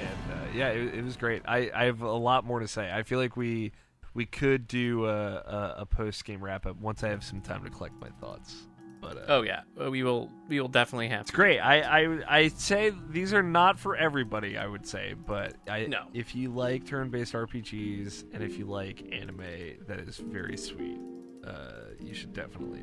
and 0.00 0.32
uh, 0.32 0.46
yeah, 0.54 0.68
it, 0.68 0.94
it 0.96 1.04
was 1.04 1.16
great. 1.16 1.42
I, 1.46 1.70
I 1.74 1.84
have 1.86 2.00
a 2.02 2.10
lot 2.12 2.44
more 2.44 2.60
to 2.60 2.68
say. 2.68 2.90
I 2.92 3.02
feel 3.02 3.18
like 3.18 3.36
we 3.36 3.72
we 4.14 4.24
could 4.24 4.66
do 4.66 5.04
a, 5.06 5.10
a, 5.36 5.74
a 5.78 5.86
post 5.86 6.24
game 6.24 6.42
wrap 6.42 6.64
up 6.66 6.76
once 6.80 7.04
I 7.04 7.08
have 7.08 7.22
some 7.22 7.40
time 7.42 7.64
to 7.64 7.70
collect 7.70 7.94
my 8.00 8.08
thoughts. 8.20 8.54
But 9.00 9.18
uh, 9.18 9.24
Oh 9.28 9.42
yeah, 9.42 9.60
we 9.90 10.02
will. 10.02 10.30
We 10.48 10.58
will 10.60 10.68
definitely 10.68 11.08
have. 11.08 11.20
it's 11.22 11.30
great. 11.30 11.58
I, 11.60 11.80
I 12.04 12.36
I 12.38 12.48
say 12.48 12.92
these 13.10 13.34
are 13.34 13.42
not 13.42 13.78
for 13.78 13.94
everybody. 13.94 14.56
I 14.56 14.66
would 14.66 14.86
say, 14.86 15.14
but 15.14 15.54
I 15.68 15.86
No. 15.86 16.04
if 16.14 16.34
you 16.34 16.50
like 16.50 16.86
turn-based 16.86 17.34
RPGs 17.34 18.24
and 18.32 18.42
if 18.42 18.58
you 18.58 18.64
like 18.64 19.06
anime, 19.12 19.44
that 19.86 20.00
is 20.00 20.16
very 20.16 20.56
sweet. 20.56 20.98
Uh, 21.46 21.90
you 22.00 22.14
should 22.14 22.32
definitely 22.32 22.82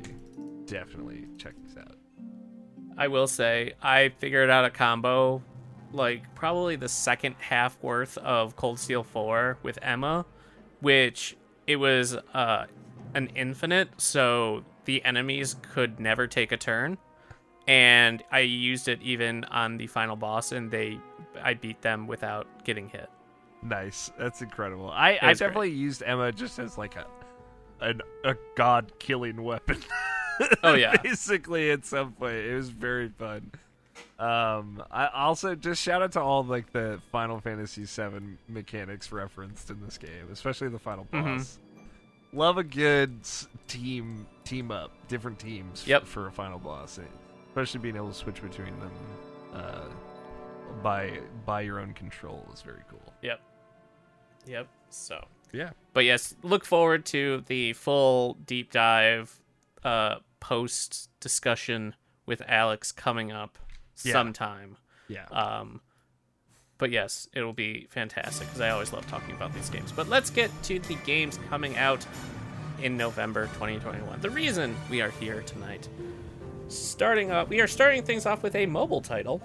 definitely 0.66 1.26
check 1.36 1.54
these 1.66 1.76
out. 1.76 1.96
I 2.96 3.08
will 3.08 3.26
say 3.26 3.74
I 3.82 4.10
figured 4.20 4.50
out 4.50 4.64
a 4.64 4.70
combo, 4.70 5.42
like 5.94 6.34
probably 6.34 6.76
the 6.76 6.88
second 6.88 7.36
half 7.38 7.80
worth 7.82 8.18
of 8.18 8.56
Cold 8.56 8.78
Steel 8.78 9.02
Four 9.02 9.58
with 9.62 9.78
Emma, 9.80 10.26
which 10.80 11.36
it 11.66 11.76
was 11.76 12.16
uh, 12.34 12.66
an 13.14 13.28
infinite, 13.34 13.88
so 13.96 14.64
the 14.84 15.04
enemies 15.04 15.56
could 15.72 15.98
never 16.00 16.26
take 16.26 16.52
a 16.52 16.56
turn, 16.56 16.98
and 17.66 18.22
I 18.30 18.40
used 18.40 18.88
it 18.88 19.00
even 19.02 19.44
on 19.44 19.78
the 19.78 19.86
final 19.86 20.16
boss, 20.16 20.52
and 20.52 20.70
they 20.70 20.98
I 21.42 21.54
beat 21.54 21.80
them 21.82 22.06
without 22.06 22.64
getting 22.64 22.88
hit. 22.88 23.08
Nice. 23.62 24.10
That's 24.18 24.42
incredible. 24.42 24.90
I, 24.90 25.18
I 25.22 25.30
was 25.30 25.38
great. 25.38 25.48
definitely 25.48 25.70
used 25.70 26.02
Emma 26.02 26.32
just 26.32 26.58
as 26.58 26.76
like 26.76 26.96
a 26.96 27.06
an, 27.80 28.00
a 28.24 28.36
god 28.56 28.92
killing 28.98 29.42
weapon. 29.42 29.82
Oh, 30.62 30.74
yeah. 30.74 30.96
Basically 31.02 31.70
at 31.70 31.84
some 31.84 32.12
point. 32.12 32.34
It 32.34 32.54
was 32.54 32.68
very 32.68 33.08
fun. 33.08 33.52
Um 34.18 34.82
I 34.90 35.08
also 35.08 35.54
just 35.54 35.82
shout 35.82 36.02
out 36.02 36.12
to 36.12 36.20
all 36.20 36.44
like 36.44 36.72
the 36.72 37.00
Final 37.10 37.40
Fantasy 37.40 37.84
VII 37.84 38.36
mechanics 38.48 39.10
referenced 39.10 39.70
in 39.70 39.80
this 39.80 39.98
game, 39.98 40.28
especially 40.30 40.68
the 40.68 40.78
final 40.78 41.06
Mhm. 41.12 41.36
boss. 41.38 41.58
Love 42.32 42.58
a 42.58 42.64
good 42.64 43.20
team 43.68 44.26
team 44.44 44.70
up, 44.70 44.90
different 45.08 45.38
teams 45.38 45.82
f- 45.82 45.88
Yep. 45.88 46.06
for 46.06 46.26
a 46.26 46.32
final 46.32 46.58
boss. 46.58 46.98
Especially 47.48 47.80
being 47.80 47.96
able 47.96 48.08
to 48.08 48.14
switch 48.14 48.40
between 48.42 48.78
them 48.80 48.92
uh 49.52 49.88
by 50.82 51.20
by 51.44 51.60
your 51.60 51.78
own 51.80 51.92
control 51.94 52.48
is 52.52 52.62
very 52.62 52.82
cool. 52.90 53.12
Yep. 53.22 53.40
Yep. 54.46 54.68
So. 54.90 55.26
Yeah. 55.52 55.70
But 55.92 56.04
yes, 56.04 56.34
look 56.42 56.64
forward 56.64 57.04
to 57.06 57.42
the 57.46 57.72
full 57.74 58.34
deep 58.34 58.70
dive 58.72 59.40
uh 59.84 60.16
post 60.40 61.10
discussion 61.20 61.94
with 62.26 62.42
Alex 62.46 62.90
coming 62.92 63.30
up 63.32 63.58
Yeah. 64.02 64.12
sometime. 64.12 64.76
Yeah. 65.08 65.26
Um 65.30 65.80
but 66.78 66.90
yes, 66.90 67.28
it'll 67.32 67.52
be 67.52 67.86
fantastic 67.90 68.48
because 68.48 68.60
I 68.60 68.70
always 68.70 68.92
love 68.92 69.06
talking 69.06 69.34
about 69.34 69.54
these 69.54 69.70
games. 69.70 69.92
But 69.92 70.08
let's 70.08 70.30
get 70.30 70.50
to 70.64 70.78
the 70.80 70.96
games 71.06 71.38
coming 71.48 71.76
out 71.76 72.04
in 72.82 72.96
November 72.96 73.46
2021. 73.54 74.20
The 74.20 74.30
reason 74.30 74.74
we 74.90 75.00
are 75.00 75.10
here 75.10 75.42
tonight, 75.42 75.88
starting 76.68 77.30
up, 77.30 77.48
we 77.48 77.60
are 77.60 77.68
starting 77.68 78.02
things 78.02 78.26
off 78.26 78.42
with 78.42 78.56
a 78.56 78.66
mobile 78.66 79.00
title, 79.00 79.40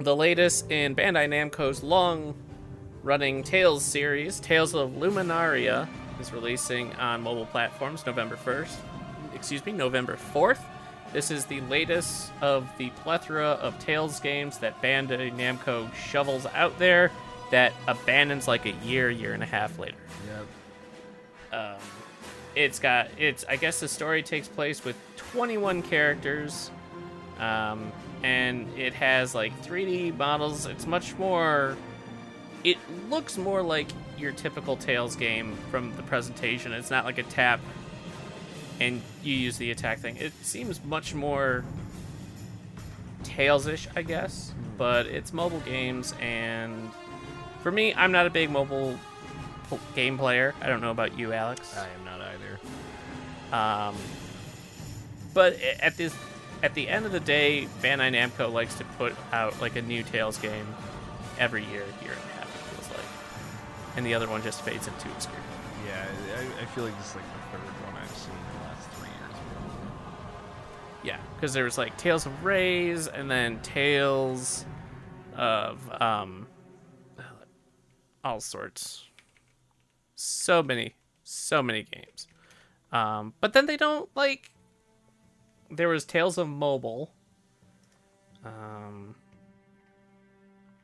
the 0.00 0.16
latest 0.16 0.70
in 0.70 0.96
Bandai 0.96 1.28
Namco's 1.28 1.82
long-running 1.82 3.42
Tales 3.42 3.84
series. 3.84 4.40
Tales 4.40 4.74
of 4.74 4.92
Luminaria 4.92 5.86
is 6.20 6.32
releasing 6.32 6.92
on 6.94 7.22
mobile 7.22 7.46
platforms 7.46 8.06
November 8.06 8.36
1st. 8.36 8.76
Excuse 9.34 9.64
me, 9.66 9.72
November 9.72 10.16
4th. 10.16 10.62
This 11.12 11.30
is 11.30 11.44
the 11.46 11.60
latest 11.62 12.30
of 12.40 12.68
the 12.78 12.90
plethora 12.90 13.48
of 13.48 13.78
Tales 13.80 14.20
games 14.20 14.58
that 14.58 14.80
Bandai 14.80 15.34
Namco 15.34 15.92
shovels 15.94 16.46
out 16.54 16.78
there 16.78 17.10
that 17.50 17.72
abandons 17.88 18.46
like 18.46 18.64
a 18.64 18.70
year, 18.84 19.10
year 19.10 19.34
and 19.34 19.42
a 19.42 19.46
half 19.46 19.78
later. 19.78 19.96
Yep. 21.52 21.60
Um, 21.60 21.80
it's 22.54 22.78
got 22.78 23.08
it's 23.18 23.44
I 23.48 23.56
guess 23.56 23.80
the 23.80 23.88
story 23.88 24.22
takes 24.22 24.48
place 24.48 24.84
with 24.84 24.96
21 25.16 25.82
characters, 25.82 26.70
um, 27.38 27.92
and 28.22 28.68
it 28.78 28.94
has 28.94 29.34
like 29.34 29.52
3D 29.62 30.16
models. 30.16 30.66
It's 30.66 30.86
much 30.86 31.16
more. 31.18 31.76
It 32.62 32.78
looks 33.08 33.36
more 33.36 33.62
like 33.62 33.88
your 34.18 34.32
typical 34.32 34.76
Tales 34.76 35.16
game 35.16 35.56
from 35.70 35.96
the 35.96 36.02
presentation. 36.02 36.72
It's 36.72 36.90
not 36.90 37.04
like 37.04 37.18
a 37.18 37.22
tap 37.24 37.60
and 38.80 39.02
you 39.22 39.34
use 39.34 39.58
the 39.58 39.70
attack 39.70 39.98
thing. 39.98 40.16
It 40.16 40.32
seems 40.42 40.82
much 40.84 41.14
more 41.14 41.64
Tales-ish, 43.22 43.86
I 43.94 44.02
guess, 44.02 44.52
but 44.78 45.06
it's 45.06 45.32
mobile 45.32 45.60
games, 45.60 46.14
and 46.20 46.90
for 47.62 47.70
me, 47.70 47.94
I'm 47.94 48.12
not 48.12 48.26
a 48.26 48.30
big 48.30 48.50
mobile 48.50 48.98
game 49.94 50.18
player. 50.18 50.54
I 50.60 50.66
don't 50.66 50.80
know 50.80 50.90
about 50.90 51.18
you, 51.18 51.32
Alex. 51.32 51.76
I 51.76 51.86
am 51.86 52.04
not 52.04 52.20
either. 52.20 52.58
Um, 53.52 53.96
but 55.34 55.60
at 55.80 55.96
this, 55.96 56.14
at 56.62 56.74
the 56.74 56.88
end 56.88 57.06
of 57.06 57.12
the 57.12 57.20
day, 57.20 57.68
Bandai 57.82 58.12
Namco 58.12 58.50
likes 58.52 58.74
to 58.76 58.84
put 58.84 59.14
out 59.32 59.60
like 59.60 59.76
a 59.76 59.82
new 59.82 60.02
Tales 60.02 60.38
game 60.38 60.66
every 61.38 61.64
year, 61.66 61.84
year 62.02 62.12
and 62.12 62.30
a 62.30 62.34
half. 62.38 62.48
It 62.48 62.74
feels 62.74 62.90
like, 62.90 63.06
and 63.96 64.06
the 64.06 64.14
other 64.14 64.28
one 64.28 64.42
just 64.42 64.62
fades 64.62 64.88
into 64.88 65.08
obscurity. 65.10 65.46
Yeah, 65.86 66.06
I, 66.36 66.62
I 66.62 66.66
feel 66.66 66.84
like 66.84 66.96
this 66.98 67.10
is 67.10 67.16
like 67.16 67.24
Yeah, 71.02 71.18
because 71.34 71.52
there 71.54 71.64
was 71.64 71.78
like 71.78 71.96
Tales 71.96 72.26
of 72.26 72.44
Rays, 72.44 73.06
and 73.06 73.30
then 73.30 73.60
Tales 73.60 74.66
of 75.36 75.78
um, 76.00 76.46
all 78.22 78.40
sorts. 78.40 79.04
So 80.14 80.62
many, 80.62 80.94
so 81.22 81.62
many 81.62 81.84
games. 81.84 82.28
Um, 82.92 83.32
but 83.40 83.52
then 83.52 83.66
they 83.66 83.76
don't 83.76 84.08
like. 84.14 84.50
There 85.70 85.88
was 85.88 86.04
Tales 86.04 86.36
of 86.36 86.48
Mobile. 86.48 87.10
Um, 88.44 89.14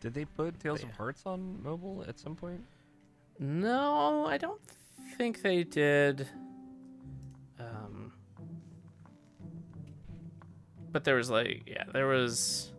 Did 0.01 0.15
they 0.15 0.25
put 0.25 0.59
Tales 0.61 0.83
of 0.83 0.91
Hearts 0.93 1.23
on 1.27 1.63
mobile 1.63 2.05
at 2.07 2.19
some 2.19 2.37
point? 2.37 2.63
no, 3.39 4.27
I 4.27 4.39
don't 4.39 4.61
think 5.17 5.43
they 5.43 5.63
did. 5.65 6.27
But 10.93 11.05
there 11.05 11.17
was 11.17 11.31
like, 11.31 11.63
yeah, 11.67 11.85
there 11.93 12.07
was. 12.07 12.73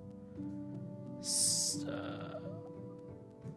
Uh, 1.88 2.40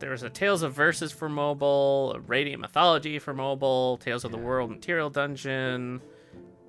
there 0.00 0.10
was 0.10 0.22
a 0.22 0.30
Tales 0.30 0.62
of 0.62 0.72
Versus 0.72 1.12
for 1.12 1.28
mobile, 1.28 2.14
a 2.16 2.20
Radiant 2.20 2.60
Mythology 2.60 3.18
for 3.18 3.34
mobile, 3.34 3.98
Tales 3.98 4.24
of 4.24 4.32
the 4.32 4.38
World 4.38 4.70
Material 4.70 5.10
Dungeon, 5.10 6.00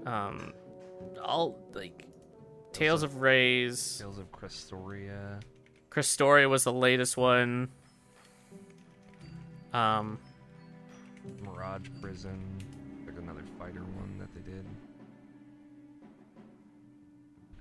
um, 0.05 0.53
all 1.23 1.57
like 1.73 2.05
Tales 2.73 3.03
of 3.03 3.17
Rays. 3.17 3.97
Tales 3.99 4.17
of 4.17 4.31
Crestoria. 4.31 5.41
Crestoria 5.89 6.49
was 6.49 6.63
the 6.63 6.73
latest 6.73 7.17
one. 7.17 7.69
Um, 9.73 10.19
Mirage 11.43 11.87
Prison. 12.01 12.39
Like 13.05 13.17
another 13.17 13.43
fighter 13.57 13.81
one 13.81 14.10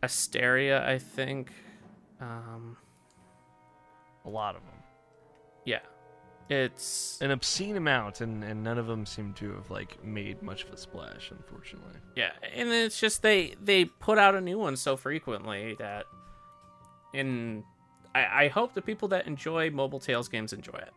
Asteria, 0.03 0.87
I 0.89 0.99
think. 0.99 1.53
Um, 2.21 2.77
A 4.25 4.29
lot 4.29 4.55
of 4.57 4.63
them. 4.63 4.75
yeah, 5.65 5.81
it's 6.51 7.19
An 7.23 7.31
obscene 7.31 7.77
amount, 7.77 8.21
and, 8.21 8.45
and 8.45 8.63
none 8.63 8.77
of 8.79 8.87
them 8.87 9.07
seem 9.07 9.33
to 9.35 9.53
have 9.55 9.71
like 9.71 10.03
made 10.05 10.43
much 10.43 10.65
of 10.65 10.73
a 10.73 10.77
splash, 10.77 11.31
unfortunately. 11.31 11.95
yeah, 12.17 12.33
and 12.55 12.69
it's 12.69 13.01
just 13.01 13.23
they 13.23 13.55
they 13.63 13.85
put 13.87 14.19
out 14.19 14.35
a 14.35 14.41
new 14.41 14.59
one 14.59 14.77
so 14.77 14.97
frequently 14.97 15.75
that, 15.79 16.05
in 17.15 17.65
I, 18.15 18.45
I 18.45 18.49
hope 18.49 18.75
the 18.75 18.83
people 18.83 19.09
that 19.09 19.27
enjoy 19.27 19.71
mobile 19.71 20.01
Tales 20.01 20.29
games 20.29 20.53
enjoy 20.53 20.79
it. 20.79 20.93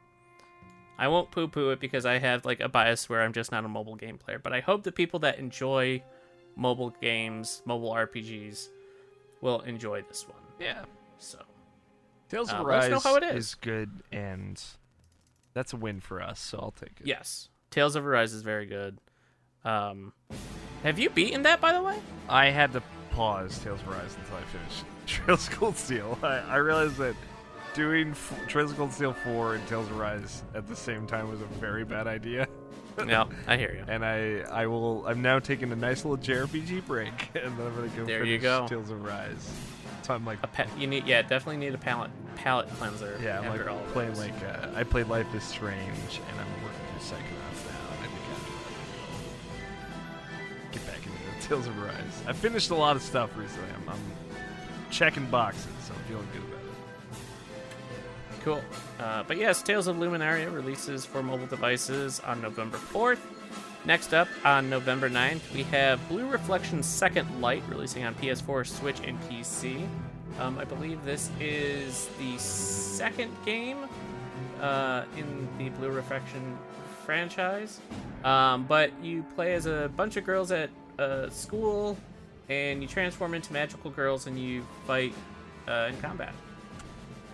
I 0.98 1.08
won't 1.08 1.32
poo 1.32 1.48
poo 1.48 1.70
it 1.72 1.80
because 1.80 2.06
I 2.06 2.18
have 2.20 2.44
like 2.46 2.60
a 2.60 2.68
bias 2.70 3.08
where 3.10 3.22
I'm 3.22 3.34
just 3.34 3.52
not 3.52 3.64
a 3.66 3.68
mobile 3.68 3.96
game 3.96 4.18
player, 4.18 4.40
but 4.40 4.52
I 4.54 4.60
hope 4.60 4.84
the 4.84 4.92
people 4.92 5.20
that 5.22 5.40
enjoy 5.40 6.04
mobile 6.56 6.90
games, 7.02 7.62
mobile 7.66 7.92
RPGs, 7.92 8.68
will 9.44 9.60
enjoy 9.62 10.02
this 10.04 10.28
one. 10.28 10.38
Yeah. 10.60 10.86
So 11.20 11.40
Tales 12.30 12.50
of 12.52 12.62
Uh, 12.62 12.64
let 12.64 12.76
us 12.78 12.82
Rise 12.84 12.92
know 12.92 13.00
how 13.12 13.16
it 13.18 13.24
is. 13.24 13.48
is 13.50 13.56
good, 13.56 14.02
and 14.12 14.62
that's 15.54 15.74
a 15.74 15.78
win 15.78 16.00
for 16.00 16.22
us, 16.22 16.40
so 16.40 16.58
I'll 16.60 16.72
take 16.72 17.00
it. 17.02 17.06
yes, 17.06 17.50
Tales 17.70 17.96
of 17.96 18.08
Arise 18.08 18.34
is 18.34 18.42
very 18.42 18.66
good. 18.66 18.98
Um, 19.66 20.14
have 20.84 20.98
you 20.98 21.10
beaten 21.10 21.44
that 21.44 21.62
by 21.62 21.74
the 21.74 21.82
way? 21.82 21.98
I 22.28 22.48
had 22.48 22.74
to 22.74 22.82
pause 23.12 23.60
Tales 23.60 23.82
of 23.82 23.90
Arise 23.90 24.16
until 24.18 24.38
I 24.38 24.42
finished 24.44 24.86
Trails 25.06 25.48
of 25.48 25.54
Cold 25.54 25.78
Steel. 25.78 26.18
I, 26.24 26.38
I 26.40 26.56
realized 26.58 26.98
that 26.98 27.16
doing 27.74 28.12
f- 28.12 28.34
Trails 28.48 28.72
of 28.72 28.78
Cold 28.78 28.94
Steel 28.94 29.14
4 29.14 29.56
and 29.56 29.68
Tales 29.68 29.88
of 29.90 30.00
Arise 30.00 30.44
at 30.56 30.68
the 30.68 30.76
same 30.76 31.06
time 31.08 31.30
was 31.30 31.42
a 31.42 31.46
very 31.60 31.84
bad 31.86 32.08
idea. 32.08 32.48
yeah, 33.08 33.26
I 33.48 33.58
hear 33.58 33.74
you. 33.74 33.84
And 33.88 34.04
I, 34.06 34.42
I 34.52 34.68
will. 34.68 35.06
I'm 35.08 35.22
now 35.22 35.40
taking 35.40 35.72
a 35.72 35.76
nice 35.76 36.04
little 36.06 36.18
JRPG 36.24 36.86
break, 36.86 37.30
and 37.36 37.58
then 37.58 37.68
I'm 37.68 37.76
gonna 37.76 37.88
go 37.90 38.06
There 38.06 38.20
finish 38.20 38.32
you 38.32 38.38
go. 38.40 38.68
Tales 38.68 38.90
of 38.90 39.04
Arise. 39.06 39.50
So 40.04 40.14
I'm 40.14 40.26
like, 40.26 40.40
A 40.44 40.48
pa- 40.48 40.66
you 40.78 40.86
need, 40.88 41.06
yeah, 41.08 41.22
definitely 41.22 41.58
need 41.58 41.74
a 41.74 41.78
palate 41.78 42.12
palate 42.36 42.68
cleanser. 42.72 43.18
yeah, 43.24 43.40
I'm 43.40 43.48
like 43.50 43.66
all 43.70 43.80
playing 43.94 44.16
like 44.18 44.34
uh, 44.44 44.68
I 44.76 44.84
played 44.84 45.08
Life 45.08 45.34
is 45.34 45.44
Strange, 45.44 45.80
and 45.80 46.40
I'm 46.40 46.64
working 46.64 46.80
through 47.00 47.18
Psychonauts 47.18 47.66
now, 47.72 47.80
and 47.92 48.00
I 48.00 48.08
think 48.08 48.22
I'm 48.30 48.44
gonna 48.44 48.58
get 50.74 50.86
back 50.88 51.00
into 51.06 51.48
Tales 51.48 51.68
of 51.68 51.78
Arise. 51.82 52.22
I 52.28 52.34
finished 52.34 52.70
a 52.72 52.76
lot 52.76 52.96
of 52.98 53.02
stuff 53.02 53.30
recently. 53.38 53.70
I'm, 53.88 53.94
I'm 53.94 54.02
checking 54.92 55.26
boxes, 55.28 55.68
so 55.88 55.94
I'm 55.94 56.02
feeling 56.02 56.28
good 56.34 56.44
about 56.44 56.60
it. 56.60 56.63
Cool. 58.44 58.62
Uh, 59.00 59.24
but 59.24 59.38
yes, 59.38 59.62
Tales 59.62 59.88
of 59.88 59.96
Luminaria 59.96 60.54
releases 60.54 61.06
for 61.06 61.24
mobile 61.24 61.48
devices 61.48 62.20
on 62.20 62.42
November 62.42 62.78
4th. 62.78 63.20
Next 63.86 64.14
up, 64.14 64.28
on 64.44 64.70
November 64.70 65.10
9th, 65.10 65.54
we 65.54 65.64
have 65.64 66.06
Blue 66.10 66.28
Reflection 66.28 66.84
Second 66.84 67.42
Light 67.42 67.64
releasing 67.70 68.04
on 68.04 68.16
PS4, 68.16 68.68
Switch, 68.68 69.00
and 69.06 69.20
PC. 69.24 69.88
Um, 70.40 70.58
I 70.58 70.66
believe 70.66 71.04
this 71.06 71.30
is 71.40 72.10
the 72.20 72.38
second 72.38 73.32
game 73.46 73.78
uh, 74.62 75.04
in 75.18 75.48
the 75.58 75.70
Blue 75.70 75.90
Reflection 75.90 76.58
franchise. 77.06 77.80
Um, 78.26 78.66
but 78.66 78.92
you 79.02 79.24
play 79.36 79.54
as 79.54 79.66
a 79.66 79.90
bunch 79.96 80.18
of 80.18 80.26
girls 80.26 80.52
at 80.52 80.70
a 80.98 81.30
school, 81.32 81.98
and 82.50 82.82
you 82.82 82.88
transform 82.90 83.34
into 83.34 83.54
magical 83.54 83.92
girls, 83.92 84.28
and 84.28 84.38
you 84.40 84.66
fight 84.86 85.14
uh, 85.68 85.90
in 85.90 86.02
combat. 86.02 86.34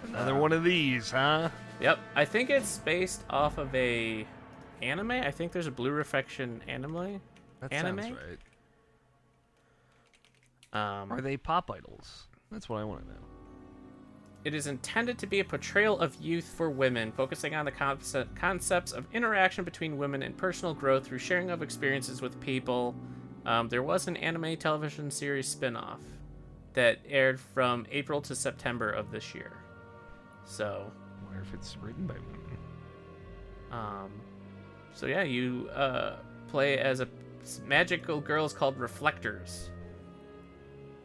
Another 0.10 0.36
one 0.36 0.52
of 0.52 0.64
these, 0.64 1.12
huh? 1.12 1.50
Yep, 1.80 2.00
I 2.16 2.26
think 2.26 2.50
it's 2.50 2.80
based 2.80 3.24
off 3.30 3.58
of 3.58 3.74
a 3.74 4.26
anime. 4.82 5.12
I 5.12 5.32
think 5.32 5.52
there's 5.52 5.68
a 5.68 5.72
Blue 5.72 5.92
Reflection 5.92 6.62
anime. 6.68 7.22
That 7.62 7.72
Anime? 7.74 8.02
sounds 8.02 8.16
right. 10.74 11.02
Um, 11.02 11.12
Are 11.12 11.22
they 11.22 11.38
pop 11.38 11.70
idols? 11.72 12.28
That's 12.52 12.70
what 12.70 12.80
I 12.80 12.84
want 12.84 13.02
to 13.02 13.08
know. 13.14 13.20
It 14.46 14.54
is 14.54 14.68
intended 14.68 15.18
to 15.20 15.28
be 15.28 15.42
a 15.42 15.44
portrayal 15.44 16.00
of 16.00 16.16
youth 16.22 16.46
for 16.46 16.70
women, 16.70 17.12
focusing 17.12 17.56
on 17.56 17.66
the 17.66 17.72
concept, 17.72 18.36
concepts 18.36 18.94
of 18.94 19.06
interaction 19.14 19.66
between 19.66 19.98
women 19.98 20.24
and 20.24 20.38
personal 20.38 20.74
growth 20.74 21.06
through 21.08 21.18
sharing 21.20 21.50
of 21.50 21.62
experiences 21.62 22.22
with 22.22 22.40
people. 22.40 22.96
Um, 23.46 23.68
there 23.68 23.84
was 23.84 24.08
an 24.08 24.16
anime 24.18 24.56
television 24.58 25.12
series 25.12 25.48
spin 25.48 25.76
off 25.76 26.00
that 26.74 27.00
aired 27.08 27.40
from 27.40 27.86
April 27.92 28.22
to 28.22 28.36
September 28.36 28.90
of 28.90 29.12
this 29.12 29.36
year. 29.36 29.52
So, 30.50 30.92
wonder 31.26 31.42
if 31.42 31.54
it's 31.54 31.78
written 31.78 32.08
by 32.08 32.16
women. 32.16 32.58
um, 33.72 34.10
so 34.94 35.06
yeah, 35.06 35.22
you 35.22 35.70
uh, 35.76 36.16
play 36.48 36.80
as 36.80 37.02
a 37.02 37.08
magical 37.66 38.20
girls 38.20 38.52
called 38.52 38.78
Reflectors, 38.80 39.70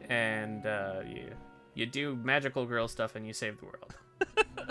and 0.08 0.64
uh, 0.66 1.02
you 1.06 1.30
you 1.74 1.84
do 1.84 2.16
magical 2.24 2.64
girl 2.64 2.88
stuff 2.88 3.16
and 3.16 3.26
you 3.26 3.34
save 3.34 3.58
the 3.58 3.66
world. 3.66 3.94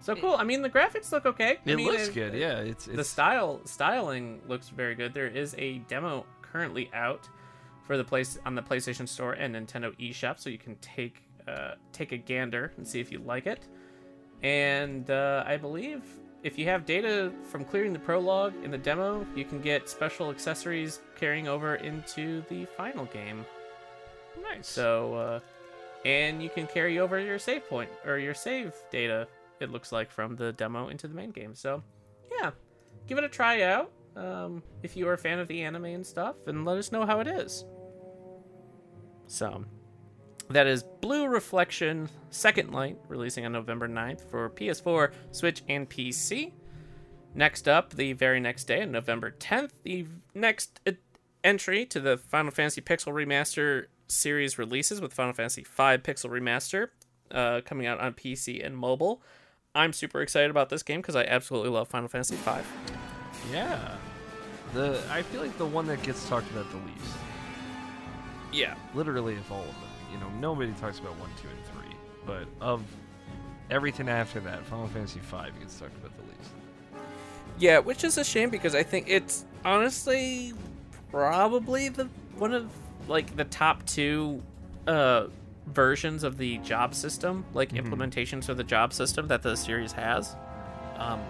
so 0.00 0.14
cool. 0.16 0.34
I 0.34 0.44
mean, 0.44 0.60
the 0.60 0.68
graphics 0.70 1.10
look 1.10 1.24
okay. 1.24 1.58
I 1.66 1.70
It 1.70 1.76
mean, 1.76 1.86
looks 1.86 2.08
good, 2.10 2.34
yeah. 2.34 2.58
It's, 2.58 2.86
it's 2.88 2.96
the 2.96 3.04
style 3.04 3.62
styling 3.64 4.42
looks 4.48 4.68
very 4.68 4.94
good. 4.94 5.14
There 5.14 5.28
is 5.28 5.54
a 5.56 5.78
demo 5.88 6.26
currently 6.42 6.90
out 6.92 7.26
for 7.86 7.96
the 7.96 8.04
place 8.04 8.38
on 8.44 8.54
the 8.54 8.62
PlayStation 8.62 9.08
Store 9.08 9.32
and 9.32 9.54
Nintendo 9.54 9.96
eShop, 9.98 10.38
so 10.38 10.50
you 10.50 10.58
can 10.58 10.76
take 10.76 11.22
uh, 11.50 11.74
take 11.92 12.12
a 12.12 12.16
gander 12.16 12.72
and 12.76 12.86
see 12.86 13.00
if 13.00 13.10
you 13.10 13.18
like 13.18 13.46
it. 13.46 13.66
And 14.42 15.10
uh, 15.10 15.44
I 15.46 15.56
believe 15.56 16.02
if 16.42 16.58
you 16.58 16.64
have 16.66 16.86
data 16.86 17.32
from 17.44 17.64
clearing 17.64 17.92
the 17.92 17.98
prologue 17.98 18.54
in 18.64 18.70
the 18.70 18.78
demo, 18.78 19.26
you 19.34 19.44
can 19.44 19.60
get 19.60 19.88
special 19.88 20.30
accessories 20.30 21.00
carrying 21.18 21.48
over 21.48 21.74
into 21.76 22.42
the 22.48 22.64
final 22.64 23.04
game. 23.06 23.44
nice. 24.42 24.66
So, 24.66 25.14
uh, 25.14 25.40
and 26.04 26.42
you 26.42 26.48
can 26.48 26.66
carry 26.66 26.98
over 26.98 27.18
your 27.18 27.38
save 27.38 27.68
point 27.68 27.90
or 28.06 28.18
your 28.18 28.34
save 28.34 28.72
data. 28.90 29.28
It 29.60 29.70
looks 29.70 29.92
like 29.92 30.10
from 30.10 30.36
the 30.36 30.52
demo 30.52 30.88
into 30.88 31.06
the 31.06 31.14
main 31.14 31.30
game. 31.30 31.54
So, 31.54 31.82
yeah, 32.40 32.52
give 33.06 33.18
it 33.18 33.24
a 33.24 33.28
try 33.28 33.62
out 33.62 33.92
um, 34.16 34.62
if 34.82 34.96
you 34.96 35.06
are 35.08 35.12
a 35.12 35.18
fan 35.18 35.38
of 35.38 35.48
the 35.48 35.62
anime 35.62 35.84
and 35.86 36.06
stuff, 36.06 36.36
and 36.46 36.64
let 36.64 36.78
us 36.78 36.90
know 36.90 37.04
how 37.04 37.20
it 37.20 37.26
is. 37.26 37.64
So, 39.26 39.64
that 40.50 40.66
is 40.66 40.82
Blue 41.00 41.26
Reflection 41.28 42.08
Second 42.30 42.72
Light, 42.72 42.98
releasing 43.08 43.44
on 43.46 43.52
November 43.52 43.88
9th 43.88 44.20
for 44.22 44.50
PS4, 44.50 45.12
Switch, 45.30 45.62
and 45.68 45.88
PC. 45.88 46.52
Next 47.34 47.68
up, 47.68 47.94
the 47.94 48.12
very 48.12 48.40
next 48.40 48.64
day, 48.64 48.82
on 48.82 48.90
November 48.90 49.30
10th, 49.30 49.70
the 49.84 50.06
next 50.34 50.80
entry 51.44 51.86
to 51.86 52.00
the 52.00 52.16
Final 52.16 52.50
Fantasy 52.50 52.80
Pixel 52.80 53.12
Remaster 53.12 53.86
series 54.08 54.58
releases 54.58 55.00
with 55.00 55.12
Final 55.12 55.32
Fantasy 55.32 55.62
V 55.62 55.98
Pixel 55.98 56.28
Remaster 56.30 56.88
uh, 57.30 57.60
coming 57.64 57.86
out 57.86 58.00
on 58.00 58.12
PC 58.14 58.64
and 58.64 58.76
mobile. 58.76 59.22
I'm 59.74 59.92
super 59.92 60.20
excited 60.20 60.50
about 60.50 60.68
this 60.68 60.82
game 60.82 61.00
because 61.00 61.14
I 61.14 61.22
absolutely 61.24 61.70
love 61.70 61.88
Final 61.88 62.08
Fantasy 62.08 62.34
V. 62.36 62.50
yeah. 63.52 63.96
The 64.74 65.00
I 65.10 65.22
feel 65.22 65.42
like 65.42 65.56
the 65.58 65.66
one 65.66 65.86
that 65.86 66.02
gets 66.02 66.28
talked 66.28 66.50
about 66.50 66.68
the 66.70 66.76
least. 66.78 67.14
Yeah, 68.52 68.74
Literally 68.94 69.36
of 69.36 69.50
all 69.52 69.60
of 69.60 69.66
them. 69.66 69.89
You 70.12 70.18
know, 70.18 70.28
nobody 70.40 70.72
talks 70.72 70.98
about 70.98 71.16
one, 71.18 71.30
two, 71.40 71.48
and 71.48 71.64
three. 71.66 71.96
But 72.26 72.46
of 72.60 72.82
everything 73.70 74.08
after 74.08 74.40
that, 74.40 74.64
Final 74.66 74.88
Fantasy 74.88 75.20
V 75.20 75.36
gets 75.60 75.78
talked 75.78 75.96
about 75.96 76.12
the 76.16 76.22
least. 76.24 76.50
Yeah, 77.58 77.78
which 77.78 78.04
is 78.04 78.18
a 78.18 78.24
shame 78.24 78.50
because 78.50 78.74
I 78.74 78.82
think 78.82 79.06
it's 79.08 79.44
honestly 79.64 80.54
probably 81.10 81.88
the 81.88 82.08
one 82.36 82.54
of 82.54 82.70
like 83.08 83.36
the 83.36 83.44
top 83.44 83.84
two 83.86 84.42
uh 84.86 85.26
versions 85.66 86.24
of 86.24 86.38
the 86.38 86.58
job 86.58 86.94
system, 86.94 87.44
like 87.52 87.72
implementations 87.72 88.48
of 88.48 88.56
the 88.56 88.64
job 88.64 88.92
system 88.92 89.28
that 89.28 89.42
the 89.42 89.56
series 89.56 89.92
has. 89.92 90.36
Um 90.96 91.20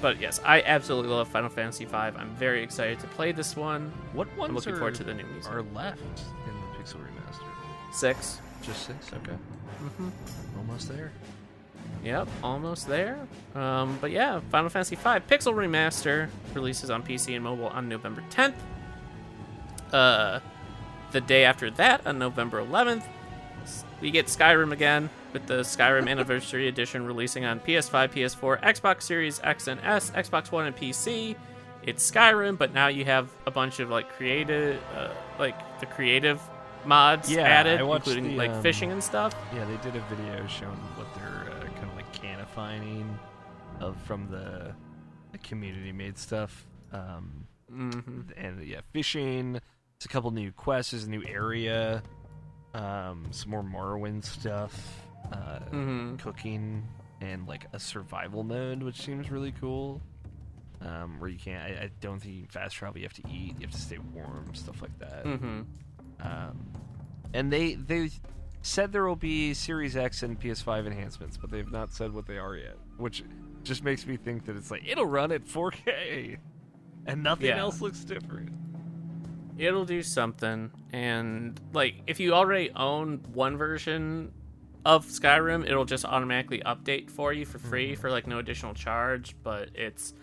but 0.00 0.20
yes, 0.20 0.40
I 0.44 0.62
absolutely 0.62 1.10
love 1.10 1.28
Final 1.28 1.48
Fantasy 1.48 1.84
V. 1.84 1.94
I'm 1.94 2.34
very 2.36 2.62
excited 2.62 2.98
to 3.00 3.06
play 3.08 3.30
this 3.32 3.56
one. 3.56 3.92
What 4.12 4.26
ones 4.36 4.50
I'm 4.50 4.54
looking 4.56 4.72
are, 4.74 4.76
forward 4.76 4.96
to 4.96 5.04
the 5.04 5.14
new 5.14 5.24
music. 5.24 5.52
are 5.52 5.62
left 5.74 6.00
in 6.00 6.54
the 6.54 6.78
Pixel? 6.78 6.98
Six. 7.92 8.40
Just 8.62 8.86
six? 8.86 9.12
Okay. 9.12 9.36
Mm-hmm. 9.82 10.08
Almost 10.58 10.88
there. 10.88 11.12
Yep, 12.04 12.28
almost 12.42 12.88
there. 12.88 13.18
Um, 13.54 13.98
but 14.00 14.10
yeah, 14.10 14.40
Final 14.50 14.70
Fantasy 14.70 14.96
V 14.96 15.02
Pixel 15.02 15.54
Remaster 15.54 16.28
releases 16.54 16.90
on 16.90 17.02
PC 17.02 17.34
and 17.34 17.44
mobile 17.44 17.68
on 17.68 17.88
November 17.88 18.24
10th. 18.30 18.54
Uh, 19.92 20.40
the 21.12 21.20
day 21.20 21.44
after 21.44 21.70
that, 21.72 22.06
on 22.06 22.18
November 22.18 22.64
11th, 22.64 23.04
we 24.00 24.10
get 24.10 24.26
Skyrim 24.26 24.72
again 24.72 25.10
with 25.32 25.46
the 25.46 25.60
Skyrim 25.60 26.08
Anniversary 26.10 26.66
Edition 26.66 27.06
releasing 27.06 27.44
on 27.44 27.60
PS5, 27.60 28.12
PS4, 28.12 28.60
Xbox 28.62 29.02
Series 29.02 29.40
X 29.44 29.68
and 29.68 29.80
S, 29.82 30.10
Xbox 30.10 30.50
One, 30.50 30.66
and 30.66 30.76
PC. 30.76 31.36
It's 31.84 32.08
Skyrim, 32.10 32.58
but 32.58 32.72
now 32.72 32.88
you 32.88 33.04
have 33.04 33.30
a 33.46 33.50
bunch 33.50 33.78
of 33.80 33.90
like 33.90 34.08
creative, 34.16 34.80
uh, 34.96 35.10
like 35.38 35.80
the 35.80 35.86
creative 35.86 36.40
mods 36.86 37.30
Yeah, 37.30 37.42
added, 37.42 37.80
including 37.80 38.24
the, 38.24 38.36
like 38.36 38.50
um, 38.50 38.62
fishing 38.62 38.92
and 38.92 39.02
stuff. 39.02 39.34
Yeah, 39.54 39.64
they 39.64 39.76
did 39.78 39.96
a 39.96 40.04
video 40.14 40.46
showing 40.46 40.76
what 40.96 41.12
they're 41.14 41.52
uh, 41.52 41.64
kind 41.78 41.90
of 41.90 41.96
like 41.96 42.12
canifying 42.12 43.18
of 43.80 43.96
from 44.02 44.28
the, 44.30 44.74
the 45.32 45.38
community 45.38 45.92
made 45.92 46.18
stuff. 46.18 46.66
Um, 46.92 47.46
hmm 47.68 48.20
and 48.36 48.64
yeah, 48.64 48.80
fishing. 48.92 49.60
It's 49.96 50.04
a 50.04 50.08
couple 50.08 50.30
new 50.32 50.52
quests. 50.52 50.92
There's 50.92 51.04
a 51.04 51.10
new 51.10 51.22
area. 51.26 52.02
Um, 52.74 53.26
some 53.30 53.50
more 53.50 53.62
Morrowind 53.62 54.24
stuff. 54.24 55.00
Uh, 55.32 55.60
hmm 55.70 56.16
Cooking 56.16 56.86
and 57.20 57.46
like 57.46 57.66
a 57.72 57.78
survival 57.78 58.42
mode, 58.42 58.82
which 58.82 59.00
seems 59.00 59.30
really 59.30 59.52
cool. 59.60 60.00
Um, 60.80 61.20
where 61.20 61.30
you 61.30 61.38
can't. 61.38 61.62
I, 61.62 61.84
I 61.84 61.90
don't 62.00 62.18
think 62.18 62.34
you 62.34 62.40
can 62.42 62.50
fast 62.50 62.74
travel. 62.74 62.98
You 62.98 63.04
have 63.04 63.12
to 63.14 63.22
eat. 63.30 63.54
You 63.60 63.66
have 63.66 63.70
to 63.70 63.80
stay 63.80 63.98
warm. 64.14 64.50
Stuff 64.54 64.82
like 64.82 64.98
that. 64.98 65.24
hmm 65.24 65.60
Um, 66.22 66.66
and 67.34 67.52
they 67.52 67.74
they 67.74 68.10
said 68.62 68.92
there 68.92 69.04
will 69.06 69.16
be 69.16 69.54
Series 69.54 69.96
X 69.96 70.22
and 70.22 70.40
PS5 70.40 70.86
enhancements, 70.86 71.36
but 71.36 71.50
they've 71.50 71.70
not 71.70 71.92
said 71.92 72.12
what 72.12 72.26
they 72.26 72.38
are 72.38 72.56
yet, 72.56 72.76
which 72.96 73.24
just 73.64 73.82
makes 73.84 74.06
me 74.06 74.16
think 74.16 74.44
that 74.46 74.56
it's 74.56 74.70
like 74.70 74.82
it'll 74.86 75.06
run 75.06 75.32
at 75.32 75.44
4K, 75.44 76.36
and 77.06 77.22
nothing 77.22 77.46
Yeah. 77.46 77.58
else 77.60 77.80
looks 77.80 78.04
different. 78.04 78.50
it'll 79.58 79.84
do 79.84 80.02
something 80.02 80.70
and 80.94 81.60
like 81.74 81.94
if 82.06 82.18
you 82.18 82.32
already 82.32 82.70
own 82.74 83.18
one 83.34 83.56
version 83.56 84.32
of 84.86 85.04
skyrim 85.06 85.62
it'll 85.68 85.84
just 85.84 86.06
automatically 86.06 86.60
update 86.64 87.10
for 87.10 87.34
you 87.34 87.44
for 87.44 87.58
free 87.58 87.94
for 87.94 88.10
like 88.10 88.26
no 88.26 88.38
additional 88.38 88.72
charge 88.72 89.36
but 89.44 89.68
it's 89.74 90.14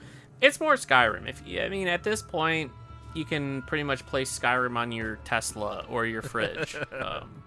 it's 0.42 0.60
more 0.60 0.74
skyrim 0.74 1.30
if 1.30 1.44
i 1.64 1.70
mean 1.70 1.88
at 1.88 2.04
this 2.04 2.24
point 2.24 2.72
you 3.16 3.26
can 3.26 3.62
pretty 3.64 3.84
much 3.84 4.06
play 4.06 4.24
skyrim 4.24 4.78
on 4.78 4.92
your 4.92 5.16
tesla 5.26 5.86
or 5.90 6.06
your 6.06 6.22
fridge 6.22 6.76
um, 7.02 7.44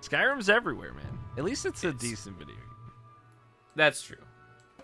Skyrim's 0.00 0.48
everywhere, 0.48 0.92
man. 0.94 1.18
At 1.38 1.44
least 1.44 1.64
it's 1.64 1.84
a 1.84 1.92
decent 1.92 2.36
video. 2.38 2.54
game. 2.56 2.64
that's 3.76 4.02
true 4.02 4.16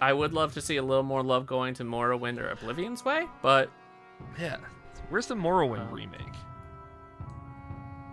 i 0.00 0.12
would 0.12 0.32
love 0.32 0.54
to 0.54 0.60
see 0.60 0.76
a 0.76 0.82
little 0.82 1.02
more 1.02 1.22
love 1.22 1.44
going 1.46 1.74
to 1.74 1.84
morrowind 1.84 2.38
or 2.38 2.48
oblivion's 2.50 3.04
way 3.04 3.26
but 3.42 3.70
Yeah. 4.38 4.56
Where's 5.10 5.26
the 5.26 5.34
Morrowind 5.34 5.88
Um, 5.88 5.92
remake? 5.92 6.34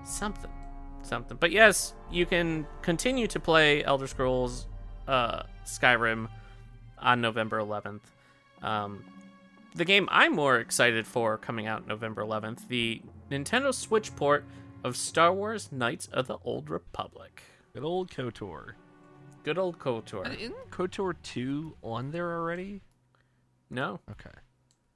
something 0.04 0.52
something 1.02 1.38
but 1.40 1.52
yes 1.52 1.94
you 2.12 2.26
can 2.26 2.66
continue 2.82 3.28
to 3.28 3.40
play 3.40 3.84
elder 3.84 4.08
scrolls 4.08 4.68
uh 5.08 5.44
skyrim 5.66 6.28
on 7.00 7.22
november 7.22 7.60
11th 7.60 8.02
um 8.62 9.04
the 9.76 9.86
game 9.86 10.08
I'm 10.12 10.34
more 10.34 10.58
excited 10.58 11.06
for 11.06 11.38
coming 11.38 11.68
out 11.68 11.86
November 11.88 12.24
11th, 12.24 12.68
the 12.68 13.02
Nintendo 13.30 13.74
Switch 13.74 14.16
port 14.16 14.46
of 14.84 14.96
Star 14.98 15.34
Wars 15.34 15.72
Knights 15.72 16.08
of 16.12 16.28
the 16.28 16.38
Old 16.44 16.70
Republic. 16.70 17.44
Good 17.74 17.84
old 17.84 18.10
KOTOR. 18.10 18.74
Good 19.44 19.58
old 19.58 19.78
KOTOR. 19.80 20.40
Isn't 20.40 20.72
KOTOR 20.72 21.16
2 21.24 21.76
on 21.84 22.12
there 22.12 22.34
already? 22.34 22.82
No. 23.70 24.00
Okay. 24.10 24.30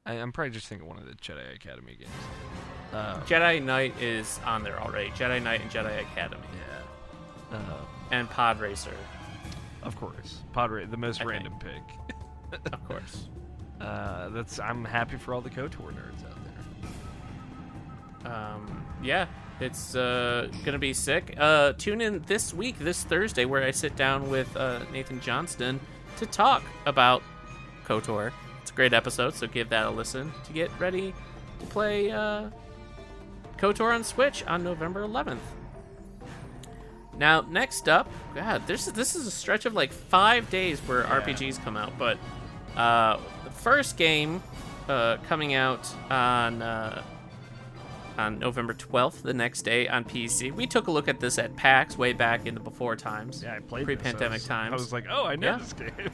I, 0.06 0.14
I'm 0.14 0.32
probably 0.32 0.52
just 0.52 0.68
thinking 0.68 0.88
one 0.88 0.98
of 0.98 1.06
the 1.06 1.14
Jedi 1.14 1.54
Academy 1.56 1.96
games. 2.00 2.12
Uh, 2.94 3.20
Jedi 3.22 3.62
Knight 3.64 3.94
is 4.02 4.40
on 4.46 4.64
there 4.64 4.80
already. 4.80 5.10
Jedi 5.12 5.42
Knight 5.44 5.62
and 5.62 5.70
Jedi 5.70 6.02
Academy. 6.02 6.42
yeah. 7.52 7.58
Uh, 7.58 7.62
And 8.12 8.30
Pod 8.30 8.60
Racer, 8.60 8.94
of 9.84 9.96
course. 9.98 10.40
Podra, 10.54 10.90
the 10.90 10.98
most 10.98 11.18
I 11.18 11.26
think. 11.26 11.32
random 11.32 11.54
pick. 11.60 12.72
of 12.74 12.84
course. 12.88 13.28
Uh, 13.80 14.30
that's. 14.30 14.60
I'm 14.60 14.84
happy 14.84 15.18
for 15.18 15.34
all 15.34 15.42
the 15.42 15.50
KOTOR 15.50 15.94
nerds 15.94 16.26
out 16.26 16.38
there. 18.24 18.32
Um, 18.32 18.86
yeah, 19.02 19.28
it's 19.60 19.96
uh, 19.96 20.50
gonna 20.66 20.80
be 20.80 20.94
sick. 20.94 21.36
Uh, 21.38 21.74
tune 21.74 22.02
in 22.02 22.22
this 22.28 22.54
week, 22.54 22.78
this 22.80 23.04
Thursday, 23.04 23.46
where 23.46 23.64
I 23.64 23.72
sit 23.72 23.96
down 23.96 24.30
with 24.30 24.56
uh, 24.58 24.80
Nathan 24.92 25.22
Johnston 25.22 25.80
to 26.18 26.26
talk 26.26 26.64
about 26.86 27.24
KOTOR. 27.86 28.32
It's 28.62 28.72
a 28.72 28.74
great 28.74 28.94
episode, 28.94 29.34
so 29.34 29.48
give 29.48 29.70
that 29.70 29.86
a 29.86 29.90
listen 29.90 30.32
to 30.46 30.54
get 30.54 30.70
ready 30.80 31.14
to 31.60 31.66
play 31.68 32.12
uh, 32.12 32.50
KOTOR 33.58 33.94
on 33.94 34.04
Switch 34.04 34.46
on 34.46 34.64
November 34.64 35.02
11th. 35.08 35.40
Now, 37.18 37.42
next 37.42 37.90
up, 37.90 38.10
God, 38.34 38.66
this 38.66 38.88
is 38.88 38.94
this 38.94 39.14
is 39.14 39.28
a 39.28 39.32
stretch 39.32 39.66
of 39.66 39.74
like 39.74 39.92
five 39.92 40.50
days 40.50 40.80
where 40.80 41.04
RPGs 41.04 41.62
come 41.64 41.76
out, 41.76 41.92
but 41.98 42.18
uh, 42.80 43.20
the 43.44 43.50
first 43.52 43.98
game 43.98 44.42
uh, 44.88 45.18
coming 45.28 45.54
out 45.54 45.88
on 46.10 46.62
uh, 46.62 47.04
on 48.18 48.38
November 48.40 48.74
12th, 48.74 49.22
the 49.22 49.34
next 49.34 49.62
day 49.62 49.88
on 49.88 50.04
PC. 50.04 50.52
We 50.54 50.68
took 50.68 50.88
a 50.88 50.92
look 50.92 51.08
at 51.08 51.20
this 51.22 51.38
at 51.40 51.56
PAX 51.56 51.98
way 51.98 52.12
back 52.12 52.46
in 52.46 52.54
the 52.54 52.60
before 52.60 52.96
times. 52.98 53.44
Yeah, 53.44 53.56
I 53.56 53.60
played 53.60 53.86
pre-pandemic 53.86 54.42
this. 54.42 54.50
I 54.52 54.68
was, 54.68 54.70
times. 54.70 54.72
I 54.74 54.76
was 54.76 54.94
like, 54.94 55.06
oh, 55.10 55.26
I 55.26 55.36
know 55.38 55.48
Yeah. 55.52 55.58
this 55.58 55.74
game. 55.74 55.92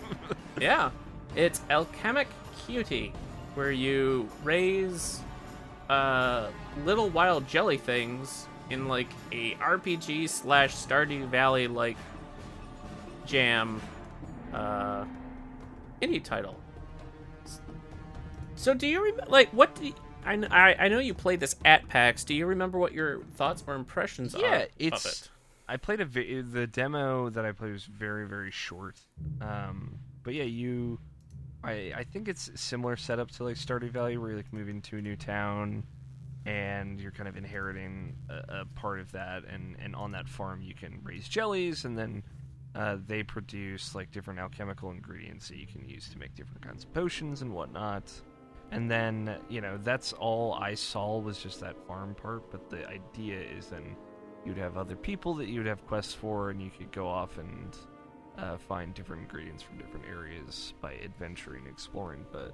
Yeah, 0.61 0.91
it's 1.35 1.59
Alchemic 1.69 2.27
Cutie, 2.65 3.11
where 3.55 3.71
you 3.71 4.29
raise 4.43 5.19
uh, 5.89 6.49
little 6.85 7.09
wild 7.09 7.47
jelly 7.47 7.77
things 7.77 8.47
in 8.69 8.87
like 8.87 9.09
a 9.31 9.55
RPG 9.55 10.29
slash 10.29 10.73
Stardew 10.75 11.27
Valley 11.27 11.67
like 11.67 11.97
jam 13.25 13.81
uh, 14.53 15.03
indie 16.01 16.23
title. 16.23 16.59
So 18.55 18.73
do 18.73 18.87
you 18.87 19.01
remember 19.03 19.29
like 19.31 19.49
what? 19.51 19.75
Do 19.75 19.87
you, 19.87 19.93
I, 20.25 20.33
I 20.49 20.75
I 20.85 20.87
know 20.87 20.99
you 20.99 21.13
played 21.13 21.39
this 21.39 21.55
at 21.65 21.87
PAX. 21.89 22.23
Do 22.23 22.33
you 22.33 22.45
remember 22.45 22.77
what 22.79 22.93
your 22.93 23.21
thoughts 23.35 23.63
or 23.67 23.75
impressions 23.75 24.33
are 24.35 24.41
Yeah, 24.41 24.55
of 24.61 24.69
it's- 24.79 25.05
it? 25.23 25.29
I 25.67 25.77
played 25.77 25.99
a 25.99 26.05
vi- 26.05 26.41
the 26.41 26.67
demo 26.67 27.29
that 27.31 27.43
I 27.43 27.51
played 27.51 27.73
was 27.73 27.85
very 27.85 28.27
very 28.27 28.51
short. 28.51 28.97
Um, 29.41 29.97
but 30.23 30.33
yeah, 30.35 30.43
you, 30.43 30.99
I 31.63 31.91
I 31.95 32.03
think 32.03 32.27
it's 32.27 32.51
similar 32.55 32.95
setup 32.95 33.31
to 33.31 33.43
like 33.43 33.55
Stardew 33.57 33.89
Valley, 33.89 34.17
where 34.17 34.29
you're 34.29 34.37
like 34.37 34.53
moving 34.53 34.81
to 34.83 34.97
a 34.97 35.01
new 35.01 35.15
town, 35.15 35.83
and 36.45 36.99
you're 37.01 37.11
kind 37.11 37.27
of 37.27 37.35
inheriting 37.35 38.15
a, 38.29 38.61
a 38.61 38.65
part 38.75 38.99
of 38.99 39.11
that, 39.13 39.43
and 39.45 39.75
and 39.83 39.95
on 39.95 40.11
that 40.11 40.29
farm 40.29 40.61
you 40.61 40.75
can 40.75 40.99
raise 41.03 41.27
jellies, 41.27 41.83
and 41.85 41.97
then. 41.97 42.23
Uh, 42.75 42.97
they 43.07 43.23
produce 43.23 43.95
like 43.95 44.11
different 44.11 44.39
alchemical 44.39 44.91
ingredients 44.91 45.47
that 45.47 45.57
you 45.57 45.65
can 45.65 45.87
use 45.87 46.09
to 46.09 46.19
make 46.19 46.35
different 46.35 46.61
kinds 46.61 46.83
of 46.83 46.93
potions 46.93 47.41
and 47.41 47.51
whatnot. 47.53 48.11
And 48.71 48.91
then, 48.91 49.37
you 49.47 49.61
know, 49.61 49.77
that's 49.81 50.11
all 50.13 50.55
I 50.55 50.73
saw 50.73 51.17
was 51.19 51.37
just 51.41 51.61
that 51.61 51.77
farm 51.87 52.15
part. 52.15 52.51
But 52.51 52.69
the 52.69 52.85
idea 52.89 53.39
is 53.39 53.67
then 53.67 53.95
you'd 54.45 54.57
have 54.57 54.75
other 54.75 54.95
people 54.97 55.33
that 55.35 55.47
you'd 55.47 55.67
have 55.67 55.85
quests 55.87 56.13
for, 56.13 56.49
and 56.49 56.61
you 56.61 56.69
could 56.69 56.91
go 56.91 57.07
off 57.07 57.37
and 57.37 57.77
uh, 58.37 58.57
find 58.57 58.93
different 58.93 59.21
ingredients 59.21 59.63
from 59.63 59.77
different 59.77 60.05
areas 60.07 60.73
by 60.81 60.95
adventuring, 60.95 61.61
and 61.65 61.71
exploring. 61.73 62.25
But 62.31 62.53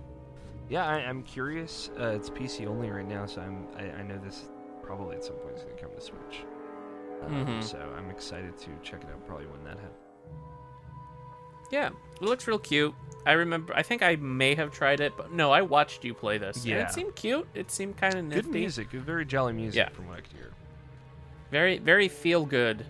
yeah, 0.70 0.86
I, 0.86 0.98
I'm 0.98 1.24
curious. 1.24 1.90
Uh, 2.00 2.10
it's 2.10 2.30
PC 2.30 2.68
only 2.68 2.92
right 2.92 3.08
now, 3.08 3.26
so 3.26 3.42
I'm 3.42 3.66
I, 3.76 4.00
I 4.00 4.04
know 4.04 4.20
this 4.20 4.50
probably 4.84 5.16
at 5.16 5.24
some 5.24 5.36
point 5.38 5.56
is 5.56 5.64
going 5.64 5.78
to 5.78 5.82
come 5.82 5.96
to 5.96 6.02
Switch. 6.02 6.46
Um, 7.24 7.46
Mhm. 7.46 7.64
So 7.64 7.80
I'm 7.98 8.10
excited 8.12 8.58
to 8.60 8.70
check 8.84 9.02
it 9.04 9.10
out. 9.10 9.26
Probably 9.26 9.48
when 9.48 9.64
that 9.64 9.78
happens. 9.78 10.01
Yeah, 11.72 11.88
it 11.88 12.22
looks 12.22 12.48
real 12.48 12.60
cute. 12.60 12.94
I 13.26 13.34
remember. 13.34 13.74
I 13.76 13.84
think 13.84 14.02
I 14.02 14.16
may 14.16 14.56
have 14.56 14.72
tried 14.72 15.00
it, 15.00 15.14
but 15.16 15.32
no, 15.32 15.52
I 15.52 15.62
watched 15.62 16.04
you 16.04 16.14
play 16.14 16.38
this. 16.38 16.66
Yeah. 16.66 16.88
it 16.88 16.92
seemed 16.92 17.16
cute. 17.16 17.48
It 17.54 17.70
seemed 17.72 17.98
kind 17.98 18.16
of 18.16 18.26
nifty. 18.26 18.42
Good 18.42 18.52
music, 18.52 18.92
very 18.92 19.26
jolly 19.26 19.54
music 19.54 19.78
Yeah. 19.78 19.90
from 19.90 20.08
what 20.08 20.18
I 20.18 20.22
could 20.22 20.34
hear. 20.34 20.52
Very, 21.52 21.78
very 21.78 22.08
feel 22.08 22.46
good 22.46 22.86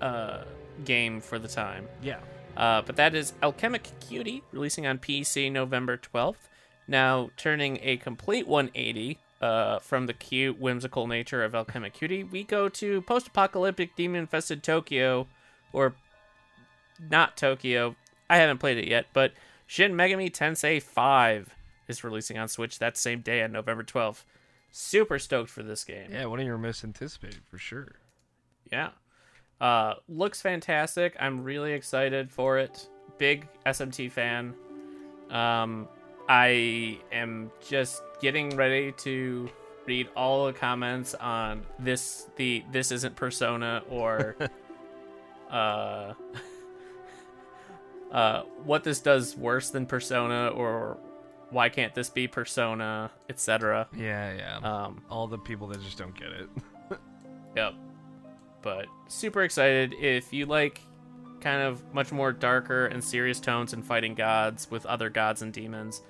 uh, 0.00 0.42
game 0.84 1.20
for 1.20 1.38
the 1.38 1.48
time. 1.48 1.86
Yeah. 2.02 2.18
Uh, 2.56 2.82
but 2.82 2.96
that 2.96 3.14
is 3.14 3.32
Alchemic 3.42 3.88
Cutie, 4.00 4.42
releasing 4.52 4.86
on 4.86 4.98
PC 4.98 5.50
November 5.50 5.96
12th. 5.96 6.48
Now, 6.86 7.30
turning 7.36 7.78
a 7.82 7.96
complete 7.96 8.46
180 8.46 9.18
uh, 9.40 9.78
from 9.78 10.06
the 10.06 10.12
cute, 10.12 10.60
whimsical 10.60 11.06
nature 11.06 11.42
of 11.42 11.54
Alchemic 11.54 11.94
Cutie, 11.94 12.22
we 12.22 12.44
go 12.44 12.68
to 12.68 13.00
post 13.02 13.28
apocalyptic, 13.28 13.96
demon 13.96 14.20
infested 14.20 14.62
Tokyo, 14.62 15.26
or 15.72 15.94
not 17.10 17.36
Tokyo. 17.36 17.96
I 18.28 18.36
haven't 18.38 18.58
played 18.58 18.78
it 18.78 18.88
yet, 18.88 19.06
but 19.12 19.32
Shin 19.66 19.92
Megami 19.92 20.30
Tensei 20.30 20.82
5 20.82 21.54
is 21.88 22.04
releasing 22.04 22.38
on 22.38 22.48
Switch 22.48 22.78
that 22.78 22.96
same 22.96 23.20
day 23.20 23.42
on 23.42 23.52
November 23.52 23.82
12th. 23.82 24.24
Super 24.70 25.18
stoked 25.18 25.50
for 25.50 25.62
this 25.62 25.84
game. 25.84 26.10
Yeah, 26.10 26.26
one 26.26 26.40
of 26.40 26.46
your 26.46 26.58
most 26.58 26.82
anticipated 26.84 27.42
for 27.48 27.58
sure. 27.58 27.92
Yeah. 28.72 28.90
Uh, 29.60 29.94
looks 30.08 30.40
fantastic. 30.40 31.16
I'm 31.20 31.44
really 31.44 31.72
excited 31.72 32.30
for 32.30 32.58
it. 32.58 32.88
Big 33.18 33.46
SMT 33.66 34.10
fan. 34.10 34.54
Um, 35.30 35.88
I 36.28 36.98
am 37.12 37.50
just 37.66 38.02
getting 38.20 38.56
ready 38.56 38.92
to 38.92 39.48
read 39.86 40.08
all 40.16 40.46
the 40.46 40.52
comments 40.52 41.14
on 41.14 41.62
this 41.78 42.28
the 42.36 42.64
this 42.72 42.90
isn't 42.90 43.14
persona 43.16 43.82
or 43.90 44.34
uh 45.50 46.14
uh 48.14 48.42
what 48.64 48.82
this 48.84 49.00
does 49.00 49.36
worse 49.36 49.68
than 49.70 49.84
persona 49.86 50.48
or 50.48 50.96
why 51.50 51.68
can't 51.68 51.94
this 51.94 52.08
be 52.08 52.26
persona 52.26 53.10
etc 53.28 53.86
Yeah, 53.94 54.32
yeah. 54.34 54.56
um 54.84 55.02
All 55.10 55.26
the 55.28 55.38
people 55.38 55.66
that 55.68 55.82
just 55.82 55.98
don't 55.98 56.16
get 56.18 56.28
it. 56.30 56.48
Yep. 57.56 57.74
But 58.62 58.86
super 59.08 59.42
excited. 59.42 59.94
If 60.00 60.32
you 60.32 60.46
like 60.46 60.80
kind 61.40 61.62
of 61.62 61.84
much 61.94 62.10
more 62.10 62.32
darker 62.32 62.86
and 62.86 63.04
serious 63.04 63.38
tones 63.38 63.72
and 63.74 63.84
fighting 63.86 64.14
gods 64.14 64.68
with 64.70 64.84
other 64.86 65.08
gods 65.10 65.42
and 65.42 65.52
demons, 65.52 66.02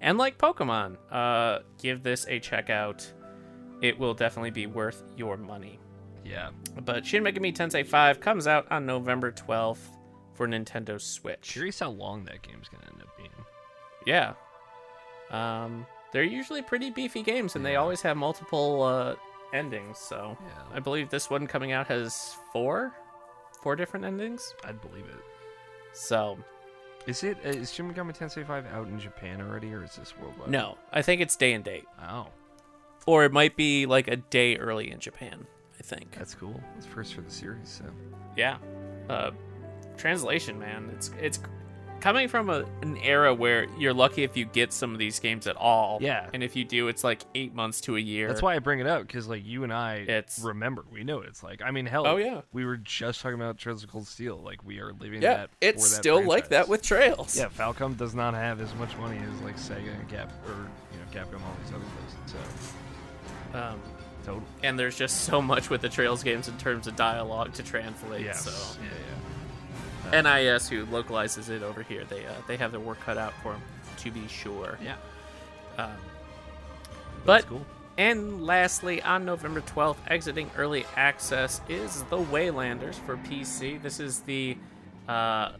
and 0.00 0.18
like 0.18 0.38
Pokemon, 0.38 0.96
uh, 1.12 1.60
give 1.80 2.02
this 2.02 2.26
a 2.28 2.40
check 2.40 2.68
out. 2.70 3.06
It 3.82 3.96
will 3.98 4.14
definitely 4.14 4.50
be 4.50 4.66
worth 4.66 5.04
your 5.16 5.36
money. 5.36 5.78
yeah. 6.24 6.50
But 6.84 7.06
Shin 7.06 7.22
Megami 7.22 7.54
Tensei 7.54 7.86
5 7.86 8.18
comes 8.18 8.46
out 8.48 8.66
on 8.72 8.84
November 8.86 9.30
12th 9.30 9.78
for 10.38 10.46
Nintendo 10.46 11.00
Switch. 11.00 11.40
Curious 11.52 11.80
how 11.80 11.90
long 11.90 12.22
that 12.26 12.42
game's 12.42 12.68
gonna 12.68 12.84
end 12.86 13.02
up 13.02 13.16
being. 13.18 13.28
Yeah. 14.06 14.34
Um, 15.30 15.84
they're 16.12 16.22
usually 16.22 16.62
pretty 16.62 16.90
beefy 16.90 17.22
games, 17.22 17.56
and 17.56 17.66
they 17.66 17.74
always 17.74 18.00
have 18.02 18.16
multiple 18.16 18.82
uh, 18.84 19.16
endings. 19.52 19.98
So 19.98 20.38
Yeah. 20.40 20.62
I 20.76 20.78
believe 20.80 21.10
this 21.10 21.28
one 21.28 21.46
coming 21.48 21.72
out 21.72 21.88
has 21.88 22.36
four, 22.52 22.92
four 23.62 23.74
different 23.76 24.06
endings. 24.06 24.54
I'd 24.64 24.80
believe 24.80 25.06
it. 25.06 25.22
So 25.92 26.38
Is 27.08 27.24
it 27.24 27.38
is 27.42 27.56
uh, 27.56 27.60
is 27.60 27.72
Shin 27.72 27.92
Megami 27.92 28.16
Tensei 28.16 28.46
5 28.46 28.66
out 28.72 28.86
in 28.86 28.98
Japan 29.00 29.40
already, 29.40 29.74
or 29.74 29.82
is 29.84 29.96
this 29.96 30.14
worldwide? 30.16 30.50
no, 30.50 30.78
I 30.92 31.02
think 31.02 31.20
it's 31.20 31.34
day 31.34 31.52
and 31.54 31.64
date, 31.64 31.86
Oh, 32.00 32.28
or 33.06 33.24
it 33.24 33.32
might 33.32 33.56
be 33.56 33.86
like 33.86 34.06
a 34.06 34.16
day 34.16 34.56
early 34.56 34.90
in 34.92 35.00
Japan. 35.00 35.46
I 35.78 35.82
think. 35.82 36.12
that's 36.12 36.34
cool. 36.34 36.60
It's 36.76 36.86
first 36.86 37.14
for 37.14 37.20
the 37.22 37.30
series, 37.30 37.68
so 37.68 37.84
Yeah. 38.36 38.58
Uh, 39.08 39.30
translation, 39.98 40.58
man. 40.58 40.90
It's 40.94 41.10
it's 41.20 41.40
coming 42.00 42.28
from 42.28 42.48
a, 42.48 42.64
an 42.82 42.96
era 42.98 43.34
where 43.34 43.66
you're 43.76 43.92
lucky 43.92 44.22
if 44.22 44.36
you 44.36 44.44
get 44.44 44.72
some 44.72 44.92
of 44.92 45.00
these 45.00 45.18
games 45.18 45.48
at 45.48 45.56
all. 45.56 45.98
Yeah. 46.00 46.28
And 46.32 46.44
if 46.44 46.54
you 46.54 46.64
do, 46.64 46.86
it's 46.86 47.02
like 47.02 47.22
eight 47.34 47.52
months 47.54 47.80
to 47.82 47.96
a 47.96 47.98
year. 47.98 48.28
that's 48.28 48.40
why 48.40 48.54
I 48.54 48.60
bring 48.60 48.78
it 48.78 48.86
up 48.86 49.04
because 49.04 49.26
like 49.26 49.44
you 49.44 49.64
and 49.64 49.72
I 49.72 49.96
It's- 50.02 50.38
remember. 50.44 50.84
We 50.92 51.02
know 51.02 51.16
what 51.16 51.26
it's 51.26 51.42
like. 51.42 51.60
I 51.60 51.72
mean, 51.72 51.86
hell. 51.86 52.06
Oh, 52.06 52.16
yeah. 52.16 52.42
We 52.52 52.64
were 52.64 52.76
just 52.76 53.20
talking 53.20 53.34
about 53.34 53.58
Trails 53.58 53.82
of 53.82 53.90
Cold 53.90 54.06
Steel. 54.06 54.36
Like 54.38 54.64
we 54.64 54.78
are 54.78 54.92
living 54.92 55.22
Yeah, 55.22 55.34
that. 55.38 55.50
it's 55.60 55.90
that 55.90 55.96
still 55.96 56.22
like 56.24 56.50
that 56.50 56.68
with 56.68 56.82
Trails. 56.82 57.36
Yeah, 57.36 57.46
Falcom 57.48 57.96
does 57.96 58.14
not 58.14 58.34
have 58.34 58.60
as 58.60 58.72
much 58.76 58.96
money 58.98 59.18
as 59.18 59.40
like 59.42 59.56
Sega 59.56 59.92
and 59.98 60.08
Cap 60.08 60.32
or 60.46 60.52
you 60.52 61.00
know 61.00 61.06
Capcom, 61.12 61.42
all 61.42 61.56
these 61.64 61.74
other 61.74 61.84
places. 61.96 62.34
So 63.52 63.58
Um, 63.58 63.80
total. 64.24 64.42
and 64.62 64.78
there's 64.78 64.96
just 64.96 65.22
so 65.22 65.42
much 65.42 65.68
with 65.68 65.80
the 65.80 65.88
Trails 65.88 66.22
games 66.22 66.46
in 66.46 66.56
terms 66.58 66.86
of 66.86 66.94
dialogue 66.94 67.54
to 67.54 67.62
translate. 67.64 68.24
Yes. 68.24 68.44
So 68.44 68.50
Yeah, 68.80 68.88
yeah. 68.88 69.07
NIS, 70.10 70.68
who 70.68 70.86
localizes 70.86 71.48
it 71.48 71.62
over 71.62 71.82
here, 71.82 72.04
they 72.04 72.24
uh, 72.24 72.32
they 72.46 72.56
have 72.56 72.72
their 72.72 72.80
work 72.80 73.00
cut 73.00 73.18
out 73.18 73.32
for 73.42 73.52
them, 73.52 73.62
to 73.98 74.10
be 74.10 74.26
sure. 74.28 74.78
Yeah. 74.82 74.96
Um, 75.76 75.92
but 77.24 77.46
cool. 77.46 77.66
and 77.96 78.44
lastly, 78.44 79.02
on 79.02 79.24
November 79.24 79.60
12th, 79.60 79.98
exiting 80.08 80.50
early 80.56 80.86
access 80.96 81.60
is 81.68 82.02
The 82.04 82.18
Waylanders 82.18 82.96
for 83.00 83.16
PC. 83.16 83.80
This 83.82 84.00
is 84.00 84.20
the 84.20 84.56
uh, 85.08 85.52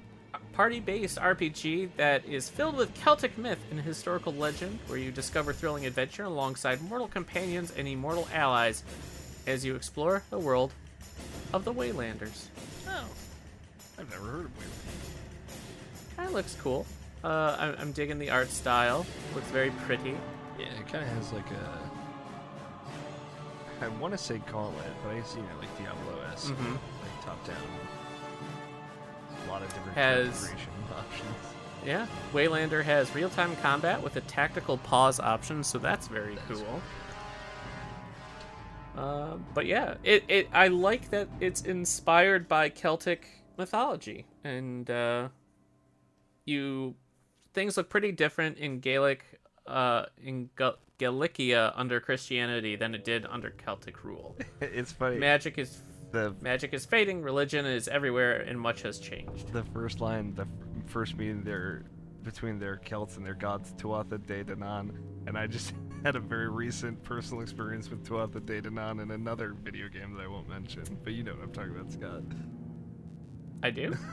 party 0.52 0.80
based 0.80 1.18
RPG 1.18 1.90
that 1.96 2.24
is 2.26 2.48
filled 2.48 2.76
with 2.76 2.92
Celtic 2.94 3.38
myth 3.38 3.60
and 3.70 3.80
historical 3.80 4.32
legend, 4.32 4.78
where 4.88 4.98
you 4.98 5.12
discover 5.12 5.52
thrilling 5.52 5.86
adventure 5.86 6.24
alongside 6.24 6.82
mortal 6.82 7.06
companions 7.06 7.72
and 7.76 7.86
immortal 7.86 8.26
allies 8.34 8.82
as 9.46 9.64
you 9.64 9.76
explore 9.76 10.22
the 10.30 10.38
world 10.38 10.72
of 11.52 11.64
The 11.64 11.72
Waylanders. 11.72 12.47
I've 13.98 14.10
never 14.10 14.24
heard 14.26 14.44
of. 14.46 14.50
Kind 16.16 16.28
of 16.28 16.34
looks 16.34 16.56
cool. 16.60 16.86
Uh, 17.24 17.56
I'm, 17.58 17.76
I'm 17.80 17.92
digging 17.92 18.18
the 18.18 18.30
art 18.30 18.50
style. 18.50 19.04
Looks 19.34 19.48
very 19.48 19.70
pretty. 19.86 20.16
Yeah, 20.58 20.66
it 20.78 20.86
kind 20.90 21.04
of 21.04 21.10
has 21.10 21.32
like 21.32 21.50
a. 21.50 21.78
I 23.84 23.88
want 24.00 24.12
to 24.12 24.18
say 24.18 24.38
Gauntlet, 24.50 24.86
but 25.04 25.10
I 25.14 25.22
see 25.22 25.38
it 25.38 25.44
like 25.60 25.78
Diablo 25.78 26.20
esque, 26.32 26.52
Mhm. 26.52 26.72
like 26.72 27.24
top 27.24 27.44
down. 27.46 27.56
A 29.46 29.50
lot 29.50 29.62
of 29.62 29.68
different 29.68 29.96
Has- 29.96 30.44
options. 30.98 31.36
Yeah, 31.86 32.06
Waylander 32.32 32.82
has 32.82 33.14
real 33.14 33.30
time 33.30 33.54
combat 33.62 34.02
with 34.02 34.16
a 34.16 34.20
tactical 34.22 34.78
pause 34.78 35.20
option, 35.20 35.62
so 35.62 35.78
that's 35.78 36.08
very 36.08 36.34
That's 36.48 36.60
cool. 36.60 36.82
Uh, 38.96 39.36
but 39.54 39.66
yeah, 39.66 39.94
it, 40.02 40.24
it 40.26 40.48
I 40.52 40.68
like 40.68 41.10
that 41.10 41.28
it's 41.38 41.62
inspired 41.62 42.48
by 42.48 42.68
Celtic 42.68 43.28
mythology, 43.58 44.26
and 44.44 44.88
uh, 44.90 45.28
you 46.44 46.94
things 47.54 47.76
look 47.76 47.88
pretty 47.90 48.12
different 48.12 48.58
in 48.58 48.80
Gaelic, 48.80 49.24
uh, 49.66 50.06
in 50.22 50.48
Gal- 50.56 50.78
Galicia 50.98 51.72
under 51.76 52.00
Christianity 52.00 52.76
than 52.76 52.94
it 52.94 53.04
did 53.04 53.26
under 53.26 53.50
Celtic 53.50 54.04
rule. 54.04 54.36
it's 54.60 54.92
funny. 54.92 55.18
Magic 55.18 55.58
is 55.58 55.82
the 56.10 56.34
magic 56.40 56.72
is 56.72 56.86
fading, 56.86 57.22
religion 57.22 57.66
is 57.66 57.88
everywhere, 57.88 58.40
and 58.40 58.58
much 58.58 58.82
has 58.82 58.98
changed. 58.98 59.52
the 59.52 59.64
first 59.64 60.00
line, 60.00 60.34
the 60.34 60.42
f- 60.42 60.48
first 60.86 61.16
meeting 61.16 61.42
there 61.42 61.84
between 62.22 62.58
their 62.58 62.76
Celts 62.76 63.16
and 63.16 63.24
their 63.24 63.34
gods, 63.34 63.72
Tuatha 63.76 64.24
De 64.26 64.44
Danann, 64.44 64.94
and 65.26 65.36
I 65.36 65.46
just 65.46 65.72
had 66.04 66.16
a 66.16 66.20
very 66.20 66.48
recent 66.48 67.02
personal 67.02 67.42
experience 67.42 67.90
with 67.90 68.06
Tuatha 68.06 68.44
De 68.44 68.62
Danann 68.62 69.02
in 69.02 69.10
another 69.10 69.54
video 69.62 69.88
game 69.88 70.14
that 70.14 70.22
I 70.22 70.26
won't 70.26 70.48
mention, 70.48 70.84
but 71.04 71.12
you 71.12 71.22
know 71.22 71.32
what 71.34 71.42
I'm 71.42 71.52
talking 71.52 71.72
about, 71.72 71.92
Scott. 71.92 72.22
I 73.62 73.70
do. 73.70 73.96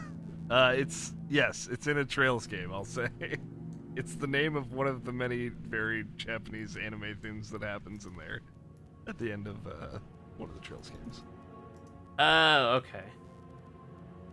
Uh, 0.48 0.76
it's 0.78 1.12
yes, 1.28 1.68
it's 1.72 1.88
in 1.88 1.98
a 1.98 2.06
Trails 2.06 2.46
game. 2.46 2.72
I'll 2.72 2.86
say, 2.86 3.08
it's 3.96 4.14
the 4.14 4.28
name 4.28 4.56
of 4.56 4.74
one 4.74 4.86
of 4.86 5.04
the 5.04 5.12
many 5.12 5.48
very 5.50 6.06
Japanese 6.18 6.78
anime 6.78 7.18
things 7.20 7.50
that 7.50 7.64
happens 7.64 8.06
in 8.06 8.16
there 8.16 8.41
at 9.08 9.18
the 9.18 9.32
end 9.32 9.48
of 9.48 9.66
uh, 9.66 9.98
one 10.38 10.50
of 10.50 10.54
the 10.54 10.62
Trails 10.62 10.91
games. 10.91 11.24
Oh, 12.20 12.76
okay. 12.76 13.06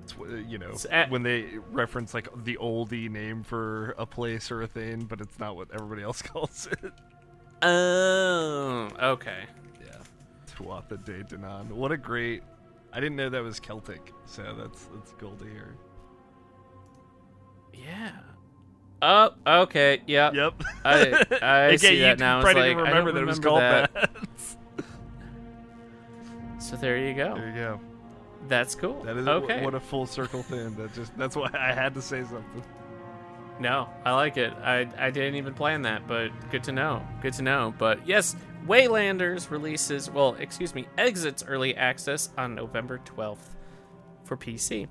It's, 0.02 0.14
you 0.46 0.58
know 0.58 0.74
at- 0.90 1.08
when 1.10 1.22
they 1.22 1.46
reference 1.70 2.12
like 2.12 2.28
the 2.44 2.58
oldie 2.60 3.08
name 3.08 3.42
for 3.42 3.94
a 3.96 4.04
place 4.04 4.50
or 4.50 4.60
a 4.60 4.66
thing, 4.66 5.04
but 5.06 5.18
it's 5.22 5.38
not 5.38 5.56
what 5.56 5.68
everybody 5.72 6.02
else 6.02 6.20
calls 6.22 6.68
it. 6.70 6.92
Oh, 7.62 8.90
okay. 9.00 9.44
Yeah, 9.82 9.96
Tuatha 10.46 11.02
De 11.02 11.24
Danann. 11.24 11.68
What 11.70 11.90
a 11.90 11.96
great! 11.96 12.42
I 12.92 13.00
didn't 13.00 13.16
know 13.16 13.30
that 13.30 13.42
was 13.42 13.58
Celtic, 13.58 14.12
so 14.26 14.42
that's 14.58 14.84
that's 14.94 15.14
cool 15.18 15.36
to 15.36 15.44
hear. 15.44 15.74
Yeah. 17.72 18.12
Oh, 19.00 19.30
okay. 19.46 20.02
Yep. 20.06 20.34
Yep. 20.34 20.62
I- 20.84 21.24
I 21.42 21.58
Again, 21.66 21.78
see 21.78 22.00
that 22.02 22.18
now. 22.18 22.38
It's 22.38 22.44
like, 22.46 22.56
didn't 22.56 22.78
I 22.78 22.88
remember 22.88 23.10
don't 23.10 23.14
that 23.16 23.22
it 23.22 23.26
was 23.26 23.38
remember 23.38 23.48
called 23.48 23.60
that. 23.60 23.92
that. 23.94 24.10
So 26.58 26.76
there 26.76 26.96
you 26.96 27.12
go. 27.14 27.34
there 27.34 27.48
you 27.48 27.54
go. 27.54 27.80
That's 28.48 28.74
cool. 28.76 29.02
That 29.02 29.16
is 29.16 29.26
okay. 29.26 29.64
what 29.64 29.74
a 29.74 29.80
full 29.80 30.06
circle 30.06 30.42
thing. 30.44 30.74
That 30.76 30.94
just 30.94 31.16
that's 31.18 31.34
why 31.34 31.50
I 31.52 31.72
had 31.72 31.92
to 31.94 32.02
say 32.02 32.22
something. 32.22 32.62
No, 33.58 33.88
I 34.04 34.12
like 34.14 34.36
it. 34.36 34.52
I 34.62 34.88
I 34.96 35.10
didn't 35.10 35.34
even 35.34 35.54
plan 35.54 35.82
that, 35.82 36.06
but 36.06 36.30
good 36.50 36.62
to 36.64 36.72
know. 36.72 37.04
Good 37.20 37.32
to 37.34 37.42
know. 37.42 37.74
But 37.78 38.06
yes, 38.06 38.36
Waylanders 38.66 39.50
releases, 39.50 40.10
well, 40.10 40.34
excuse 40.38 40.74
me, 40.74 40.86
exits 40.96 41.44
early 41.46 41.76
access 41.76 42.30
on 42.38 42.54
November 42.54 43.00
12th 43.04 43.56
for 44.24 44.36
PC. 44.36 44.88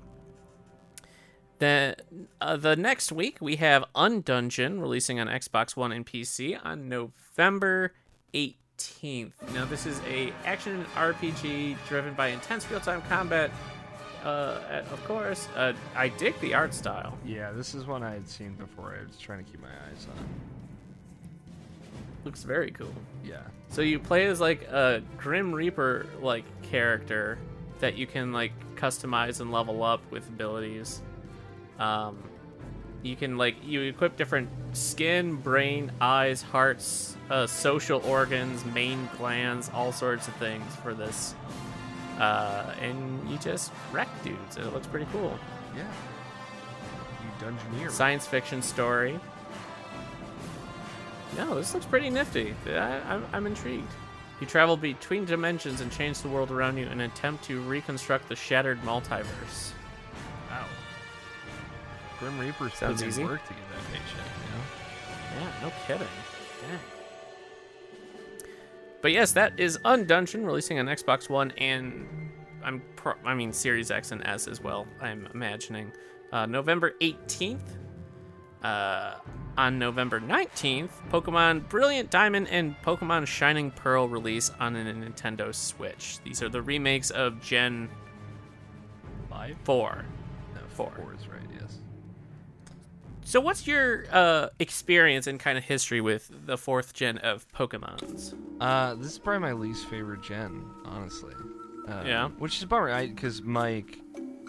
Then 1.58 1.94
uh, 2.40 2.56
the 2.56 2.76
next 2.76 3.12
week 3.12 3.38
we 3.40 3.56
have 3.56 3.84
Undungeon 3.94 4.80
releasing 4.80 5.20
on 5.20 5.28
Xbox 5.28 5.76
One 5.76 5.92
and 5.92 6.04
PC 6.04 6.58
on 6.62 6.88
November 6.88 7.94
18th. 8.34 9.32
Now 9.54 9.64
this 9.64 9.86
is 9.86 10.00
a 10.08 10.32
action 10.44 10.84
RPG 10.96 11.76
driven 11.88 12.14
by 12.14 12.28
intense 12.28 12.68
real-time 12.70 13.00
combat. 13.02 13.50
Uh, 14.24 14.82
of 14.90 15.04
course, 15.04 15.48
uh, 15.56 15.72
I 15.96 16.08
dig 16.08 16.38
the 16.40 16.54
art 16.54 16.74
style. 16.74 17.16
Yeah, 17.24 17.52
this 17.52 17.74
is 17.74 17.86
one 17.86 18.02
I 18.02 18.12
had 18.12 18.28
seen 18.28 18.54
before. 18.54 18.96
I 19.00 19.06
was 19.06 19.16
trying 19.16 19.44
to 19.44 19.50
keep 19.50 19.60
my 19.60 19.68
eyes 19.68 20.06
on. 20.16 20.61
Looks 22.24 22.44
very 22.44 22.70
cool. 22.70 22.92
Yeah. 23.24 23.42
So 23.68 23.82
you 23.82 23.98
play 23.98 24.26
as 24.26 24.40
like 24.40 24.62
a 24.64 25.02
Grim 25.18 25.52
Reaper 25.52 26.06
like 26.20 26.44
character 26.62 27.38
that 27.80 27.96
you 27.96 28.06
can 28.06 28.32
like 28.32 28.52
customize 28.76 29.40
and 29.40 29.50
level 29.50 29.82
up 29.82 30.00
with 30.10 30.28
abilities. 30.28 31.02
Um, 31.78 32.22
you 33.02 33.16
can 33.16 33.36
like 33.36 33.56
you 33.64 33.80
equip 33.82 34.16
different 34.16 34.48
skin, 34.72 35.34
brain, 35.34 35.90
eyes, 36.00 36.42
hearts, 36.42 37.16
uh, 37.30 37.46
social 37.46 38.00
organs, 38.06 38.64
main 38.66 39.08
glands, 39.18 39.70
all 39.74 39.90
sorts 39.90 40.28
of 40.28 40.34
things 40.36 40.76
for 40.76 40.94
this. 40.94 41.34
Uh, 42.18 42.72
and 42.80 43.28
you 43.28 43.38
just 43.38 43.72
wreck 43.90 44.08
dudes, 44.22 44.56
and 44.56 44.66
it 44.66 44.72
looks 44.72 44.86
pretty 44.86 45.06
cool. 45.12 45.36
Yeah. 45.74 45.90
You 47.22 47.46
dungeoneer. 47.46 47.90
Science 47.90 48.26
fiction 48.26 48.62
story. 48.62 49.18
No, 51.36 51.54
this 51.54 51.72
looks 51.74 51.86
pretty 51.86 52.10
nifty. 52.10 52.54
I, 52.66 52.98
I'm, 53.14 53.24
I'm 53.32 53.46
intrigued. 53.46 53.90
You 54.40 54.46
travel 54.46 54.76
between 54.76 55.24
dimensions 55.24 55.80
and 55.80 55.90
change 55.92 56.20
the 56.20 56.28
world 56.28 56.50
around 56.50 56.76
you 56.76 56.86
in 56.86 56.92
an 56.92 57.00
attempt 57.02 57.44
to 57.44 57.60
reconstruct 57.62 58.28
the 58.28 58.36
shattered 58.36 58.80
multiverse. 58.82 59.70
Wow. 60.50 60.66
Grim 62.18 62.38
Reaper's 62.38 62.74
Sounds 62.74 63.02
easy. 63.02 63.24
work 63.24 63.42
to 63.46 63.52
get 63.54 63.62
that 63.70 63.92
paycheck. 63.92 64.26
You 64.44 65.38
know. 65.38 65.44
Yeah, 65.46 65.66
no 65.68 65.72
kidding. 65.86 66.08
Dang. 66.68 66.78
But 69.00 69.12
yes, 69.12 69.32
that 69.32 69.58
is 69.58 69.78
Undungeon 69.78 70.44
releasing 70.44 70.78
on 70.78 70.86
Xbox 70.86 71.28
One 71.28 71.50
and 71.52 72.06
I'm 72.64 72.82
pro- 72.96 73.14
I 73.24 73.34
mean 73.34 73.52
Series 73.52 73.90
X 73.90 74.12
and 74.12 74.24
S 74.26 74.46
as 74.46 74.60
well. 74.60 74.86
I'm 75.00 75.26
imagining 75.34 75.92
uh, 76.32 76.46
November 76.46 76.94
18th. 77.00 77.58
Uh, 78.62 79.14
on 79.58 79.78
November 79.78 80.18
19th, 80.20 80.90
Pokemon 81.10 81.68
Brilliant 81.68 82.10
Diamond 82.10 82.48
and 82.48 82.74
Pokemon 82.82 83.26
Shining 83.26 83.70
Pearl 83.70 84.08
release 84.08 84.50
on 84.60 84.76
a 84.76 84.84
Nintendo 84.94 85.54
Switch. 85.54 86.18
These 86.24 86.42
are 86.42 86.48
the 86.48 86.62
remakes 86.62 87.10
of 87.10 87.40
Gen 87.42 87.88
Five. 89.28 89.56
4. 89.64 90.04
No, 90.54 90.60
Four. 90.68 90.92
Four 90.96 91.14
is 91.14 91.26
right. 91.28 91.40
Yes. 91.60 91.78
So, 93.24 93.40
what's 93.40 93.66
your 93.66 94.04
uh, 94.10 94.48
experience 94.58 95.26
and 95.26 95.38
kind 95.40 95.56
of 95.58 95.64
history 95.64 96.00
with 96.00 96.30
the 96.46 96.56
fourth 96.58 96.92
gen 96.94 97.18
of 97.18 97.46
Pokemons? 97.52 98.34
Uh, 98.60 98.94
this 98.94 99.12
is 99.12 99.18
probably 99.18 99.40
my 99.40 99.52
least 99.52 99.86
favorite 99.86 100.22
gen, 100.22 100.64
honestly. 100.84 101.34
Uh, 101.88 102.02
Yeah. 102.06 102.28
Which 102.38 102.56
is 102.56 102.62
a 102.62 102.66
bummer, 102.66 103.06
because 103.06 103.42
Mike, 103.42 103.98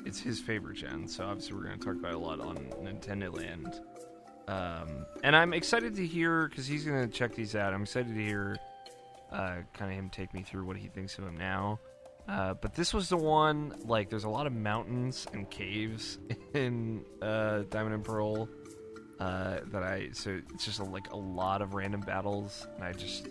it's 0.06 0.20
his 0.20 0.40
favorite 0.40 0.78
gen, 0.78 1.08
so 1.08 1.26
obviously 1.26 1.56
we're 1.56 1.64
going 1.66 1.80
to 1.80 1.86
talk 1.86 1.96
about 1.96 2.12
it 2.12 2.16
a 2.16 2.20
lot 2.20 2.40
on 2.40 2.58
Nintendo 2.84 3.36
Land. 3.36 3.80
Um, 4.48 5.06
and 5.24 5.36
I'm 5.36 5.54
excited 5.54 5.96
to 5.96 6.06
hear, 6.06 6.48
because 6.48 6.68
he's 6.68 6.86
to 6.86 7.08
check 7.08 7.36
these 7.36 7.56
out, 7.56 7.74
I'm 7.74 7.84
excited 7.84 8.14
to 8.14 8.22
hear 8.22 8.58
uh, 9.32 9.58
kind 9.74 9.92
of 9.92 9.98
him 9.98 10.10
take 10.10 10.34
me 10.34 10.44
through 10.44 10.66
what 10.66 10.78
he 10.78 10.88
thinks 10.88 11.18
of 11.18 11.26
them 11.26 11.38
now. 11.38 11.80
Uh, 12.28 12.54
but 12.54 12.74
this 12.74 12.94
was 12.94 13.10
the 13.10 13.18
one, 13.18 13.76
like, 13.86 14.10
there's 14.10 14.24
a 14.24 14.30
lot 14.30 14.48
of 14.48 14.54
mountains 14.54 15.28
and 15.34 15.50
caves 15.50 16.20
in 16.54 17.04
uh, 17.22 17.64
Diamond 17.70 17.96
and 17.96 18.04
Pearl. 18.04 18.48
Uh, 19.20 19.60
that 19.72 19.84
I 19.84 20.10
so 20.12 20.42
it's 20.54 20.66
just 20.66 20.80
a, 20.80 20.84
like 20.84 21.12
a 21.12 21.16
lot 21.16 21.62
of 21.62 21.76
random 21.76 22.02
battles, 22.02 22.68
and 22.76 22.84
I 22.84 22.92
just 22.92 23.28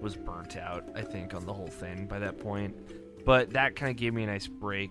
was 0.00 0.16
burnt 0.16 0.56
out, 0.56 0.84
I 0.94 1.02
think, 1.02 1.34
on 1.34 1.44
the 1.44 1.52
whole 1.52 1.66
thing 1.66 2.06
by 2.06 2.18
that 2.20 2.38
point. 2.38 2.74
But 3.24 3.50
that 3.50 3.76
kind 3.76 3.90
of 3.90 3.96
gave 3.96 4.14
me 4.14 4.22
a 4.22 4.26
nice 4.26 4.46
break 4.46 4.90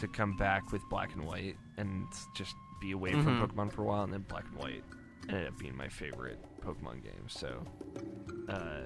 to 0.00 0.06
come 0.06 0.36
back 0.36 0.70
with 0.70 0.82
Black 0.90 1.12
and 1.14 1.24
White 1.24 1.56
and 1.76 2.06
just 2.36 2.54
be 2.80 2.92
away 2.92 3.12
from 3.12 3.38
Mhm. 3.40 3.48
Pokemon 3.48 3.72
for 3.72 3.82
a 3.82 3.84
while, 3.86 4.02
and 4.04 4.12
then 4.12 4.22
Black 4.28 4.44
and 4.48 4.56
White 4.58 4.84
ended 5.28 5.48
up 5.48 5.58
being 5.58 5.76
my 5.76 5.88
favorite 5.88 6.38
Pokemon 6.60 7.02
game. 7.02 7.28
So, 7.28 7.62
uh, 8.48 8.84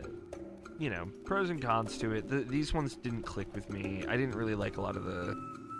you 0.78 0.90
know, 0.90 1.06
pros 1.24 1.50
and 1.50 1.60
cons 1.62 1.98
to 1.98 2.12
it. 2.12 2.28
The, 2.28 2.40
these 2.40 2.72
ones 2.74 2.96
didn't 2.96 3.22
click 3.22 3.54
with 3.54 3.70
me. 3.70 4.04
I 4.08 4.16
didn't 4.16 4.34
really 4.36 4.54
like 4.54 4.76
a 4.76 4.80
lot 4.80 4.96
of 4.96 5.04
the 5.04 5.34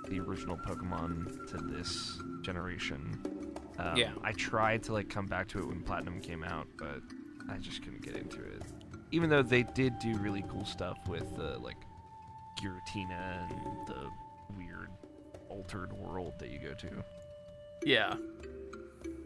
the 0.09 0.19
original 0.19 0.57
Pokemon 0.57 1.47
to 1.49 1.57
this 1.59 2.21
generation. 2.43 3.21
Um, 3.79 3.97
Yeah. 3.97 4.13
I 4.23 4.33
tried 4.33 4.83
to 4.85 4.93
like 4.93 5.09
come 5.09 5.27
back 5.27 5.49
to 5.49 5.59
it 5.61 5.67
when 5.67 5.83
Platinum 5.83 6.21
came 6.21 6.43
out, 6.43 6.67
but 6.77 7.01
I 7.49 7.57
just 7.59 7.83
couldn't 7.83 8.03
get 8.03 8.17
into 8.17 8.43
it. 8.43 8.63
Even 9.13 9.31
though 9.31 9.43
they 9.43 9.63
did 9.63 9.99
do 10.01 10.17
really 10.19 10.43
cool 10.51 10.65
stuff 10.65 10.99
with 11.09 11.37
the 11.37 11.57
like 11.61 11.77
Giratina 12.61 13.49
and 13.51 13.87
the 13.87 14.11
weird 14.57 14.91
altered 15.49 15.93
world 15.93 16.35
that 16.39 16.51
you 16.51 16.59
go 16.59 16.75
to. 16.75 17.05
Yeah. 17.85 18.15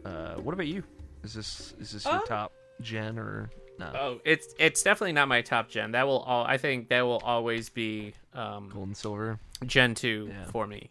Uh, 0.05 0.35
what 0.35 0.53
about 0.53 0.67
you? 0.67 0.83
Is 1.23 1.33
this 1.33 1.73
is 1.79 1.91
this 1.91 2.05
your 2.05 2.15
Uh, 2.15 2.25
top 2.25 2.53
gen 2.81 3.17
or 3.19 3.49
no? 3.79 3.91
Oh, 3.95 4.21
it's 4.23 4.53
it's 4.59 4.81
definitely 4.83 5.13
not 5.13 5.27
my 5.27 5.41
top 5.41 5.69
gen. 5.69 5.91
That 5.91 6.07
will 6.07 6.19
all 6.19 6.45
I 6.45 6.57
think 6.57 6.89
that 6.89 7.01
will 7.01 7.19
always 7.19 7.69
be 7.69 8.13
um, 8.33 8.69
Gold 8.69 8.87
and 8.87 8.97
silver. 8.97 9.39
Gen 9.65 9.95
two 9.95 10.27
Yeah. 10.29 10.45
for 10.45 10.65
me. 10.67 10.89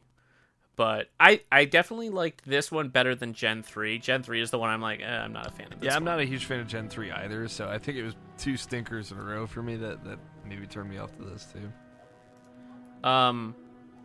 But 0.76 1.08
I 1.18 1.40
I 1.50 1.64
definitely 1.64 2.10
liked 2.10 2.44
this 2.44 2.70
one 2.70 2.88
better 2.90 3.14
than 3.14 3.32
Gen 3.32 3.62
three. 3.62 3.98
Gen 3.98 4.22
three 4.22 4.42
is 4.42 4.50
the 4.50 4.58
one 4.58 4.68
I'm 4.68 4.82
like 4.82 5.00
eh, 5.00 5.06
I'm 5.06 5.32
not 5.32 5.46
a 5.46 5.50
fan 5.50 5.72
of. 5.72 5.80
This 5.80 5.86
Yeah, 5.86 5.96
I'm 5.96 6.04
one. 6.04 6.12
not 6.16 6.20
a 6.20 6.24
huge 6.24 6.44
fan 6.44 6.60
of 6.60 6.66
Gen 6.66 6.88
three 6.90 7.10
either. 7.10 7.48
So 7.48 7.68
I 7.68 7.78
think 7.78 7.96
it 7.96 8.02
was 8.02 8.14
two 8.36 8.56
stinkers 8.58 9.10
in 9.10 9.18
a 9.18 9.22
row 9.22 9.46
for 9.46 9.62
me 9.62 9.76
that 9.76 10.04
that 10.04 10.18
maybe 10.44 10.66
turned 10.66 10.90
me 10.90 10.98
off 10.98 11.16
to 11.16 11.22
this 11.24 11.46
too. 11.52 13.08
Um, 13.08 13.54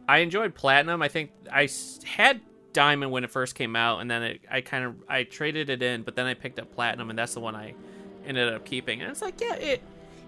I 0.08 0.20
enjoyed 0.20 0.56
Platinum. 0.56 1.02
I 1.02 1.08
think 1.10 1.32
I 1.52 1.68
had 2.06 2.40
Diamond 2.74 3.12
when 3.12 3.24
it 3.24 3.32
first 3.32 3.56
came 3.56 3.76
out, 3.76 4.00
and 4.00 4.10
then 4.10 4.24
it, 4.24 4.42
I 4.50 4.62
kind 4.62 4.86
of 4.86 4.96
I 5.10 5.24
traded 5.24 5.70
it 5.70 5.82
in, 5.82 6.04
but 6.04 6.16
then 6.16 6.26
I 6.26 6.34
picked 6.34 6.60
up 6.60 6.74
Platinum, 6.74 7.10
and 7.10 7.18
that's 7.20 7.34
the 7.34 7.40
one 7.40 7.56
I 7.56 7.74
ended 8.26 8.54
up 8.54 8.66
keeping. 8.66 9.02
And 9.02 9.10
it's 9.12 9.22
like, 9.22 9.40
yeah, 9.42 9.56
it 9.56 9.82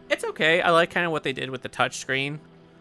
it's 0.10 0.24
okay. 0.26 0.62
I 0.62 0.72
like 0.72 0.90
kind 0.92 1.06
of 1.06 1.12
what 1.12 1.24
they 1.24 1.34
did 1.34 1.50
with 1.50 1.62
the 1.62 1.70
touchscreen, 1.70 2.40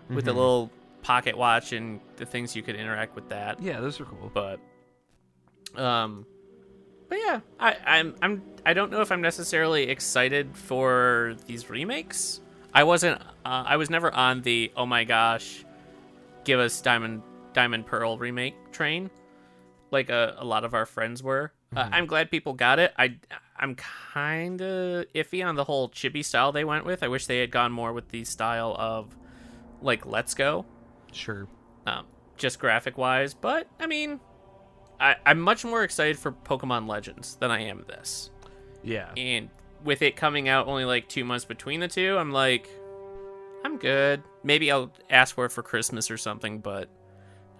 with 0.08 0.24
the 0.24 0.32
Mhm. 0.32 0.36
little 0.36 0.70
pocket 1.02 1.36
watch 1.36 1.72
and 1.72 2.00
the 2.16 2.24
things 2.26 2.54
you 2.56 2.62
could 2.62 2.76
interact 2.76 3.14
with 3.14 3.28
that. 3.28 3.60
Yeah, 3.62 3.80
those 3.80 4.00
are 4.00 4.04
cool. 4.04 4.30
But 4.32 4.58
um, 5.80 6.26
but 7.08 7.18
yeah, 7.18 7.40
I 7.60 7.76
I'm 7.86 8.14
I'm 8.22 8.42
I 8.66 8.74
don't 8.74 8.90
know 8.90 9.00
if 9.00 9.10
I'm 9.12 9.20
necessarily 9.22 9.84
excited 9.88 10.56
for 10.56 11.36
these 11.46 11.68
remakes. 11.70 12.40
I 12.74 12.84
wasn't. 12.84 13.20
Uh, 13.44 13.64
I 13.66 13.76
was 13.76 13.90
never 13.90 14.12
on 14.12 14.42
the 14.42 14.72
oh 14.76 14.86
my 14.86 15.04
gosh, 15.04 15.64
give 16.44 16.58
us 16.60 16.80
Diamond 16.80 17.22
Diamond 17.52 17.86
Pearl 17.86 18.16
remake 18.18 18.54
train, 18.72 19.10
like 19.92 20.10
a, 20.10 20.34
a 20.38 20.44
lot 20.44 20.64
of 20.64 20.74
our 20.74 20.86
friends 20.86 21.22
were. 21.22 21.52
Uh, 21.76 21.88
I'm 21.92 22.06
glad 22.06 22.30
people 22.30 22.52
got 22.54 22.78
it. 22.78 22.92
I 22.98 23.16
I'm 23.58 23.74
kind 23.76 24.60
of 24.60 25.06
iffy 25.14 25.46
on 25.46 25.54
the 25.54 25.64
whole 25.64 25.88
chibi 25.88 26.24
style 26.24 26.52
they 26.52 26.64
went 26.64 26.84
with. 26.84 27.02
I 27.02 27.08
wish 27.08 27.26
they 27.26 27.38
had 27.38 27.50
gone 27.50 27.70
more 27.72 27.92
with 27.92 28.08
the 28.08 28.24
style 28.24 28.74
of 28.78 29.16
like 29.80 30.04
Let's 30.06 30.34
Go, 30.34 30.64
Sure. 31.12 31.46
um, 31.86 32.06
just 32.36 32.58
graphic 32.58 32.98
wise. 32.98 33.34
But 33.34 33.68
I 33.80 33.86
mean, 33.86 34.20
I, 35.00 35.16
I'm 35.24 35.40
much 35.40 35.64
more 35.64 35.82
excited 35.84 36.18
for 36.18 36.32
Pokemon 36.32 36.88
Legends 36.88 37.36
than 37.36 37.50
I 37.50 37.62
am 37.62 37.84
this. 37.88 38.30
Yeah. 38.82 39.10
And 39.16 39.48
with 39.84 40.02
it 40.02 40.14
coming 40.16 40.48
out 40.48 40.66
only 40.68 40.84
like 40.84 41.08
two 41.08 41.24
months 41.24 41.44
between 41.44 41.80
the 41.80 41.88
two, 41.88 42.16
I'm 42.18 42.32
like, 42.32 42.68
I'm 43.64 43.78
good. 43.78 44.22
Maybe 44.44 44.70
I'll 44.70 44.92
ask 45.10 45.34
for 45.34 45.44
it 45.46 45.52
for 45.52 45.62
Christmas 45.62 46.10
or 46.10 46.16
something. 46.18 46.58
But 46.60 46.88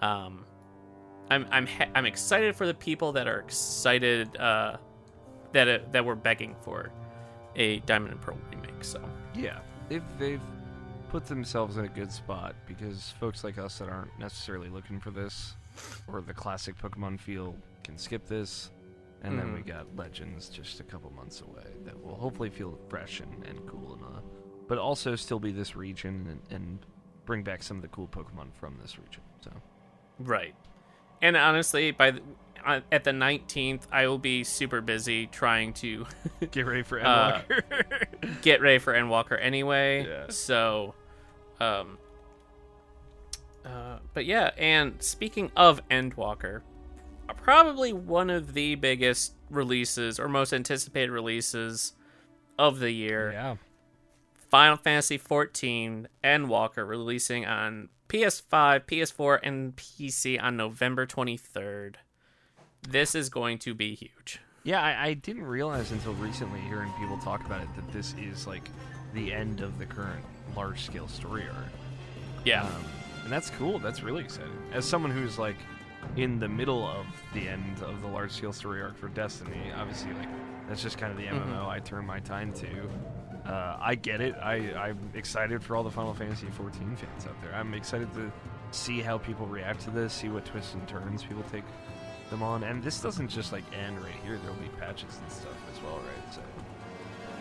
um, 0.00 0.44
I'm 1.32 1.46
I'm 1.50 1.66
ha- 1.66 1.88
I'm 1.94 2.04
excited 2.06 2.54
for 2.54 2.66
the 2.66 2.74
people 2.74 3.12
that 3.12 3.26
are 3.26 3.38
excited 3.40 4.36
uh, 4.36 4.76
that 5.52 5.66
it, 5.68 5.92
that 5.92 6.04
we're 6.04 6.14
begging 6.14 6.54
for 6.60 6.90
a 7.56 7.78
Diamond 7.80 8.12
and 8.12 8.20
Pearl 8.20 8.38
remake. 8.50 8.82
So 8.84 9.00
Yeah, 9.34 9.60
they've 9.88 10.04
they've 10.18 10.40
put 11.08 11.24
themselves 11.26 11.76
in 11.78 11.84
a 11.84 11.88
good 11.88 12.12
spot 12.12 12.54
because 12.66 13.14
folks 13.20 13.44
like 13.44 13.56
us 13.58 13.78
that 13.78 13.88
aren't 13.88 14.16
necessarily 14.18 14.68
looking 14.68 14.98
for 15.00 15.10
this 15.10 15.54
or 16.06 16.20
the 16.20 16.34
classic 16.34 16.76
Pokemon 16.78 17.18
feel 17.20 17.54
can 17.84 17.96
skip 17.98 18.26
this, 18.26 18.70
and 19.22 19.38
then 19.38 19.52
we 19.54 19.60
Mhm. 19.60 19.66
got 19.66 19.96
Legends 19.96 20.48
just 20.50 20.80
a 20.80 20.84
couple 20.84 21.10
months 21.10 21.40
away 21.40 21.66
that 21.84 21.98
will 22.02 22.14
hopefully 22.14 22.50
feel 22.50 22.78
fresh 22.88 23.20
and, 23.20 23.44
and 23.46 23.66
cool 23.66 23.94
enough, 23.96 24.22
but 24.68 24.76
also 24.78 25.16
still 25.16 25.40
be 25.40 25.50
this 25.52 25.76
region 25.76 26.26
and, 26.30 26.56
and 26.56 26.78
bring 27.24 27.42
back 27.42 27.62
some 27.62 27.76
of 27.78 27.82
the 27.82 27.88
cool 27.88 28.08
Pokemon 28.08 28.52
from 28.54 28.76
this 28.82 28.98
region. 28.98 29.22
So 29.40 29.50
Right. 30.18 30.54
And 31.22 31.36
honestly, 31.36 31.92
by 31.92 32.10
the, 32.10 32.20
uh, 32.66 32.80
at 32.90 33.04
the 33.04 33.12
19th, 33.12 33.82
I 33.90 34.06
will 34.08 34.18
be 34.18 34.44
super 34.44 34.80
busy 34.80 35.26
trying 35.28 35.72
to 35.74 36.06
get 36.50 36.66
ready 36.66 36.82
for 36.82 37.00
Uh, 37.00 37.40
Endwalker. 37.48 38.40
get 38.42 38.60
ready 38.60 38.78
for 38.78 38.92
Endwalker 38.92 39.38
anyway. 39.40 40.04
Yeah. 40.06 40.26
So, 40.28 40.94
um, 41.60 41.96
uh, 43.64 43.98
but 44.14 44.24
yeah. 44.26 44.50
And 44.58 45.00
speaking 45.02 45.50
of 45.56 45.80
Endwalker, 45.88 46.62
probably 47.36 47.92
one 47.92 48.28
of 48.30 48.52
the 48.54 48.74
biggest 48.74 49.34
releases 49.48 50.18
or 50.20 50.28
most 50.28 50.52
anticipated 50.52 51.10
releases 51.10 51.92
of 52.58 52.78
the 52.80 52.90
year. 52.90 53.32
yeah, 53.32 53.56
Final 54.50 54.76
Fantasy 54.76 55.18
XIV 55.18 56.06
Endwalker 56.22 56.86
releasing 56.86 57.46
on 57.46 57.88
PS5, 58.12 58.84
PS4, 58.84 59.38
and 59.42 59.74
PC 59.74 60.40
on 60.42 60.56
November 60.56 61.06
23rd. 61.06 61.94
This 62.86 63.14
is 63.14 63.30
going 63.30 63.58
to 63.60 63.74
be 63.74 63.94
huge. 63.94 64.38
Yeah, 64.64 64.82
I, 64.82 65.06
I 65.08 65.14
didn't 65.14 65.44
realize 65.44 65.90
until 65.92 66.12
recently 66.14 66.60
hearing 66.60 66.92
people 67.00 67.16
talk 67.18 67.44
about 67.46 67.62
it 67.62 67.68
that 67.74 67.90
this 67.92 68.14
is 68.20 68.46
like 68.46 68.68
the 69.14 69.32
end 69.32 69.60
of 69.60 69.78
the 69.78 69.86
current 69.86 70.22
large 70.54 70.82
scale 70.84 71.08
story 71.08 71.44
arc. 71.44 71.64
Yeah. 72.44 72.64
Um, 72.64 72.84
and 73.24 73.32
that's 73.32 73.50
cool. 73.50 73.78
That's 73.78 74.02
really 74.02 74.22
exciting. 74.22 74.52
As 74.72 74.84
someone 74.84 75.10
who's 75.10 75.38
like 75.38 75.56
in 76.16 76.38
the 76.38 76.48
middle 76.48 76.86
of 76.86 77.06
the 77.32 77.48
end 77.48 77.80
of 77.82 78.02
the 78.02 78.08
large 78.08 78.32
scale 78.32 78.52
story 78.52 78.82
arc 78.82 78.96
for 78.98 79.08
Destiny, 79.08 79.72
obviously 79.76 80.12
like 80.14 80.28
that's 80.68 80.82
just 80.82 80.98
kind 80.98 81.10
of 81.12 81.18
the 81.18 81.24
MMO 81.26 81.64
Mhm. 81.64 81.68
I 81.68 81.78
turn 81.80 82.04
my 82.04 82.20
time 82.20 82.52
to. 82.54 82.66
Uh, 83.46 83.76
I 83.80 83.94
get 83.96 84.20
it. 84.20 84.34
I, 84.40 84.72
I'm 84.74 84.98
excited 85.14 85.62
for 85.62 85.74
all 85.76 85.82
the 85.82 85.90
Final 85.90 86.14
Fantasy 86.14 86.46
14 86.50 86.96
fans 86.96 87.26
out 87.26 87.40
there. 87.42 87.54
I'm 87.54 87.74
excited 87.74 88.12
to 88.14 88.30
see 88.70 89.00
how 89.00 89.18
people 89.18 89.46
react 89.46 89.80
to 89.82 89.90
this, 89.90 90.12
see 90.12 90.28
what 90.28 90.44
twists 90.44 90.74
and 90.74 90.86
turns 90.86 91.24
people 91.24 91.42
take 91.50 91.64
them 92.30 92.42
on. 92.42 92.62
And 92.62 92.82
this 92.82 93.00
doesn't 93.00 93.28
just 93.28 93.52
like 93.52 93.64
end 93.74 94.00
right 94.02 94.14
here. 94.24 94.38
There'll 94.38 94.56
be 94.56 94.68
patches 94.78 95.18
and 95.20 95.30
stuff 95.30 95.56
as 95.74 95.82
well, 95.82 95.96
right? 95.96 96.34
So 96.34 96.40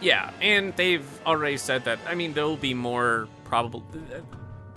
Yeah, 0.02 0.32
and 0.41 0.76
they've 0.76 1.06
already 1.26 1.58
said 1.58 1.86
that. 1.86 1.99
I 2.08 2.16
mean, 2.16 2.34
there'll 2.34 2.58
be 2.58 2.74
more 2.74 3.28
probable. 3.43 3.84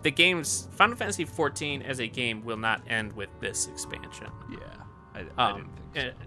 The 0.03 0.11
game's 0.11 0.68
Final 0.72 0.97
Fantasy 0.97 1.25
XIV 1.25 1.83
as 1.87 1.99
a 2.01 2.07
game 2.07 2.45
will 2.45 2.59
not 2.59 2.83
end 2.87 3.14
with 3.14 3.31
this 3.41 3.66
expansion. 3.68 4.29
yeah, 4.51 4.59
I, 5.14 5.25
I 5.43 5.51
Um, 5.53 5.57
didn't 5.57 5.75
think 5.95 6.14
so. 6.20 6.27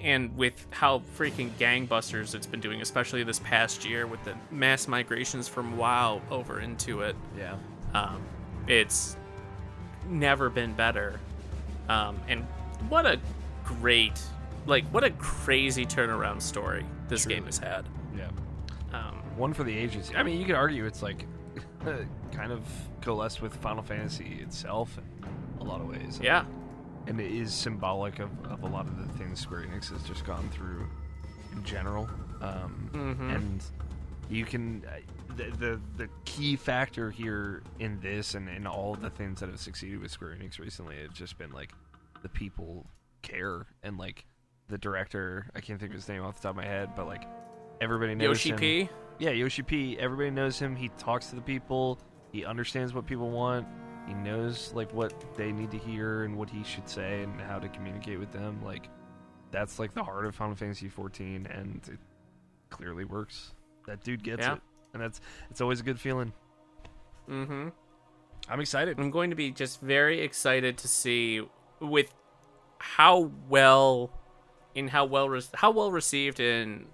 And, 0.00 0.06
and 0.30 0.36
with 0.36 0.66
how 0.70 1.02
freaking 1.18 1.50
gangbusters 1.58 2.34
it's 2.34 2.46
been 2.46 2.60
doing, 2.60 2.80
especially 2.82 3.22
this 3.24 3.38
past 3.38 3.84
year 3.84 4.06
with 4.06 4.22
the 4.24 4.34
mass 4.50 4.88
migrations 4.88 5.48
from 5.48 5.76
WoW 5.76 6.20
over 6.30 6.60
into 6.60 7.00
it, 7.02 7.16
yeah. 7.36 7.56
um, 7.94 8.22
it's 8.66 9.16
never 10.08 10.50
been 10.50 10.72
better. 10.74 11.20
Um, 11.88 12.20
and 12.28 12.46
what 12.88 13.06
a 13.06 13.18
great, 13.64 14.20
like, 14.66 14.84
what 14.86 15.04
a 15.04 15.10
crazy 15.10 15.84
turnaround 15.86 16.42
story 16.42 16.84
this 17.08 17.26
game 17.26 17.44
has 17.46 17.58
had. 17.58 17.86
Yeah. 18.16 18.28
Um, 18.92 19.22
One 19.36 19.52
for 19.52 19.64
the 19.64 19.76
ages. 19.76 20.10
I 20.14 20.22
mean, 20.22 20.38
you 20.38 20.46
could 20.46 20.54
argue 20.54 20.84
it's 20.86 21.02
like 21.02 21.26
kind 22.32 22.52
of 22.52 22.62
coalesced 23.00 23.42
with 23.42 23.54
Final 23.56 23.82
Fantasy 23.82 24.38
itself 24.40 24.98
in 24.98 25.60
a 25.60 25.64
lot 25.64 25.80
of 25.80 25.88
ways. 25.88 26.20
yeah. 26.22 26.44
And 27.06 27.20
it 27.20 27.30
is 27.32 27.52
symbolic 27.52 28.18
of, 28.18 28.30
of 28.50 28.62
a 28.62 28.66
lot 28.66 28.86
of 28.86 28.96
the 28.98 29.12
things 29.18 29.40
Square 29.40 29.66
Enix 29.70 29.90
has 29.90 30.02
just 30.04 30.24
gone 30.24 30.48
through 30.50 30.86
in 31.52 31.62
general. 31.64 32.08
Um, 32.40 32.90
Mhm. 32.92 33.34
And 33.34 33.64
you 34.30 34.44
can. 34.44 34.84
Uh, 34.86 35.00
the, 35.36 35.50
the 35.58 35.80
the 35.96 36.08
key 36.24 36.54
factor 36.54 37.10
here 37.10 37.62
in 37.80 37.98
this 38.00 38.34
and 38.36 38.48
in 38.48 38.68
all 38.68 38.94
the 38.94 39.10
things 39.10 39.40
that 39.40 39.48
have 39.48 39.58
succeeded 39.58 40.00
with 40.00 40.12
Square 40.12 40.36
Enix 40.40 40.60
recently 40.60 40.96
have 41.02 41.12
just 41.12 41.36
been 41.38 41.50
like 41.50 41.72
the 42.22 42.28
people 42.28 42.86
care 43.22 43.66
and 43.82 43.98
like 43.98 44.24
the 44.68 44.78
director 44.78 45.46
I 45.56 45.60
can't 45.60 45.80
think 45.80 45.90
of 45.90 45.96
his 45.96 46.08
name 46.08 46.22
off 46.22 46.36
the 46.36 46.42
top 46.42 46.50
of 46.50 46.56
my 46.56 46.64
head 46.64 46.90
but 46.94 47.06
like 47.08 47.24
everybody 47.80 48.14
knows 48.14 48.24
Yoshi 48.28 48.50
him. 48.50 48.56
P. 48.58 48.88
Yeah, 49.18 49.30
Yoshi 49.30 49.62
P. 49.62 49.98
Everybody 49.98 50.30
knows 50.30 50.56
him. 50.58 50.76
He 50.76 50.88
talks 50.98 51.26
to 51.30 51.34
the 51.34 51.42
people. 51.42 51.98
He 52.30 52.44
understands 52.44 52.94
what 52.94 53.04
people 53.04 53.30
want. 53.30 53.66
He 54.06 54.14
knows 54.14 54.72
like 54.74 54.92
what 54.92 55.14
they 55.36 55.50
need 55.52 55.70
to 55.70 55.78
hear 55.78 56.24
and 56.24 56.36
what 56.36 56.50
he 56.50 56.62
should 56.62 56.88
say 56.88 57.22
and 57.22 57.40
how 57.40 57.58
to 57.58 57.68
communicate 57.68 58.18
with 58.18 58.32
them. 58.32 58.60
Like 58.62 58.88
that's 59.50 59.78
like 59.78 59.94
the 59.94 60.02
heart 60.04 60.26
of 60.26 60.34
Final 60.34 60.54
Fantasy 60.54 60.88
14, 60.88 61.46
and 61.50 61.80
it 61.90 61.98
clearly 62.70 63.04
works. 63.04 63.52
That 63.86 64.02
dude 64.02 64.22
gets 64.22 64.42
Yeah. 64.42 64.54
it, 64.54 64.60
and 64.92 65.02
that's 65.02 65.20
it's 65.50 65.60
always 65.60 65.80
a 65.80 65.82
good 65.84 65.98
feeling. 66.00 66.32
Mm-hmm. 67.28 67.68
I'm 68.48 68.60
excited. 68.60 68.98
I'm 68.98 69.10
going 69.10 69.30
to 69.30 69.36
be 69.36 69.50
just 69.50 69.80
very 69.80 70.20
excited 70.20 70.76
to 70.78 70.88
see 70.88 71.42
with 71.80 72.12
how 72.78 73.30
well 73.48 74.10
in 74.74 74.88
how 74.88 75.06
well 75.06 75.28
re- 75.30 75.40
how 75.54 75.70
well 75.70 75.90
received 75.90 76.40
in 76.40 76.86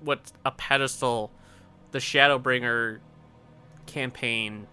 what 0.00 0.32
a 0.46 0.50
pedestal 0.52 1.30
the 1.90 1.98
Shadowbringer 1.98 3.00
campaign 3.86 4.66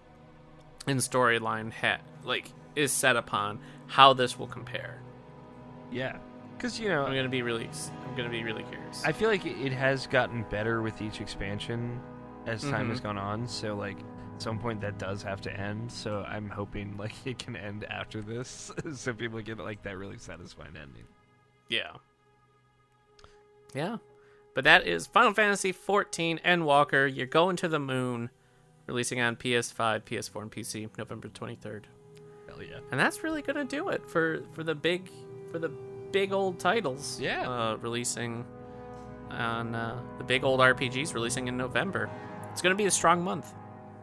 and 0.86 0.98
storyline 1.00 1.72
ha- 1.72 2.00
like 2.24 2.50
is 2.76 2.92
set 2.92 3.16
upon 3.16 3.58
how 3.86 4.12
this 4.12 4.38
will 4.38 4.46
compare. 4.46 5.00
Yeah, 5.90 6.18
because 6.56 6.78
you 6.78 6.88
know 6.88 7.04
I'm 7.04 7.14
gonna 7.14 7.28
be 7.28 7.42
really, 7.42 7.68
I'm 8.08 8.16
gonna 8.16 8.28
be 8.28 8.42
really 8.44 8.62
curious. 8.64 9.02
I 9.04 9.12
feel 9.12 9.28
like 9.28 9.44
it 9.44 9.72
has 9.72 10.06
gotten 10.06 10.44
better 10.50 10.82
with 10.82 11.00
each 11.02 11.20
expansion 11.20 12.00
as 12.46 12.62
time 12.62 12.88
has 12.90 13.00
Mhm. 13.00 13.04
gone 13.04 13.18
on. 13.18 13.46
So 13.48 13.74
like 13.76 13.98
at 14.36 14.42
some 14.42 14.58
point 14.58 14.80
that 14.80 14.98
does 14.98 15.22
have 15.22 15.40
to 15.42 15.52
end. 15.52 15.90
So 15.92 16.22
I'm 16.26 16.48
hoping 16.48 16.96
like 16.96 17.12
it 17.26 17.38
can 17.38 17.56
end 17.56 17.84
after 17.84 18.22
this, 18.22 18.70
so 18.94 19.12
people 19.12 19.40
get 19.42 19.58
like 19.58 19.82
that 19.82 19.96
really 19.98 20.18
satisfying 20.18 20.76
ending. 20.76 21.04
Yeah. 21.68 21.92
Yeah. 23.74 23.98
But 24.54 24.64
that 24.64 24.86
is 24.86 25.06
Final 25.06 25.32
Fantasy 25.32 25.72
XIV 25.72 26.42
Endwalker. 26.42 27.12
You're 27.14 27.26
going 27.26 27.54
to 27.56 27.68
the 27.68 27.78
moon, 27.78 28.30
releasing 28.90 29.20
on 29.20 29.36
PS5, 29.36 30.02
PS4, 30.02 30.42
and 30.42 30.50
PC 30.50 30.88
November 30.98 31.28
23rd. 31.28 31.84
Hell 32.48 32.62
yeah. 32.62 32.80
And 32.90 32.98
that's 32.98 33.22
really 33.22 33.40
gonna 33.40 33.64
do 33.64 33.88
it 33.90 34.06
for 34.08 34.42
for 34.52 34.64
the 34.64 34.74
big 34.74 35.08
for 35.52 35.58
the 35.60 35.68
big 36.12 36.32
old 36.32 36.58
titles. 36.58 37.20
Yeah. 37.20 37.48
Uh, 37.48 37.76
releasing 37.76 38.44
on 39.30 39.74
uh, 39.76 40.00
the 40.18 40.24
big 40.24 40.42
old 40.42 40.58
RPGs 40.60 41.14
releasing 41.14 41.46
in 41.48 41.56
November. 41.56 42.10
It's 42.50 42.60
gonna 42.60 42.74
be 42.74 42.86
a 42.86 42.90
strong 42.90 43.22
month. 43.22 43.54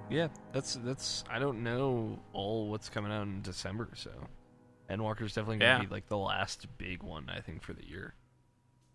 Yeah, 0.09 0.29
that's 0.53 0.75
that's. 0.75 1.25
I 1.29 1.37
don't 1.37 1.63
know 1.63 2.17
all 2.31 2.69
what's 2.69 2.87
coming 2.87 3.11
out 3.11 3.23
in 3.23 3.41
December, 3.41 3.89
so 3.95 4.11
Endwalker's 4.89 5.33
definitely 5.33 5.57
gonna 5.57 5.79
Yeah. 5.79 5.85
be 5.85 5.87
like 5.93 6.07
the 6.07 6.17
last 6.17 6.65
big 6.77 7.03
one 7.03 7.29
I 7.29 7.41
think 7.41 7.61
for 7.61 7.73
the 7.73 7.85
year. 7.85 8.13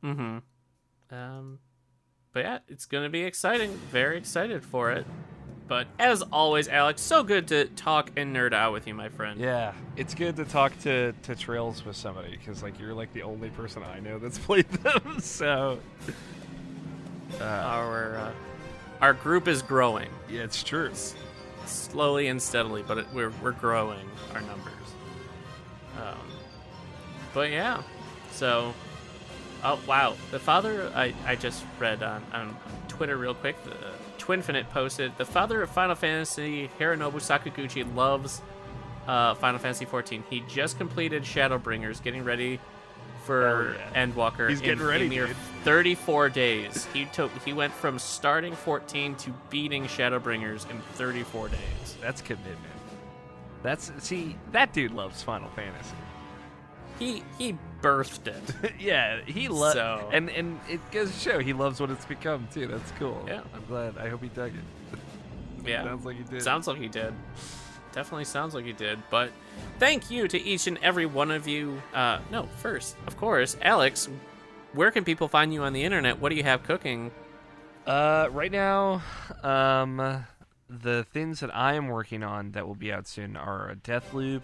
Mm-hmm. 0.02 0.38
Um, 1.14 1.58
but 2.32 2.40
yeah, 2.44 2.58
it's 2.66 2.86
gonna 2.86 3.10
be 3.10 3.24
exciting. 3.24 3.72
Very 3.90 4.16
excited 4.16 4.64
for 4.64 4.90
it. 4.90 5.06
But 5.72 5.86
as 5.98 6.20
always, 6.20 6.68
Alex, 6.68 7.00
so 7.00 7.24
good 7.24 7.48
to 7.48 7.64
talk 7.64 8.10
and 8.14 8.36
nerd 8.36 8.52
out 8.52 8.74
with 8.74 8.86
you, 8.86 8.92
my 8.92 9.08
friend. 9.08 9.40
Yeah, 9.40 9.72
it's 9.96 10.14
good 10.14 10.36
to 10.36 10.44
talk 10.44 10.78
to 10.80 11.14
to 11.22 11.34
Trails 11.34 11.82
with 11.82 11.96
somebody 11.96 12.36
because 12.36 12.62
like 12.62 12.78
you're 12.78 12.92
like 12.92 13.10
the 13.14 13.22
only 13.22 13.48
person 13.48 13.82
I 13.82 13.98
know 13.98 14.18
that's 14.18 14.36
played 14.46 14.68
them. 14.68 15.18
So, 15.20 15.78
uh, 17.40 17.44
Our 17.44 18.16
uh, 18.16 18.32
our 19.00 19.14
group 19.14 19.48
is 19.48 19.62
growing 19.62 20.10
yeah, 20.28 20.42
it's 20.42 20.62
true. 20.62 20.92
slowly 21.64 22.26
and 22.26 22.42
steadily, 22.42 22.84
but 22.86 22.98
it, 22.98 23.06
we're 23.14 23.32
we're 23.42 23.52
growing 23.52 24.06
our 24.34 24.42
numbers. 24.42 24.74
Um, 25.96 26.18
but 27.32 27.50
yeah, 27.50 27.80
so 28.30 28.74
oh 29.64 29.80
wow, 29.86 30.16
the 30.32 30.38
father 30.38 30.92
I, 30.94 31.14
I 31.24 31.34
just 31.34 31.64
read 31.78 32.02
on 32.02 32.22
on 32.34 32.54
Twitter 32.88 33.16
real 33.16 33.34
quick. 33.34 33.56
The 33.64 34.01
Twinfinite 34.22 34.70
posted 34.70 35.16
the 35.18 35.24
father 35.24 35.62
of 35.62 35.70
Final 35.70 35.96
Fantasy 35.96 36.70
Hironobu 36.78 37.14
Sakaguchi 37.14 37.84
loves 37.96 38.40
uh, 39.08 39.34
Final 39.34 39.58
Fantasy 39.58 39.84
14. 39.84 40.22
He 40.30 40.40
just 40.48 40.78
completed 40.78 41.24
Shadowbringers, 41.24 42.00
getting 42.02 42.22
ready 42.22 42.60
for 43.24 43.74
yeah. 43.94 44.06
Endwalker. 44.06 44.48
He's 44.48 44.60
in 44.60 44.66
getting 44.66 44.84
ready, 44.84 45.06
a 45.06 45.08
mere 45.08 45.26
dude. 45.26 45.36
34 45.64 46.28
days. 46.28 46.86
He 46.92 47.06
took 47.06 47.30
he 47.44 47.52
went 47.52 47.72
from 47.72 47.98
starting 47.98 48.54
14 48.54 49.16
to 49.16 49.34
beating 49.50 49.84
Shadowbringers 49.84 50.70
in 50.70 50.80
34 50.94 51.48
days. 51.48 51.96
That's 52.00 52.20
commitment. 52.20 52.58
That's 53.62 53.92
see 53.98 54.36
that 54.52 54.72
dude 54.72 54.92
loves 54.92 55.22
Final 55.22 55.48
Fantasy. 55.50 55.96
He 56.98 57.24
he 57.38 57.56
birthed 57.82 58.26
it. 58.28 58.72
yeah, 58.80 59.20
he 59.26 59.48
loves 59.48 59.74
So- 59.74 60.08
and 60.12 60.30
and 60.30 60.58
it 60.68 60.80
goes 60.90 61.12
to 61.12 61.18
show 61.18 61.38
he 61.40 61.52
loves 61.52 61.80
what 61.80 61.90
it's 61.90 62.04
become 62.04 62.48
too. 62.52 62.66
That's 62.68 62.90
cool. 62.92 63.24
Yeah. 63.26 63.40
I'm 63.54 63.64
glad. 63.66 63.98
I 63.98 64.08
hope 64.08 64.22
he 64.22 64.28
dug 64.28 64.52
it. 64.54 64.98
Yeah. 65.64 65.84
Sounds 65.84 66.04
like 66.04 66.16
he 66.16 66.24
did. 66.24 66.42
Sounds 66.42 66.66
like 66.66 66.78
he 66.78 66.88
did. 66.88 67.14
Definitely 67.92 68.24
sounds 68.24 68.52
like 68.52 68.64
he 68.64 68.72
did. 68.72 68.98
But 69.10 69.30
thank 69.78 70.10
you 70.10 70.26
to 70.26 70.40
each 70.40 70.66
and 70.66 70.76
every 70.82 71.06
one 71.06 71.30
of 71.30 71.46
you. 71.46 71.80
Uh, 71.94 72.18
no, 72.32 72.46
first, 72.56 72.96
of 73.06 73.16
course, 73.16 73.56
Alex. 73.62 74.08
Where 74.72 74.90
can 74.90 75.04
people 75.04 75.28
find 75.28 75.54
you 75.54 75.62
on 75.62 75.72
the 75.72 75.84
internet? 75.84 76.18
What 76.18 76.30
do 76.30 76.34
you 76.34 76.42
have 76.42 76.64
cooking? 76.64 77.12
Uh, 77.86 78.28
right 78.32 78.50
now, 78.50 79.02
um, 79.44 80.24
the 80.68 81.04
things 81.12 81.38
that 81.40 81.54
I 81.54 81.74
am 81.74 81.86
working 81.86 82.24
on 82.24 82.50
that 82.52 82.66
will 82.66 82.74
be 82.74 82.92
out 82.92 83.06
soon 83.06 83.36
are 83.36 83.70
a 83.70 83.76
Deathloop 83.76 84.42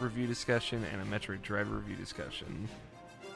review 0.00 0.26
discussion 0.26 0.84
and 0.92 1.02
a 1.02 1.04
Metroid 1.04 1.42
Dread 1.42 1.68
review 1.68 1.96
discussion 1.96 2.68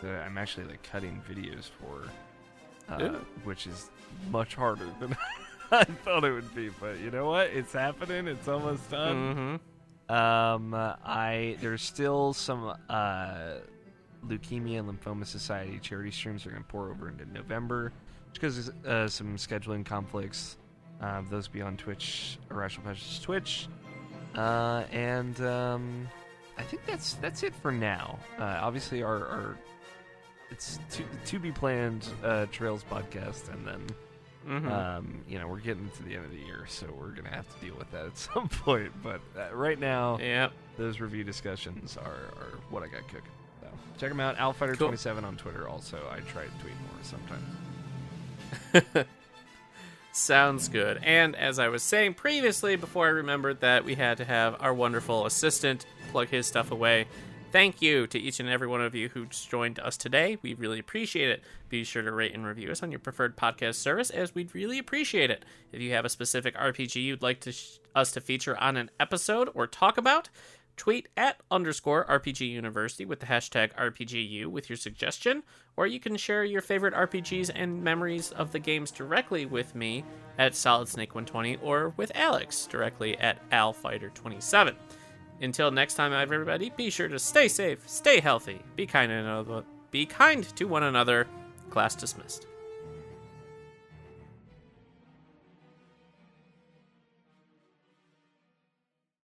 that 0.03 0.25
I'm 0.25 0.39
actually 0.39 0.65
like 0.65 0.83
cutting 0.83 1.23
videos 1.29 1.71
for, 1.81 2.93
uh, 2.93 3.19
which 3.45 3.67
is 3.67 3.91
much 4.31 4.55
harder 4.55 4.87
than 4.99 5.17
I 5.71 5.85
thought 5.85 6.25
it 6.25 6.33
would 6.33 6.55
be. 6.55 6.71
But 6.81 6.99
you 7.01 7.11
know 7.11 7.27
what? 7.27 7.49
It's 7.49 7.73
happening. 7.73 8.27
It's 8.27 8.49
almost 8.49 8.91
done. 8.91 9.61
Mm-hmm. 10.09 10.15
Um, 10.15 10.75
I 10.75 11.57
there's 11.61 11.83
still 11.83 12.33
some 12.33 12.75
uh, 12.89 13.55
leukemia 14.27 14.81
and 14.81 14.89
lymphoma 14.89 15.25
society 15.25 15.79
charity 15.79 16.11
streams 16.11 16.45
are 16.47 16.51
going 16.51 16.63
to 16.63 16.69
pour 16.69 16.91
over 16.91 17.09
into 17.09 17.27
November, 17.27 17.93
because 18.33 18.71
uh, 18.87 19.09
some 19.09 19.37
scheduling 19.37 19.85
conflicts. 19.85 20.57
Uh, 21.01 21.23
those 21.31 21.49
be 21.49 21.63
on 21.63 21.79
Twitch, 21.79 22.39
Irrational 22.51 22.87
Passions 22.87 23.21
Twitch, 23.21 23.69
uh, 24.35 24.85
and 24.93 25.41
um, 25.41 26.07
I 26.61 26.65
think 26.65 26.85
that's 26.87 27.15
that's 27.15 27.43
it 27.43 27.55
for 27.55 27.73
now. 27.73 28.19
Uh, 28.39 28.59
obviously, 28.61 29.03
our, 29.03 29.27
our 29.27 29.57
it's 30.51 30.79
to, 30.91 31.03
to 31.27 31.39
be 31.39 31.51
planned 31.53 32.07
uh, 32.23 32.45
Trails 32.53 32.85
podcast, 32.89 33.53
and 33.53 33.67
then 33.67 33.87
Mm-hmm. 34.49 34.73
um, 34.73 35.21
you 35.29 35.39
know, 35.39 35.47
we're 35.47 35.59
getting 35.59 35.91
to 35.99 36.03
the 36.03 36.17
end 36.17 36.25
of 36.25 36.31
the 36.31 36.39
year, 36.39 36.65
so 36.67 36.87
we're 36.99 37.11
gonna 37.11 37.29
have 37.29 37.47
to 37.55 37.61
deal 37.65 37.75
with 37.77 37.91
that 37.93 38.07
at 38.07 38.17
some 38.19 38.49
point. 38.49 38.91
But 39.03 39.21
uh, 39.39 39.55
right 39.55 39.79
now, 39.79 40.19
yep. 40.19 40.53
those 40.79 40.99
review 40.99 41.25
discussions 41.25 41.99
are, 41.99 42.33
are 42.41 42.59
what 42.71 42.83
I 42.83 42.87
got 42.87 43.07
cooking. 43.09 43.21
So 43.61 43.69
check 43.99 44.09
them 44.09 44.19
out. 44.19 44.39
Alfighter27 44.39 45.25
on 45.25 45.37
Twitter. 45.37 45.69
Also, 45.69 45.99
I 46.11 46.21
try 46.21 46.45
to 46.45 46.51
tweet 46.63 46.73
more 46.81 47.03
sometimes. 47.03 47.45
Sounds 50.13 50.69
good. 50.69 50.99
And 51.03 51.37
as 51.37 51.59
I 51.59 51.69
was 51.69 51.83
saying 51.83 52.15
previously, 52.15 52.77
before 52.77 53.07
I 53.07 53.11
remembered 53.11 53.61
that 53.61 53.85
we 53.85 53.95
had 53.95 54.17
to 54.19 54.25
have 54.25 54.57
our 54.61 54.75
wonderful 54.75 55.25
assistant 55.25 55.87
plug 56.11 56.29
his 56.29 56.47
stuff 56.47 56.73
away, 56.73 57.07
thank 57.53 57.81
you 57.81 58.09
to 58.09 58.19
each 58.19 58.41
and 58.41 58.49
every 58.49 58.67
one 58.67 58.81
of 58.81 58.95
you 58.95 59.09
who 59.09 59.27
joined 59.27 59.79
us 59.79 59.97
today. 59.97 60.37
We 60.43 60.55
really 60.55 60.81
appreciate 60.81 61.31
it. 61.31 61.43
Be 61.69 61.85
sure 61.85 62.03
to 62.03 62.11
rate 62.11 62.35
and 62.35 62.45
review 62.45 62.73
us 62.73 62.83
on 62.83 62.91
your 62.91 62.99
preferred 62.99 63.37
podcast 63.37 63.77
service, 63.77 64.11
as 64.11 64.35
we'd 64.35 64.53
really 64.53 64.79
appreciate 64.79 65.31
it. 65.31 65.45
If 65.73 65.81
you 65.81 65.93
have 65.93 66.05
a 66.05 66.09
specific 66.09 66.57
RPG 66.57 66.97
you'd 66.97 67.23
like 67.23 67.41
to 67.41 67.53
sh- 67.53 67.79
us 67.95 68.11
to 68.13 68.21
feature 68.21 68.57
on 68.59 68.77
an 68.77 68.91
episode 68.99 69.49
or 69.55 69.69
talk 69.69 69.97
about, 69.97 70.29
tweet 70.81 71.09
at 71.15 71.39
underscore 71.51 72.07
RPG 72.07 72.51
University 72.51 73.05
with 73.05 73.21
the 73.21 73.27
hashtag 73.27 73.71
RPGU 73.75 74.47
with 74.47 74.71
your 74.71 74.79
suggestion, 74.79 75.43
or 75.77 75.87
you 75.87 76.01
can 76.01 76.17
share 76.17 76.43
your 76.43 76.63
favorite 76.63 76.95
RPGs 76.95 77.51
and 77.55 77.85
memories 77.85 78.31
of 78.31 78.51
the 78.51 78.59
games 78.59 78.91
directly 78.91 79.45
with 79.45 79.75
me 79.75 80.03
at 80.39 80.55
Solid 80.55 80.89
Snake 80.89 81.15
120 81.15 81.59
or 81.59 81.93
with 81.99 82.11
Alex 82.15 82.65
directly 82.65 83.19
at 83.19 83.47
AlFighter27. 83.51 84.75
Until 85.43 85.71
next 85.71 85.97
time, 85.97 86.15
everybody, 86.15 86.71
be 86.71 86.89
sure 86.89 87.09
to 87.09 87.19
stay 87.19 87.47
safe, 87.47 87.87
stay 87.87 88.19
healthy, 88.19 88.63
be 88.75 88.87
kind 88.87 89.11
to 89.11 89.17
another, 89.17 89.65
be 89.91 90.07
kind 90.07 90.45
to 90.57 90.65
one 90.65 90.85
another. 90.85 91.27
Class 91.69 91.95
dismissed. 91.95 92.47